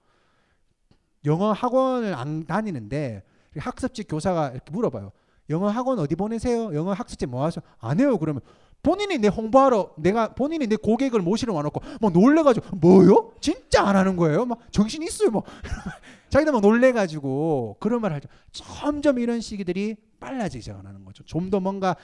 영어 1.27 1.53
학원을 1.53 2.15
안 2.15 2.45
다니는데 2.45 3.23
학습지 3.57 4.05
교사가 4.05 4.51
이렇게 4.51 4.71
물어봐요. 4.73 5.13
영어 5.51 5.69
학원 5.69 5.99
어디 5.99 6.17
보내세요? 6.17 6.75
영어 6.75 6.93
학습지 6.93 7.27
뭐 7.27 7.45
하세요? 7.45 7.63
안 7.79 8.01
해요. 8.01 8.19
그러면 8.19 8.41
본인이 8.83 9.19
내 9.19 9.29
홍보하러 9.29 9.95
내가 9.99 10.35
본인이 10.35 10.67
내 10.67 10.77
고객을 10.77 11.21
모시러 11.21 11.55
와놓고 11.55 11.81
막 12.01 12.13
놀래가지고 12.13 12.77
뭐요? 12.77 13.33
진짜 13.41 13.83
안 13.87 13.97
하는 13.97 14.17
거예요? 14.17 14.45
막 14.47 14.59
정신 14.71 15.03
있어요? 15.03 15.31
뭐 15.31 15.43
자기들 16.29 16.53
막 16.53 16.61
놀래가지고 16.61 17.77
그런 17.81 18.01
말 18.01 18.13
하죠. 18.15 18.29
점점 18.53 19.19
이런 19.19 19.41
시기들이 19.41 19.97
빨라지기 20.21 20.63
시작하는 20.63 21.05
거죠. 21.05 21.25
좀 21.25 21.51
더 21.51 21.61
뭔가 21.61 21.97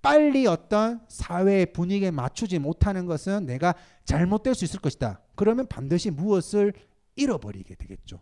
빨리 0.00 0.46
어떤 0.46 1.00
사회의 1.08 1.66
분위기에 1.72 2.12
맞추지 2.12 2.60
못하는 2.60 3.06
것은 3.06 3.46
내가 3.46 3.74
잘못될 4.04 4.54
수 4.54 4.64
있을 4.64 4.80
것이다. 4.80 5.20
그러면 5.34 5.66
반드시 5.66 6.10
무엇을 6.10 6.72
잃어버리게 7.16 7.74
되겠죠. 7.74 8.20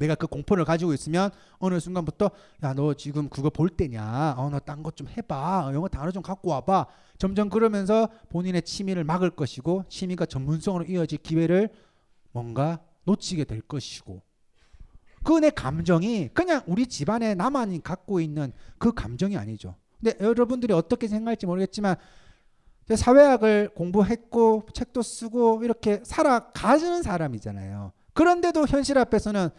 내가 0.00 0.14
그 0.14 0.26
공포를 0.26 0.64
가지고 0.64 0.92
있으면 0.94 1.30
어느 1.58 1.78
순간부터 1.78 2.30
야 2.62 2.74
너 2.74 2.94
지금 2.94 3.28
그거 3.28 3.50
볼 3.50 3.68
때냐? 3.68 4.34
어 4.36 4.48
너 4.50 4.58
딴 4.58 4.82
것 4.82 4.96
좀 4.96 5.06
해봐. 5.08 5.70
영어 5.74 5.88
단어 5.88 6.10
좀 6.10 6.22
갖고 6.22 6.50
와봐. 6.50 6.86
점점 7.18 7.50
그러면서 7.50 8.08
본인의 8.30 8.62
취미를 8.62 9.04
막을 9.04 9.30
것이고 9.30 9.84
취미가 9.88 10.26
전문성으로 10.26 10.84
이어질 10.86 11.18
기회를 11.18 11.68
뭔가 12.32 12.80
놓치게 13.04 13.44
될 13.44 13.60
것이고 13.60 14.22
그 15.22 15.38
내 15.38 15.50
감정이 15.50 16.30
그냥 16.32 16.62
우리 16.66 16.86
집안에 16.86 17.34
나만이 17.34 17.82
갖고 17.82 18.20
있는 18.20 18.52
그 18.78 18.92
감정이 18.94 19.36
아니죠. 19.36 19.74
근데 20.02 20.16
여러분들이 20.24 20.72
어떻게 20.72 21.08
생각할지 21.08 21.44
모르겠지만 21.44 21.96
사회학을 22.94 23.70
공부했고 23.74 24.64
책도 24.72 25.02
쓰고 25.02 25.62
이렇게 25.62 26.00
살아가는 26.04 27.02
사람이잖아요. 27.02 27.92
그런데도 28.14 28.66
현실 28.66 28.96
앞에서는 28.98 29.50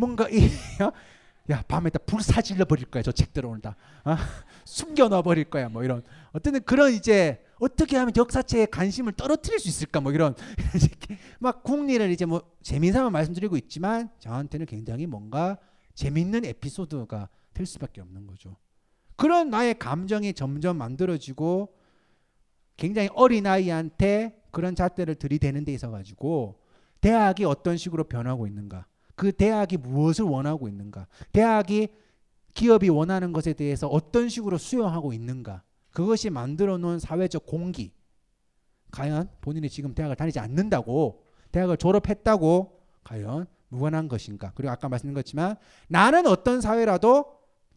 뭔가 0.00 0.28
이 0.30 0.48
야, 1.50 1.62
밤에다 1.66 1.98
불 2.06 2.22
사질러 2.22 2.64
버릴 2.64 2.86
거야. 2.86 3.02
저 3.02 3.12
책 3.12 3.32
들어온다. 3.32 3.76
아, 4.04 4.16
숨겨 4.64 5.08
놔 5.08 5.20
버릴 5.22 5.44
거야. 5.44 5.68
뭐 5.68 5.84
이런 5.84 6.02
어떤 6.32 6.60
그런 6.62 6.92
이제 6.92 7.44
어떻게 7.58 7.96
하면 7.96 8.12
역사체에 8.16 8.66
관심을 8.66 9.12
떨어뜨릴 9.12 9.58
수 9.58 9.68
있을까? 9.68 10.00
뭐 10.00 10.12
이런 10.12 10.34
막 11.38 11.62
국리를 11.62 12.10
이제 12.10 12.24
뭐 12.24 12.42
재미삼아 12.62 13.10
말씀드리고 13.10 13.56
있지만 13.58 14.08
저한테는 14.20 14.66
굉장히 14.66 15.06
뭔가 15.06 15.58
재밌는 15.94 16.44
에피소드가 16.46 17.28
될 17.52 17.66
수밖에 17.66 18.00
없는 18.00 18.26
거죠. 18.26 18.56
그런 19.16 19.50
나의 19.50 19.78
감정이 19.78 20.32
점점 20.32 20.78
만들어지고 20.78 21.74
굉장히 22.78 23.10
어린 23.14 23.46
아이한테 23.46 24.40
그런 24.50 24.74
잣대를 24.74 25.16
들이대는 25.16 25.66
데 25.66 25.74
있어 25.74 25.90
가지고 25.90 26.62
대학이 27.02 27.44
어떤 27.44 27.76
식으로 27.76 28.04
변하고 28.04 28.46
있는가? 28.46 28.86
그 29.20 29.32
대학이 29.32 29.76
무엇을 29.76 30.24
원하고 30.24 30.66
있는가? 30.66 31.06
대학이 31.30 31.88
기업이 32.54 32.88
원하는 32.88 33.34
것에 33.34 33.52
대해서 33.52 33.86
어떤 33.86 34.30
식으로 34.30 34.56
수용하고 34.56 35.12
있는가? 35.12 35.62
그것이 35.90 36.30
만들어 36.30 36.78
놓은 36.78 36.98
사회적 36.98 37.44
공기. 37.44 37.92
과연 38.90 39.28
본인이 39.42 39.68
지금 39.68 39.94
대학을 39.94 40.16
다니지 40.16 40.38
않는다고 40.38 41.22
대학을 41.52 41.76
졸업했다고 41.76 42.80
과연 43.04 43.46
무관한 43.68 44.08
것인가? 44.08 44.52
그리고 44.54 44.70
아까 44.72 44.88
말씀드린 44.88 45.12
것지만 45.12 45.56
나는 45.88 46.26
어떤 46.26 46.62
사회라도 46.62 47.26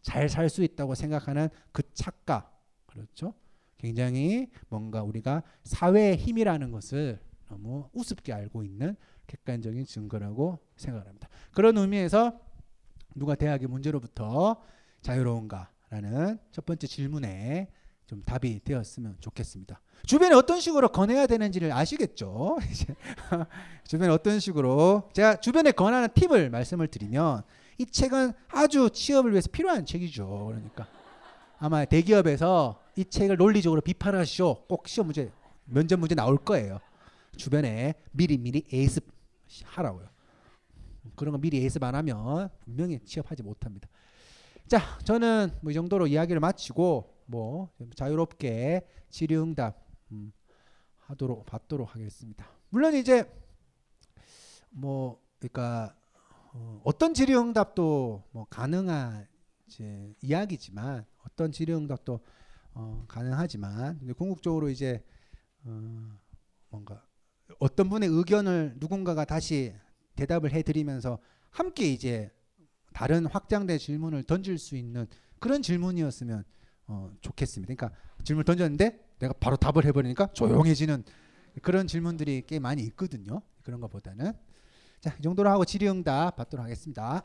잘 0.00 0.30
살 0.30 0.48
수 0.48 0.62
있다고 0.62 0.94
생각하는 0.94 1.50
그 1.72 1.82
착각. 1.92 2.58
그렇죠? 2.86 3.34
굉장히 3.76 4.48
뭔가 4.70 5.02
우리가 5.02 5.42
사회의 5.62 6.16
힘이라는 6.16 6.70
것을 6.70 7.20
너무 7.50 7.90
우습게 7.92 8.32
알고 8.32 8.64
있는 8.64 8.96
객관적인 9.26 9.84
증거라고 9.86 10.58
생각합니다. 10.76 11.28
그런 11.52 11.76
의미에서 11.78 12.38
누가 13.14 13.34
대학의 13.34 13.68
문제로부터 13.68 14.62
자유로운가라는 15.02 16.38
첫 16.50 16.66
번째 16.66 16.86
질문에 16.86 17.70
좀 18.06 18.22
답이 18.22 18.60
되었으면 18.64 19.16
좋겠습니다. 19.20 19.80
주변에 20.06 20.34
어떤 20.34 20.60
식으로 20.60 20.88
권해야 20.88 21.26
되는지를 21.26 21.72
아시겠죠? 21.72 22.58
주변에 23.86 24.12
어떤 24.12 24.40
식으로 24.40 25.08
제가 25.12 25.36
주변에 25.36 25.72
권하는 25.72 26.08
팁을 26.12 26.50
말씀을 26.50 26.88
드리면 26.88 27.42
이 27.78 27.86
책은 27.86 28.32
아주 28.48 28.90
취업을 28.90 29.32
위해서 29.32 29.48
필요한 29.50 29.86
책이죠. 29.86 30.46
그러니까 30.48 30.86
아마 31.58 31.84
대기업에서 31.84 32.80
이 32.96 33.04
책을 33.04 33.36
논리적으로 33.36 33.80
비판하시오. 33.80 34.66
꼭 34.66 34.86
시험 34.86 35.06
문제 35.06 35.30
면접 35.64 35.98
문제 35.98 36.14
나올 36.14 36.36
거예요. 36.36 36.78
주변에 37.36 37.94
미리 38.12 38.38
미리 38.38 38.64
예습 38.72 39.13
하라고요. 39.64 40.08
그런 41.16 41.32
거 41.32 41.38
미리 41.38 41.62
예습 41.62 41.82
안 41.82 41.94
하면 41.94 42.48
분명히 42.64 42.98
취업하지 43.04 43.42
못합니다. 43.42 43.88
자, 44.66 44.98
저는 45.04 45.50
뭐 45.60 45.70
이 45.70 45.74
정도로 45.74 46.06
이야기를 46.06 46.40
마치고 46.40 47.14
뭐 47.26 47.70
자유롭게 47.94 48.86
질의응답 49.10 49.86
음, 50.12 50.32
하도록 51.06 51.44
받도록 51.44 51.94
하겠습니다. 51.94 52.46
물론 52.70 52.94
이제 52.94 53.30
뭐 54.70 55.22
그러니까 55.38 55.94
어, 56.52 56.80
어떤 56.84 57.14
질의응답도 57.14 58.24
뭐 58.32 58.46
가능한 58.48 59.26
이제 59.66 60.14
이야기지만 60.22 61.04
어떤 61.24 61.52
질의응답도 61.52 62.20
어, 62.74 63.04
가능하지만 63.06 64.00
궁극적으로 64.16 64.68
이제 64.68 65.04
어, 65.64 66.18
뭔가 66.70 67.04
어떤 67.58 67.88
분의 67.88 68.08
의견을 68.08 68.74
누군가가 68.76 69.24
다시 69.24 69.74
대답을 70.16 70.52
해드리면서 70.52 71.18
함께 71.50 71.86
이제 71.86 72.30
다른 72.92 73.26
확장된 73.26 73.78
질문을 73.78 74.22
던질 74.24 74.58
수 74.58 74.76
있는 74.76 75.06
그런 75.38 75.62
질문이었으면 75.62 76.44
어, 76.86 77.12
좋겠습니다. 77.20 77.74
그러니까 77.74 77.98
질문 78.22 78.44
던졌는데 78.44 79.04
내가 79.18 79.32
바로 79.34 79.56
답을 79.56 79.84
해버리니까 79.84 80.28
조용해지는 80.32 81.04
그런 81.62 81.86
질문들이 81.86 82.44
꽤 82.46 82.58
많이 82.58 82.82
있거든요. 82.84 83.42
그런 83.62 83.80
것보다는 83.80 84.32
자, 85.00 85.14
이 85.18 85.22
정도로 85.22 85.50
하고 85.50 85.64
질의응답 85.64 86.36
받도록 86.36 86.64
하겠습니다. 86.64 87.22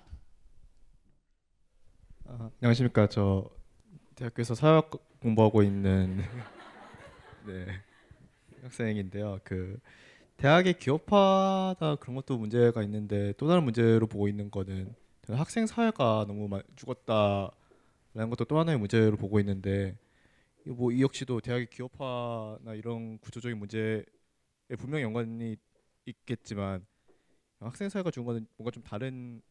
아, 2.26 2.52
안녕하십니까. 2.62 3.08
저 3.08 3.50
대학교에서 4.16 4.54
사회학 4.54 4.92
공부하고 5.22 5.64
있는 5.64 6.22
네, 7.48 7.68
학생인데요. 8.64 9.40
그 9.44 9.80
대학의 10.40 10.80
기업화다 10.80 11.98
그런 11.98 12.16
것도 12.16 12.38
문제가 12.38 12.82
있는데 12.84 13.34
또 13.38 13.46
다른 13.48 13.64
문제로 13.66 14.08
보고 14.08 14.30
있는 14.30 14.50
거는 14.50 14.96
학생 15.28 15.68
사회가 15.68 16.24
너무 16.30 16.50
죽었다라는 16.78 18.30
것도 18.30 18.46
또 18.46 18.58
하나의 18.58 18.80
문제로 18.80 19.18
보고 19.18 19.42
있는데 19.42 19.98
뭐 20.66 20.94
이 20.94 21.02
역시도 21.02 21.42
대학의 21.42 21.70
기업화나 21.70 22.74
이런 22.74 23.18
구조적인 23.18 23.58
문제에 23.58 24.06
분명히 24.78 25.04
연관이 25.04 25.58
있겠지만 26.06 26.86
학생 27.60 27.90
사회가 27.90 28.10
죽은 28.10 28.26
거는 28.26 28.48
뭔가 28.56 28.72
좀 28.72 28.82
다른 28.82 29.42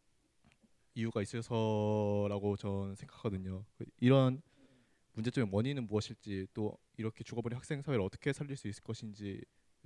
이유가 0.95 1.21
있어서라고 1.21 2.57
저는 2.57 2.95
생각하거든요. 2.95 3.63
그 3.77 3.85
이런 4.01 4.41
문제점의 5.13 5.51
원인은 5.53 5.87
무엇일지 5.87 6.47
또 6.55 6.79
이렇게 6.97 7.25
죽어버린 7.25 7.57
학생 7.57 7.83
사회를 7.83 8.03
어떻게 8.03 8.33
살릴 8.33 8.57
수 8.57 8.69
있을 8.69 8.83
것인지 8.83 9.43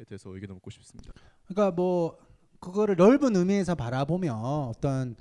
대해서 0.08 0.30
의견을 0.30 0.54
묻고 0.54 0.70
싶습니다. 0.70 1.12
그러니까 1.46 1.74
뭐 1.74 2.18
그거를 2.60 2.96
넓은 2.96 3.36
의미에서 3.36 3.74
바라보면 3.74 4.34
어떤 4.34 5.16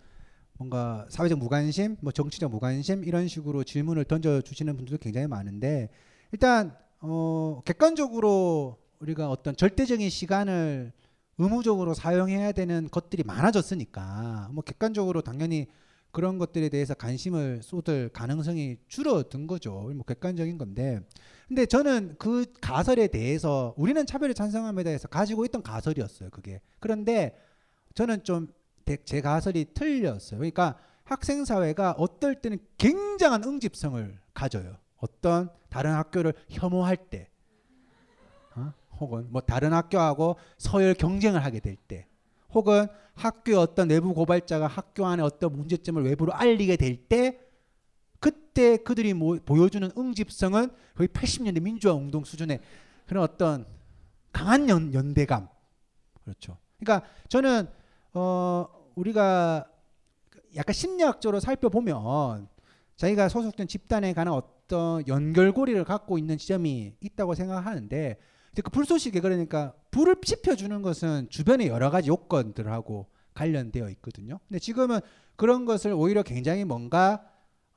뭔가 0.57 1.05
사회적 1.09 1.39
무관심, 1.39 1.97
뭐 2.01 2.11
정치적 2.11 2.51
무관심 2.51 3.03
이런 3.03 3.27
식으로 3.27 3.63
질문을 3.63 4.05
던져 4.05 4.41
주시는 4.41 4.75
분들도 4.77 4.99
굉장히 4.99 5.27
많은데 5.27 5.89
일단 6.31 6.75
어 6.99 7.61
객관적으로 7.65 8.77
우리가 8.99 9.29
어떤 9.29 9.55
절대적인 9.55 10.09
시간을 10.09 10.93
의무적으로 11.39 11.95
사용해야 11.95 12.51
되는 12.51 12.87
것들이 12.91 13.23
많아졌으니까 13.23 14.49
뭐 14.51 14.63
객관적으로 14.63 15.21
당연히 15.21 15.67
그런 16.11 16.37
것들에 16.37 16.69
대해서 16.69 16.93
관심을 16.93 17.61
쏟을 17.63 18.09
가능성이 18.09 18.77
줄어든 18.87 19.47
거죠. 19.47 19.91
뭐 19.93 20.03
객관적인 20.05 20.57
건데. 20.57 20.99
근데 21.47 21.65
저는 21.65 22.15
그 22.19 22.45
가설에 22.61 23.07
대해서 23.07 23.73
우리는 23.77 24.05
차별을 24.05 24.33
찬성함에 24.33 24.83
대해서 24.83 25.07
가지고 25.07 25.45
있던 25.45 25.63
가설이었어요. 25.63 26.29
그게. 26.29 26.61
그런데 26.79 27.37
저는 27.93 28.23
좀 28.23 28.47
제 29.05 29.21
가설이 29.21 29.73
틀렸어요. 29.73 30.39
그러니까 30.39 30.77
학생 31.03 31.45
사회가 31.45 31.91
어떨 31.97 32.41
때는 32.41 32.59
굉장한 32.77 33.43
응집성을 33.43 34.19
가져요. 34.33 34.77
어떤 34.97 35.49
다른 35.69 35.93
학교를 35.93 36.33
혐오할 36.49 36.97
때, 36.97 37.29
어? 38.55 38.73
혹은 38.99 39.27
뭐 39.29 39.41
다른 39.41 39.73
학교하고 39.73 40.37
서열 40.57 40.93
경쟁을 40.93 41.43
하게 41.43 41.59
될 41.59 41.75
때, 41.75 42.07
혹은 42.53 42.87
학교의 43.15 43.57
어떤 43.57 43.87
내부 43.87 44.13
고발자가 44.13 44.67
학교 44.67 45.05
안에 45.05 45.21
어떤 45.23 45.53
문제점을 45.53 46.03
외부로 46.03 46.33
알리게 46.33 46.77
될 46.77 47.07
때 47.07 47.39
그때 48.21 48.77
그들이 48.77 49.13
뭐 49.13 49.37
보여주는 49.43 49.89
응집성은 49.97 50.69
거의 50.95 51.09
80년대 51.09 51.61
민주화 51.61 51.93
운동 51.93 52.23
수준의 52.23 52.59
그런 53.07 53.23
어떤 53.23 53.65
강한 54.31 54.69
연, 54.69 54.93
연대감 54.93 55.49
그렇죠. 56.23 56.57
그러니까 56.79 57.07
저는 57.27 57.67
어 58.13 58.67
우리가 58.95 59.65
약간 60.55 60.73
심리학적으로 60.73 61.39
살펴보면 61.39 62.47
자기가 62.95 63.27
소속된 63.27 63.67
집단에 63.67 64.13
관한 64.13 64.35
어떤 64.35 65.05
연결고리를 65.07 65.83
갖고 65.83 66.19
있는 66.19 66.37
지점이 66.37 66.93
있다고 67.01 67.33
생각하는데 67.33 68.17
그 68.55 68.69
불쏘시개 68.69 69.21
그러니까 69.21 69.73
불을 69.91 70.17
지펴주는 70.21 70.81
것은 70.81 71.27
주변의 71.29 71.67
여러 71.67 71.89
가지 71.89 72.09
요건들하고 72.09 73.07
관련되어 73.33 73.89
있거든요. 73.91 74.39
근데 74.47 74.59
지금은 74.59 74.99
그런 75.35 75.65
것을 75.65 75.93
오히려 75.93 76.23
굉장히 76.23 76.65
뭔가 76.65 77.23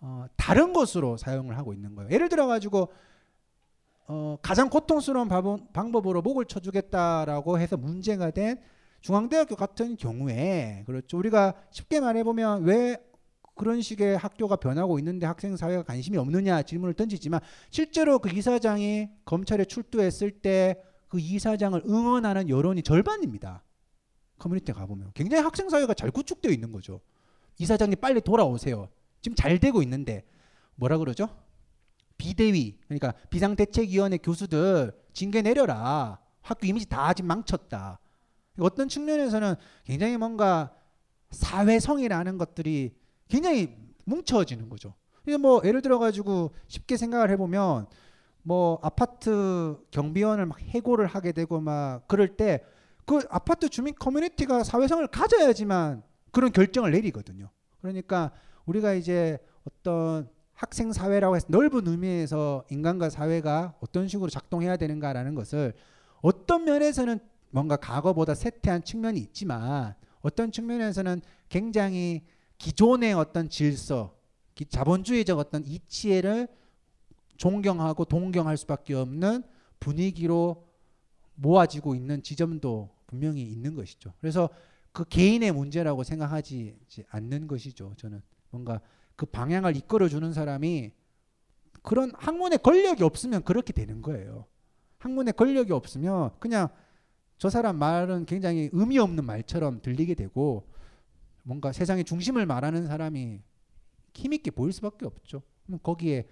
어, 0.01 0.27
다른 0.37 0.73
것으로 0.73 1.17
사용을 1.17 1.57
하고 1.57 1.73
있는 1.73 1.95
거예요. 1.95 2.11
예를 2.11 2.29
들어 2.29 2.47
가지고 2.47 2.89
어, 4.07 4.37
가장 4.43 4.69
고통스러운 4.69 5.29
방법, 5.29 5.73
방법으로 5.73 6.21
목을 6.23 6.45
쳐주겠다라고 6.47 7.59
해서 7.59 7.77
문제가 7.77 8.31
된 8.31 8.61
중앙대학교 9.01 9.55
같은 9.57 9.97
경우에 9.97 10.83
그렇죠. 10.87 11.19
우리가 11.19 11.55
쉽게 11.71 12.01
말해 12.01 12.25
보면 12.25 12.65
왜 12.65 12.97
그런 13.55 13.81
식의 13.81 14.19
학교가 14.19 14.57
변하고 14.57 14.99
있는데 14.99 15.27
학생 15.27 15.57
사회가 15.57 15.83
관심이 15.85 16.17
없느냐 16.19 16.63
질문을 16.63 16.95
던지지만 16.95 17.41
실제로 17.71 18.19
그 18.19 18.29
이사장이 18.29 19.09
검찰에 19.25 19.65
출두했을 19.65 20.31
때 20.31 20.95
그 21.15 21.21
이사장을 21.21 21.81
응원하는 21.87 22.49
여론이 22.49 22.83
절반입니다. 22.83 23.63
커뮤니티에 24.37 24.75
가보면 24.75 25.13
굉장히 25.15 25.45
학생 25.45 25.69
사회가 25.69 25.95
잘 25.95 26.11
구축되어 26.11 26.51
있는 26.51 26.73
거죠. 26.73 27.01
이사장님 27.59 28.01
빨리 28.01 28.21
돌아오세요. 28.21 28.89
지금 29.23 29.37
잘 29.37 29.61
되고 29.61 29.81
있는데 29.85 30.25
뭐라 30.75 30.99
그러죠? 30.99 31.29
비대위 32.19 32.81
그러니까 32.89 33.13
비상대책위원회 33.31 34.17
교수들 34.17 34.93
징계 35.13 35.41
내려라. 35.41 36.19
학교 36.41 36.67
이미지 36.67 36.89
다 36.89 37.13
지금 37.13 37.29
망쳤다. 37.29 38.01
어떤 38.59 38.89
측면에서는 38.89 39.55
굉장히 39.85 40.17
뭔가 40.17 40.75
사회성이라는 41.31 42.39
것들이 42.39 42.97
굉장히 43.29 43.77
뭉쳐지는 44.05 44.69
거죠. 44.69 44.95
이게 45.27 45.37
뭐 45.37 45.61
예를 45.65 45.83
들어 45.83 45.99
가지고 45.99 46.53
쉽게 46.69 46.97
생각을 46.97 47.31
해보면 47.31 47.87
뭐 48.43 48.79
아파트 48.83 49.77
경비원을 49.91 50.47
막 50.47 50.61
해고를 50.61 51.07
하게 51.07 51.33
되고 51.33 51.61
막 51.61 52.07
그럴 52.07 52.37
때 52.37 52.61
그 53.05 53.21
아파트 53.29 53.69
주민 53.69 53.95
커뮤니티가 53.95 54.65
사회성을 54.65 55.07
가져야지만 55.09 56.03
그런 56.31 56.53
결정을 56.53 56.91
내리거든요. 56.93 57.51
그러니까 57.81 58.33
우리가 58.67 58.95
이제 58.95 59.39
어떤 59.65 60.29
학생 60.55 60.93
사회라고 60.93 61.37
해서 61.37 61.47
넓은 61.51 61.87
의미에서 61.87 62.65
인간과 62.71 63.11
사회가 63.11 63.75
어떤 63.81 64.09
식으로 64.09 64.31
작동해야 64.31 64.77
되는가라는 64.77 65.35
것을 65.35 65.75
어떤 66.23 66.65
면에서는 66.65 67.19
뭔가 67.51 67.77
과거보다 67.77 68.35
쇠퇴한 68.35 68.85
측면이 68.85 69.21
있지만 69.21 69.95
어떤 70.23 70.51
측면에서는 70.51 71.21
굉장히 71.49 72.25
기존의 72.65 73.13
어떤 73.13 73.51
질서, 73.51 74.17
기- 74.55 74.65
자본주의적 74.65 75.39
어떤 75.39 75.67
이치를 75.67 76.49
존경하고 77.37 78.07
동경할 78.07 78.57
수밖에 78.57 78.95
없는 78.95 79.43
분위기로 79.81 80.67
모아지고 81.35 81.95
있는 81.95 82.23
지점도 82.23 82.89
분명히 83.07 83.43
있는 83.43 83.75
것이죠. 83.75 84.15
그래서 84.19 84.49
그 84.93 85.05
개인의 85.05 85.53
문제라고 85.53 86.05
생각하지 86.05 86.79
않는 87.11 87.49
것이죠. 87.49 87.93
저는 87.99 88.23
뭔가 88.49 88.81
그 89.15 89.27
방향을 89.27 89.77
이끌어주는 89.77 90.33
사람이 90.33 90.93
그런 91.83 92.13
학문의 92.15 92.59
권력이 92.63 93.03
없으면 93.03 93.43
그렇게 93.45 93.75
되는 93.75 94.01
거예요. 94.01 94.47
학문의 94.97 95.35
권력이 95.35 95.71
없으면 95.71 96.31
그냥 96.39 96.69
저 97.37 97.51
사람 97.51 97.77
말은 97.77 98.25
굉장히 98.25 98.71
의미 98.73 98.99
없는 98.99 99.23
말처럼 99.27 99.83
들리게 99.83 100.15
되고 100.15 100.67
뭔가 101.45 101.73
세상의 101.73 102.05
중심을 102.05 102.47
말하는 102.47 102.87
사람이 102.87 103.41
힘 104.15 104.33
있게 104.33 104.51
보일 104.51 104.73
수밖에 104.73 105.07
없죠. 105.07 105.43
그럼 105.67 105.79
거기에 105.83 106.27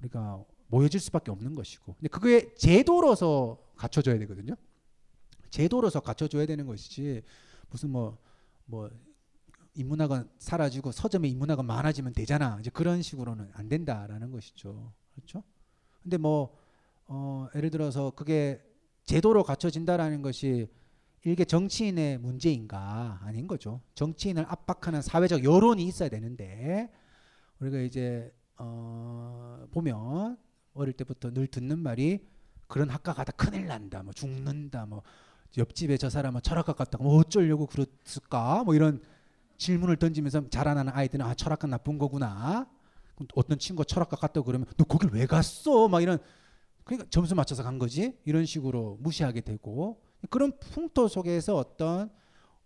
우리가 0.00 0.44
모여질 0.68 1.00
수밖에 1.00 1.30
없는 1.30 1.54
것이고. 1.54 1.94
근데 1.94 2.08
그게 2.08 2.54
제도로서 2.54 3.58
갖춰져야 3.76 4.18
되거든요. 4.20 4.54
제도로서 5.50 6.00
갖춰줘야 6.00 6.46
되는 6.46 6.66
것이지 6.66 7.22
무슨 7.70 7.90
뭐뭐 7.90 8.90
인문학은 9.74 10.28
사라지고 10.38 10.92
서점에 10.92 11.28
인문학은 11.28 11.64
많아지면 11.64 12.12
되잖아. 12.12 12.58
이제 12.60 12.70
그런 12.70 13.02
식으로는 13.02 13.50
안 13.52 13.68
된다라는 13.68 14.30
것이죠. 14.30 14.92
그렇죠? 15.14 15.42
근데 16.02 16.16
뭐 16.16 16.56
어, 17.06 17.48
예를 17.54 17.70
들어서 17.70 18.10
그게 18.10 18.62
제도로 19.04 19.42
갖춰진다라는 19.42 20.20
것이 20.22 20.68
일개 21.24 21.44
정치인의 21.44 22.18
문제인가 22.18 23.20
아닌 23.22 23.46
거죠. 23.46 23.80
정치인을 23.94 24.44
압박하는 24.48 25.02
사회적 25.02 25.44
여론이 25.44 25.82
있어야 25.84 26.08
되는데 26.08 26.90
우리가 27.60 27.78
이제 27.80 28.32
어, 28.56 29.66
보면 29.70 30.38
어릴 30.74 30.92
때부터 30.94 31.32
늘 31.32 31.46
듣는 31.46 31.78
말이 31.78 32.26
그런 32.66 32.90
학과 32.90 33.12
가다 33.14 33.32
큰일 33.32 33.66
난다, 33.66 34.02
뭐 34.02 34.12
죽는다, 34.12 34.86
뭐 34.86 35.02
옆집에 35.56 35.96
저 35.96 36.10
사람은 36.10 36.42
철학과 36.42 36.74
갔다가 36.74 37.02
뭐 37.02 37.18
어쩌려고 37.18 37.66
그랬을까, 37.66 38.62
뭐 38.64 38.74
이런 38.74 39.00
질문을 39.56 39.96
던지면서 39.96 40.48
자라나는 40.50 40.92
아이들은 40.92 41.24
아 41.24 41.34
철학과 41.34 41.66
나쁜 41.66 41.98
거구나. 41.98 42.68
그럼 43.14 43.26
어떤 43.34 43.58
친구가 43.58 43.84
철학과 43.84 44.16
갔다고 44.16 44.44
그러면 44.44 44.66
너 44.76 44.84
거길 44.84 45.10
왜 45.12 45.26
갔어? 45.26 45.88
막 45.88 46.00
이런 46.00 46.18
그러니까 46.84 47.08
점수 47.10 47.34
맞춰서 47.34 47.62
간 47.62 47.78
거지 47.78 48.16
이런 48.24 48.44
식으로 48.44 48.98
무시하게 49.00 49.40
되고 49.40 50.00
그런 50.30 50.52
풍토 50.58 51.08
속에서 51.08 51.56
어떤 51.56 52.10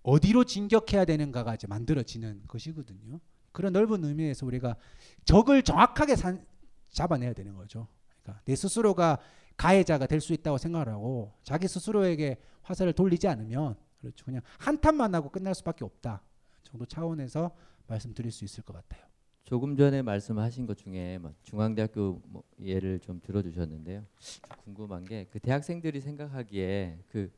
어디로 0.03 0.45
진격해야 0.45 1.05
되는가가 1.05 1.55
이제 1.55 1.67
만들어지는 1.67 2.43
것이거든요. 2.49 3.21
그런 3.53 3.73
넓은 3.73 4.05
의미에서 4.05 4.47
우리가 4.47 4.77
적을 5.25 5.63
정확하게 5.63 6.17
산, 6.17 6.45
잡아내야 6.91 7.35
되는 7.35 7.55
거죠. 7.55 7.87
그러니까 8.23 8.43
내 8.45 8.57
스스로가 8.57 9.19
가해자가 9.57 10.07
될 10.07 10.21
수 10.21 10.33
있다고 10.33 10.59
생각을 10.59 10.89
하고 10.89 11.35
자기 11.43 11.69
스스로에게 11.69 12.39
화살을 12.63 12.95
돌리지 12.95 13.29
않으면 13.29 13.77
그렇죠. 14.01 14.25
그냥 14.25 14.41
한탄만 14.59 15.15
하고 15.15 15.29
끝날 15.29 15.55
수밖에 15.55 15.85
없다 15.85 16.23
정도 16.63 16.87
차원에서 16.87 17.51
말씀드릴 17.87 18.33
수 18.33 18.45
있을 18.45 18.65
것 18.65 18.73
같아요. 18.73 19.07
조금 19.45 19.77
전에 19.77 20.01
말씀하신 20.03 20.67
것 20.67 20.79
중에 20.79 21.19
뭐 21.19 21.35
중앙대학교 21.43 22.23
뭐 22.25 22.43
예를 22.61 22.99
좀 23.01 23.21
들어주셨는데요. 23.23 24.05
좀 24.19 24.57
궁금한 24.65 25.05
게 25.05 25.27
그 25.31 25.39
대학생들이 25.39 26.01
생각하기에 26.01 27.01
그, 27.09 27.31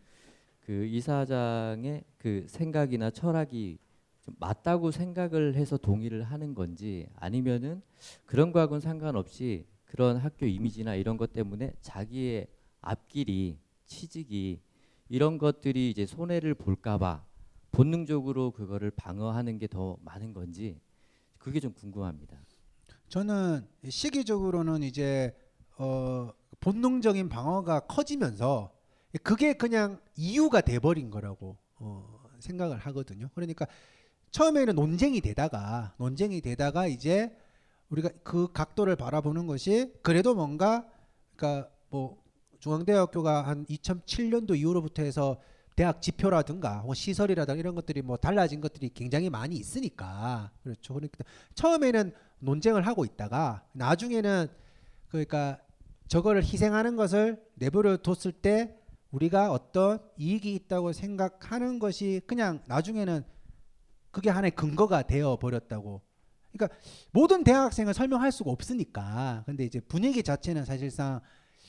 그 0.64 0.86
이사장의 0.86 2.04
그 2.18 2.44
생각이나 2.48 3.10
철학이 3.10 3.78
좀 4.22 4.34
맞다고 4.38 4.90
생각을 4.90 5.54
해서 5.54 5.76
동의를 5.76 6.22
하는 6.24 6.54
건지 6.54 7.06
아니면은 7.16 7.82
그런 8.24 8.52
거하고는 8.52 8.80
상관없이 8.80 9.66
그런 9.84 10.16
학교 10.16 10.46
이미지나 10.46 10.94
이런 10.94 11.16
것 11.18 11.32
때문에 11.32 11.74
자기의 11.82 12.46
앞길이 12.80 13.58
취직이 13.84 14.60
이런 15.10 15.36
것들이 15.36 15.90
이제 15.90 16.06
손해를 16.06 16.54
볼까봐 16.54 17.24
본능적으로 17.72 18.52
그거를 18.52 18.90
방어하는 18.90 19.58
게 19.58 19.66
더 19.66 19.98
많은 20.02 20.32
건지 20.32 20.80
그게 21.38 21.60
좀 21.60 21.72
궁금합니다. 21.74 22.38
저는 23.08 23.66
시기적으로는 23.86 24.82
이제 24.82 25.36
어 25.76 26.30
본능적인 26.60 27.28
방어가 27.28 27.80
커지면서 27.80 28.72
그게 29.22 29.52
그냥 29.52 30.00
이유가 30.16 30.60
돼버린 30.60 31.10
거라고 31.10 31.56
어 31.76 32.24
생각을 32.40 32.78
하거든요. 32.78 33.28
그러니까 33.34 33.66
처음에는 34.30 34.74
논쟁이 34.74 35.20
되다가 35.20 35.94
논쟁이 35.98 36.40
되다가 36.40 36.86
이제 36.86 37.36
우리가 37.90 38.10
그 38.22 38.52
각도를 38.52 38.96
바라보는 38.96 39.46
것이 39.46 39.92
그래도 40.02 40.34
뭔가 40.34 40.86
그러니까 41.36 41.70
뭐 41.90 42.22
중앙대학교가 42.58 43.46
한 43.46 43.64
2007년도 43.66 44.56
이후로부터 44.58 45.02
해서 45.02 45.38
대학 45.76 46.00
지표라든가 46.00 46.82
뭐 46.82 46.94
시설이라든가 46.94 47.58
이런 47.58 47.74
것들이 47.74 48.02
뭐 48.02 48.16
달라진 48.16 48.60
것들이 48.60 48.90
굉장히 48.94 49.28
많이 49.28 49.56
있으니까 49.56 50.50
그렇죠. 50.62 50.94
그러니까 50.94 51.24
처음에는 51.54 52.12
논쟁을 52.38 52.86
하고 52.86 53.04
있다가 53.04 53.64
나중에는 53.72 54.48
그러니까 55.08 55.58
저거를 56.08 56.42
희생하는 56.42 56.96
것을 56.96 57.42
내버려 57.54 57.96
뒀을 57.98 58.32
때 58.32 58.76
우리가 59.14 59.52
어떤 59.52 60.00
이익이 60.16 60.54
있다고 60.56 60.92
생각하는 60.92 61.78
것이 61.78 62.20
그냥 62.26 62.62
나중에는 62.66 63.24
그게 64.10 64.28
하나의 64.30 64.50
근거가 64.52 65.02
되어 65.02 65.36
버렸다고. 65.36 66.02
그러니까 66.52 66.76
모든 67.12 67.44
대학생을 67.44 67.94
설명할 67.94 68.32
수가 68.32 68.50
없으니까. 68.50 69.44
근데 69.46 69.64
이제 69.64 69.80
분위기 69.80 70.22
자체는 70.22 70.64
사실상 70.64 71.20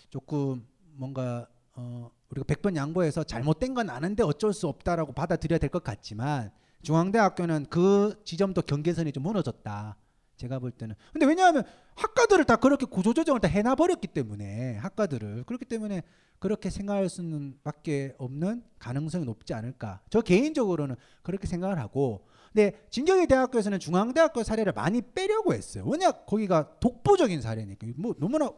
조금 0.09 0.65
뭔가 0.93 1.47
어 1.73 2.09
우리가 2.29 2.45
100번 2.45 2.75
양보해서 2.75 3.23
잘못된 3.23 3.73
건 3.75 3.89
아는데 3.89 4.23
어쩔 4.23 4.51
수 4.53 4.67
없다라고 4.67 5.13
받아들여야 5.13 5.59
될 5.59 5.69
것 5.69 5.83
같지만 5.83 6.51
중앙대학교는 6.81 7.67
그 7.69 8.21
지점도 8.25 8.63
경계선이 8.63 9.11
좀 9.11 9.23
무너졌다. 9.23 9.95
제가 10.37 10.59
볼 10.59 10.71
때는. 10.71 10.95
근데 11.13 11.25
왜냐하면 11.25 11.63
학과들을 11.95 12.45
다 12.45 12.55
그렇게 12.57 12.85
구조조정을 12.85 13.39
다 13.39 13.47
해놔 13.47 13.75
버렸기 13.75 14.07
때문에 14.07 14.77
학과들을 14.77 15.43
그렇기 15.45 15.65
때문에 15.65 16.03
그렇게 16.39 16.69
생각할 16.69 17.09
수는 17.09 17.57
밖에 17.63 18.13
없는 18.17 18.63
가능성이 18.79 19.25
높지 19.25 19.53
않을까. 19.53 20.01
저 20.09 20.21
개인적으로는 20.21 20.95
그렇게 21.23 21.47
생각을 21.47 21.79
하고. 21.79 22.27
근데 22.53 22.85
진경희 22.89 23.27
대학교에서는 23.27 23.79
중앙대학교 23.79 24.43
사례를 24.43 24.73
많이 24.73 25.01
빼려고 25.01 25.53
했어요. 25.53 25.85
왜냐 25.85 26.11
거기가 26.11 26.79
독보적인 26.79 27.41
사례니까 27.41 27.87
뭐 27.97 28.15
너무나 28.17 28.49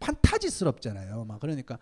판타지스럽잖아요. 0.00 1.24
막 1.24 1.40
그러니까 1.40 1.78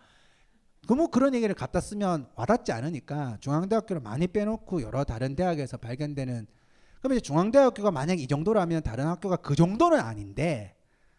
그뭐 0.87 1.07
그런 1.07 1.33
얘기를 1.33 1.55
갖다 1.55 1.81
쓰면 1.81 2.29
와닿지 2.35 2.71
않으니까 2.71 3.37
중앙대학교를 3.39 4.01
많이 4.01 4.27
빼놓고 4.27 4.81
여러 4.83 5.03
다른 5.03 5.35
대학에서 5.35 5.77
발견되는 5.77 6.47
그러면 7.05 7.17
이제 7.17 7.21
중앙대학교가 7.21 7.91
만약 7.91 8.19
이 8.19 8.25
정도라면 8.25 8.81
다른 8.81 9.05
학교가 9.05 9.35
그 9.35 9.55
정도는 9.55 9.99
아닌데 9.99 10.75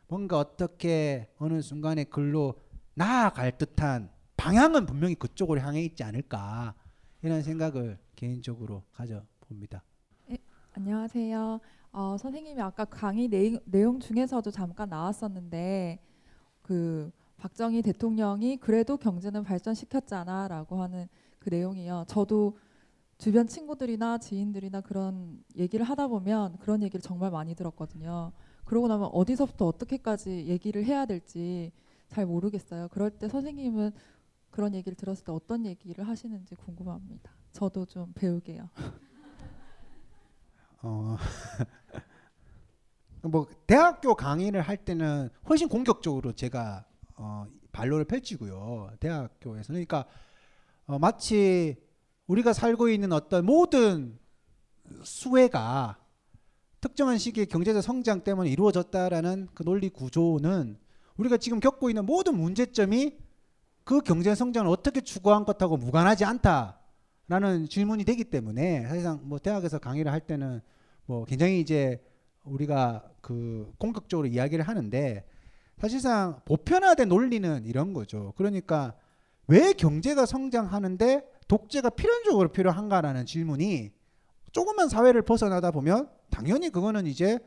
뭔가 0.09 0.37
어떻게 0.37 1.29
어느 1.39 1.63
순간에 1.63 2.03
글로 2.03 2.57
나아갈 2.95 3.57
듯한 3.57 4.11
방향은 4.37 4.87
분명히 4.87 5.15
그쪽으로 5.15 5.61
향해 5.61 5.85
있지 5.85 6.03
않을까 6.03 6.75
이런 7.23 7.41
생각을 7.41 8.01
개인적으로 8.17 8.83
가져봅니다. 8.95 9.85
안녕하세요. 10.73 11.61
어, 11.93 12.17
선생님이 12.19 12.61
아까 12.61 12.85
강의 12.85 13.29
내용, 13.29 13.61
내용 13.65 14.01
중에서도 14.01 14.51
잠깐 14.51 14.89
나왔었는데 14.89 16.01
그 16.63 17.13
박정희 17.37 17.83
대통령이 17.83 18.57
그래도 18.57 18.97
경제는 18.97 19.45
발전시켰잖아라고 19.45 20.83
하는 20.83 21.07
그 21.39 21.49
내용이요. 21.49 22.07
저도 22.09 22.59
주변 23.19 23.47
친구들이나 23.47 24.19
지인들이나 24.19 24.83
그런 24.83 25.43
얘기를 25.57 25.85
하다 25.87 26.09
보면 26.09 26.59
그런 26.59 26.83
얘기를 26.83 27.01
정말 27.01 27.31
많이 27.31 27.55
들었거든요. 27.55 28.33
그러고 28.65 28.89
나면 28.89 29.09
어디서부터 29.13 29.67
어떻게까지 29.67 30.47
얘기를 30.47 30.85
해야 30.85 31.07
될지 31.07 31.73
잘 32.09 32.27
모르겠어요. 32.27 32.89
그럴 32.89 33.11
때 33.11 33.29
선생님은 33.29 33.93
그런 34.51 34.75
얘기를 34.75 34.97
들었을 34.97 35.25
때 35.25 35.33
어떤 35.33 35.67
얘기를 35.67 36.07
하시는지 36.07 36.55
궁금합니다. 36.55 37.33
저도 37.53 37.87
좀 37.87 38.13
배우게요. 38.15 38.69
어, 40.83 41.17
뭐 43.23 43.47
대학교 43.67 44.15
강의를 44.15 44.61
할 44.61 44.77
때는 44.77 45.31
훨씬 45.49 45.69
공격적으로 45.69 46.33
제가 46.33 46.85
어, 47.17 47.47
반론을 47.73 48.05
펼치고요. 48.05 48.91
대학교에서는 49.01 49.85
그러니까 49.85 50.07
어, 50.87 50.99
마치 50.99 51.77
우리가 52.27 52.53
살고 52.53 52.89
있는 52.89 53.13
어떤 53.13 53.45
모든 53.45 54.19
수혜가 55.03 55.99
특정한 56.81 57.19
시기의 57.19 57.47
경제적 57.47 57.83
성장 57.83 58.23
때문에 58.23 58.51
이루어졌다라는 58.51 59.49
그 59.55 59.65
논리 59.65 59.89
구조는 59.89 60.79
우리가 61.17 61.37
지금 61.37 61.61
겪고 61.61 61.89
있는 61.89 62.05
모든 62.05 62.37
문제점이 62.37 63.17
그 63.85 64.01
경제 64.01 64.35
성장을 64.35 64.69
어떻게 64.71 65.01
추구한 65.01 65.45
것하고 65.45 65.77
무관하지 65.77 66.25
않다라는 66.25 67.69
질문이 67.69 68.05
되기 68.05 68.25
때문에 68.25 68.87
사실상 68.89 69.21
뭐 69.23 69.39
대학에서 69.39 69.79
강의를 69.79 70.13
할 70.13 70.21
때는 70.21 70.61
뭐 71.07 71.25
굉장히 71.25 71.61
이제 71.61 72.05
우리가 72.43 73.05
그 73.21 73.73
공격적으로 73.79 74.27
이야기를 74.27 74.67
하는데 74.67 75.25
사실상 75.79 76.41
보편화된 76.45 77.09
논리는 77.09 77.65
이런 77.65 77.93
거죠. 77.93 78.33
그러니까 78.37 78.95
왜 79.47 79.73
경제가 79.73 80.27
성장하는데 80.27 81.36
독재가 81.49 81.91
필연적으로 81.91 82.51
필요한가라는 82.51 83.27
질문이 83.27 83.93
조금만 84.53 84.89
사회를 84.89 85.23
벗어나다 85.23 85.71
보면 85.71 86.09
당연히 86.31 86.71
그거는 86.71 87.07
이제 87.07 87.39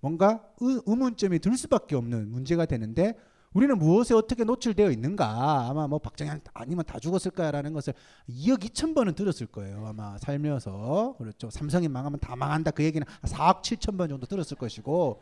뭔가 0.00 0.42
의, 0.60 0.80
의문점이 0.86 1.38
들 1.38 1.56
수밖에 1.56 1.96
없는 1.96 2.30
문제가 2.30 2.66
되는데 2.66 3.14
우리는 3.52 3.76
무엇에 3.78 4.14
어떻게 4.14 4.44
노출되어 4.44 4.90
있는가? 4.90 5.68
아마 5.68 5.86
뭐 5.86 5.98
박정희 5.98 6.30
아니면 6.54 6.84
다 6.86 6.98
죽었을까라는 6.98 7.72
것을 7.74 7.92
2억 8.28 8.60
2천 8.60 8.94
번은 8.94 9.14
들었을 9.14 9.46
거예요. 9.46 9.86
아마 9.86 10.16
살면서. 10.18 11.16
그렇죠. 11.18 11.50
삼성이 11.50 11.88
망하면 11.88 12.18
다 12.18 12.34
망한다. 12.34 12.70
그 12.70 12.82
얘기는 12.82 13.06
4억 13.24 13.62
7천 13.62 13.98
번 13.98 14.08
정도 14.08 14.26
들었을 14.26 14.56
것이고. 14.56 15.20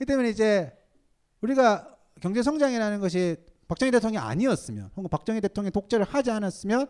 이 0.00 0.04
때문에 0.04 0.30
이제 0.30 0.76
우리가 1.40 1.96
경제 2.20 2.42
성장이라는 2.42 3.00
것이 3.00 3.36
박정희 3.68 3.92
대통령이 3.92 4.18
아니었으면 4.18 4.90
혹은 4.96 5.08
박정희 5.08 5.40
대통령이 5.40 5.70
독재를 5.70 6.04
하지 6.04 6.32
않았으면 6.32 6.88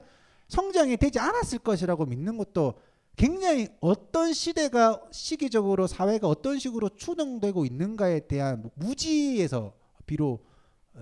성장이 0.49 0.97
되지 0.97 1.19
않았을 1.19 1.59
것이라고 1.61 2.07
믿는 2.07 2.37
것도 2.37 2.75
굉장히 3.17 3.69
어떤 3.81 4.33
시대가 4.33 5.01
시기적으로 5.11 5.87
사회가 5.87 6.29
어떤 6.29 6.59
식으로 6.59 6.89
추동되고 6.91 7.65
있는가에 7.67 8.21
대한 8.21 8.71
무지에서 8.75 9.75
비로 10.07 10.41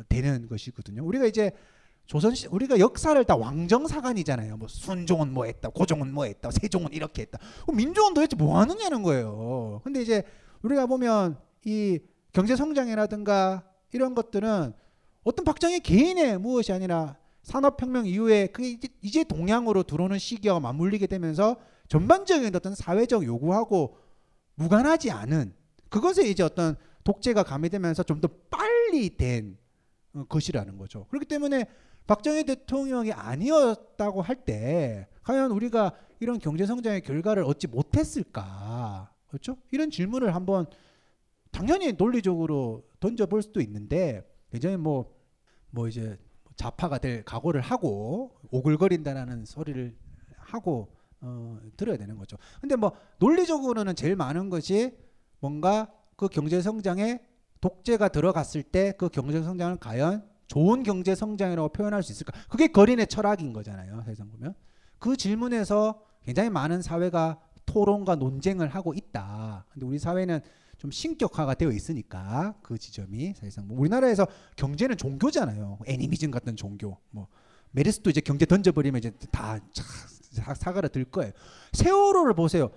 되는 0.09 0.49
것이거든요. 0.49 1.05
우리가 1.05 1.27
이제 1.27 1.53
조선 2.07 2.35
시 2.35 2.49
우리가 2.49 2.81
역사를 2.81 3.25
다 3.25 3.37
왕정사관이잖아요. 3.37 4.57
뭐 4.57 4.67
순종은 4.67 5.33
뭐 5.33 5.45
했다, 5.45 5.69
고종은 5.69 6.13
뭐 6.13 6.25
했다, 6.25 6.51
세종은 6.51 6.93
이렇게 6.93 7.23
했다. 7.23 7.39
민족은 7.73 8.15
도대체 8.15 8.35
뭐 8.37 8.59
하느냐는 8.59 9.03
거예요. 9.03 9.81
근데 9.85 10.03
이제 10.03 10.25
우리가 10.63 10.87
보면 10.87 11.39
이 11.65 12.01
경제 12.33 12.57
성장이라든가 12.57 13.63
이런 13.93 14.15
것들은 14.17 14.73
어떤 15.23 15.45
박정희 15.45 15.81
개인의 15.81 16.39
무엇이 16.39 16.73
아니라 16.73 17.17
산업혁명 17.43 18.07
이후에 18.07 18.49
그게 18.49 18.79
이제 19.01 19.25
동양으로 19.25 19.83
들어오는 19.85 20.19
시기와 20.19 20.61
맞물리게 20.61 21.07
되면서 21.07 21.57
전반적인 21.89 22.55
어떤 22.55 22.75
사회적 22.75 23.25
요구하고 23.25 23.97
무관하지 24.55 25.11
않은 25.11 25.55
그것에 25.89 26.29
이제 26.29 26.43
어떤 26.43 26.77
독재가 27.05 27.43
가미되면서 27.43 28.03
좀 28.05 28.21
더 28.21 28.29
빨리 28.51 29.17
된 29.17 29.57
어, 30.13 30.25
것이라는 30.29 30.77
거죠. 30.77 31.07
그렇기 31.09 31.27
때문에 31.27 31.65
박정희 32.07 32.45
대통령이 32.45 33.13
아니었다고 33.13 34.23
할 34.23 34.45
때 34.45 35.07
과연 35.23 35.51
우리가 35.53 35.93
이런 36.19 36.39
경제 36.39 36.67
성장의 36.67 37.03
결과를 37.03 37.45
얻지 37.45 37.69
못했을까? 37.69 39.13
그렇죠? 39.29 39.57
이런 39.71 39.91
질문을 39.91 40.35
한번 40.35 40.67
당연히 41.53 41.93
논리적으로 41.93 42.85
던져볼 43.01 43.43
수도 43.43 43.61
있는데 43.61 44.29
굉장히 44.51 44.77
뭐, 44.77 45.15
뭐 45.71 45.89
이제 45.89 46.19
좌파가 46.61 46.99
될 46.99 47.25
각오를 47.25 47.63
하고 47.63 48.37
오글거린다라는 48.51 49.47
소리를 49.47 49.97
하고 50.37 50.95
어, 51.23 51.59
들어야 51.79 51.97
되는 51.97 52.19
거죠. 52.19 52.37
근데 52.61 52.77
뭐 52.77 52.93
논리적으로는 53.19 53.97
제일 53.97 54.15
많은 54.15 54.51
것이 54.51 54.95
뭔가 55.39 55.91
그 56.17 56.29
경제 56.29 56.61
성장에 56.61 57.21
독재가 57.63 58.09
들어갔을 58.09 58.63
때 58.63 58.93
그 58.99 59.09
경제 59.09 59.43
성장을 59.43 59.79
과연 59.79 60.29
좋은 60.49 60.83
경제 60.83 61.15
성장이라고 61.15 61.71
표현할 61.71 62.03
수 62.03 62.13
있을까? 62.13 62.33
그게 62.51 62.67
거린의 62.67 63.07
철학인 63.07 63.55
거잖아요. 63.55 64.03
세상 64.05 64.29
보면 64.29 64.55
그 64.99 65.17
질문에서 65.17 66.03
굉장히 66.23 66.51
많은 66.51 66.83
사회가 66.83 67.41
토론과 67.65 68.17
논쟁을 68.17 68.69
하고 68.69 68.93
있다. 68.93 69.65
근데 69.73 69.87
우리 69.87 69.99
사회는 69.99 70.41
좀 70.81 70.91
신격화가 70.91 71.55
되어 71.55 71.71
있으니까 71.71 72.55
그 72.63 72.79
지점이 72.79 73.35
사실상 73.35 73.69
뭐 73.69 73.79
우리나라에서 73.79 74.27
경제는 74.57 74.97
종교잖아요. 74.97 75.79
애니미즘 75.87 76.31
같은 76.31 76.57
종교. 76.57 76.97
뭐 77.11 77.29
메르스도 77.73 78.09
이제 78.09 78.23
경제 78.23 78.47
던져버리면 78.47 78.99
이제 78.99 79.13
다 79.31 79.61
사가라 80.57 80.89
들 80.89 81.05
거예요. 81.05 81.33
세월호를 81.73 82.33
보세요. 82.33 82.71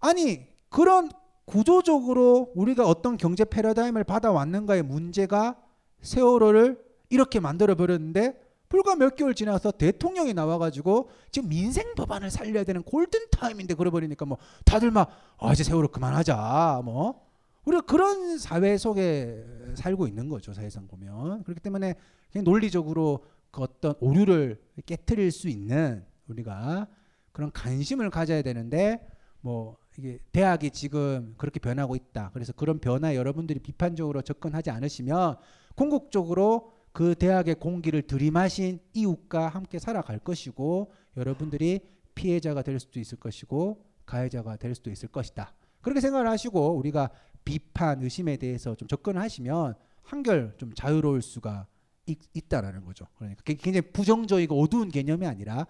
아니 0.00 0.46
그런 0.68 1.10
구조적으로 1.46 2.52
우리가 2.54 2.86
어떤 2.86 3.16
경제 3.16 3.44
패러다임을 3.46 4.04
받아왔는가의 4.04 4.82
문제가 4.82 5.56
세월호를 6.02 6.78
이렇게 7.08 7.40
만들어 7.40 7.74
버렸는데 7.74 8.38
불과 8.68 8.96
몇 8.96 9.16
개월 9.16 9.34
지나서 9.34 9.70
대통령이 9.70 10.34
나와가지고 10.34 11.08
지금 11.30 11.48
민생 11.48 11.94
법안을 11.94 12.30
살려야 12.30 12.64
되는 12.64 12.82
골든 12.82 13.30
타임인데 13.30 13.74
그러버리니까 13.74 14.26
뭐 14.26 14.36
다들 14.66 14.90
막 14.90 15.08
아 15.38 15.52
이제 15.52 15.62
세월호 15.64 15.88
그만하자 15.88 16.82
뭐 16.84 17.25
우리가 17.66 17.82
그런 17.82 18.38
사회 18.38 18.76
속에 18.76 19.44
살고 19.74 20.06
있는 20.06 20.28
거죠 20.28 20.52
사회상 20.52 20.86
보면 20.86 21.44
그렇기 21.44 21.60
때문에 21.60 21.94
그냥 22.32 22.44
논리적으로 22.44 23.24
그 23.50 23.62
어떤 23.62 23.94
오류를 24.00 24.60
깨뜨릴 24.86 25.30
수 25.30 25.48
있는 25.48 26.04
우리가 26.28 26.88
그런 27.32 27.52
관심을 27.52 28.10
가져야 28.10 28.42
되는데 28.42 29.06
뭐 29.40 29.76
이게 29.98 30.18
대학이 30.32 30.70
지금 30.70 31.34
그렇게 31.36 31.60
변하고 31.60 31.96
있다 31.96 32.30
그래서 32.32 32.52
그런 32.52 32.78
변화에 32.78 33.16
여러분들이 33.16 33.60
비판적으로 33.60 34.22
접근하지 34.22 34.70
않으시면 34.70 35.36
궁극적으로 35.74 36.72
그 36.92 37.14
대학의 37.14 37.56
공기를 37.56 38.02
들이마신 38.02 38.78
이웃과 38.94 39.48
함께 39.48 39.78
살아갈 39.78 40.18
것이고 40.18 40.92
여러분들이 41.18 41.80
피해자가 42.14 42.62
될 42.62 42.80
수도 42.80 42.98
있을 42.98 43.18
것이고 43.18 43.84
가해자가 44.06 44.56
될 44.56 44.74
수도 44.74 44.90
있을 44.90 45.10
것이다. 45.10 45.52
그렇게 45.82 46.00
생각을 46.00 46.26
하시고 46.26 46.74
우리가 46.74 47.10
비판, 47.46 48.02
의심에 48.02 48.36
대해서 48.36 48.74
좀 48.74 48.86
접근을 48.88 49.22
하시면 49.22 49.74
한결 50.02 50.54
좀 50.58 50.74
자유로울 50.74 51.22
수가 51.22 51.66
있, 52.06 52.48
다라는 52.48 52.84
거죠. 52.84 53.06
그러니까 53.14 53.42
굉장히 53.44 53.80
부정적이고 53.80 54.60
어두운 54.60 54.90
개념이 54.90 55.26
아니라 55.26 55.66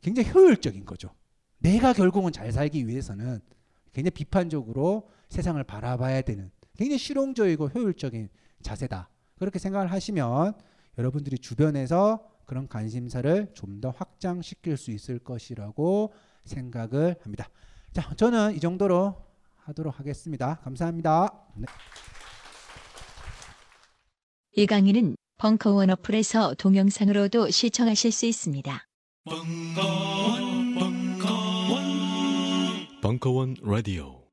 굉장히 0.00 0.30
효율적인 0.30 0.84
거죠. 0.84 1.10
내가 1.58 1.92
결국은 1.92 2.30
잘 2.30 2.52
살기 2.52 2.86
위해서는 2.86 3.40
굉장히 3.92 4.10
비판적으로 4.12 5.08
세상을 5.28 5.62
바라봐야 5.64 6.22
되는 6.22 6.50
굉장히 6.76 6.98
실용적이고 6.98 7.68
효율적인 7.68 8.28
자세다. 8.62 9.10
그렇게 9.38 9.58
생각을 9.58 9.90
하시면 9.90 10.54
여러분들이 10.96 11.38
주변에서 11.38 12.28
그런 12.44 12.68
관심사를 12.68 13.52
좀 13.54 13.80
더 13.80 13.90
확장시킬 13.90 14.76
수 14.76 14.90
있을 14.90 15.18
것이라고 15.18 16.12
생각을 16.44 17.16
합니다. 17.22 17.48
자, 17.92 18.14
저는 18.14 18.54
이 18.56 18.60
정도로 18.60 19.27
하도록 19.68 19.98
하겠습니다. 19.98 20.56
감사합니다. 20.64 21.32
네. 21.56 21.66
이 24.56 24.66
강의는 24.66 25.16
벙커원 25.38 25.90
어플에서 25.90 26.54
동영상으로도 26.54 27.50
시청하실 27.50 28.12
수 28.12 28.26
있습니다. 28.26 28.84
벙커원, 29.24 30.74
벙커원, 30.74 31.80
벙커원 33.00 33.56
라디오. 33.62 34.27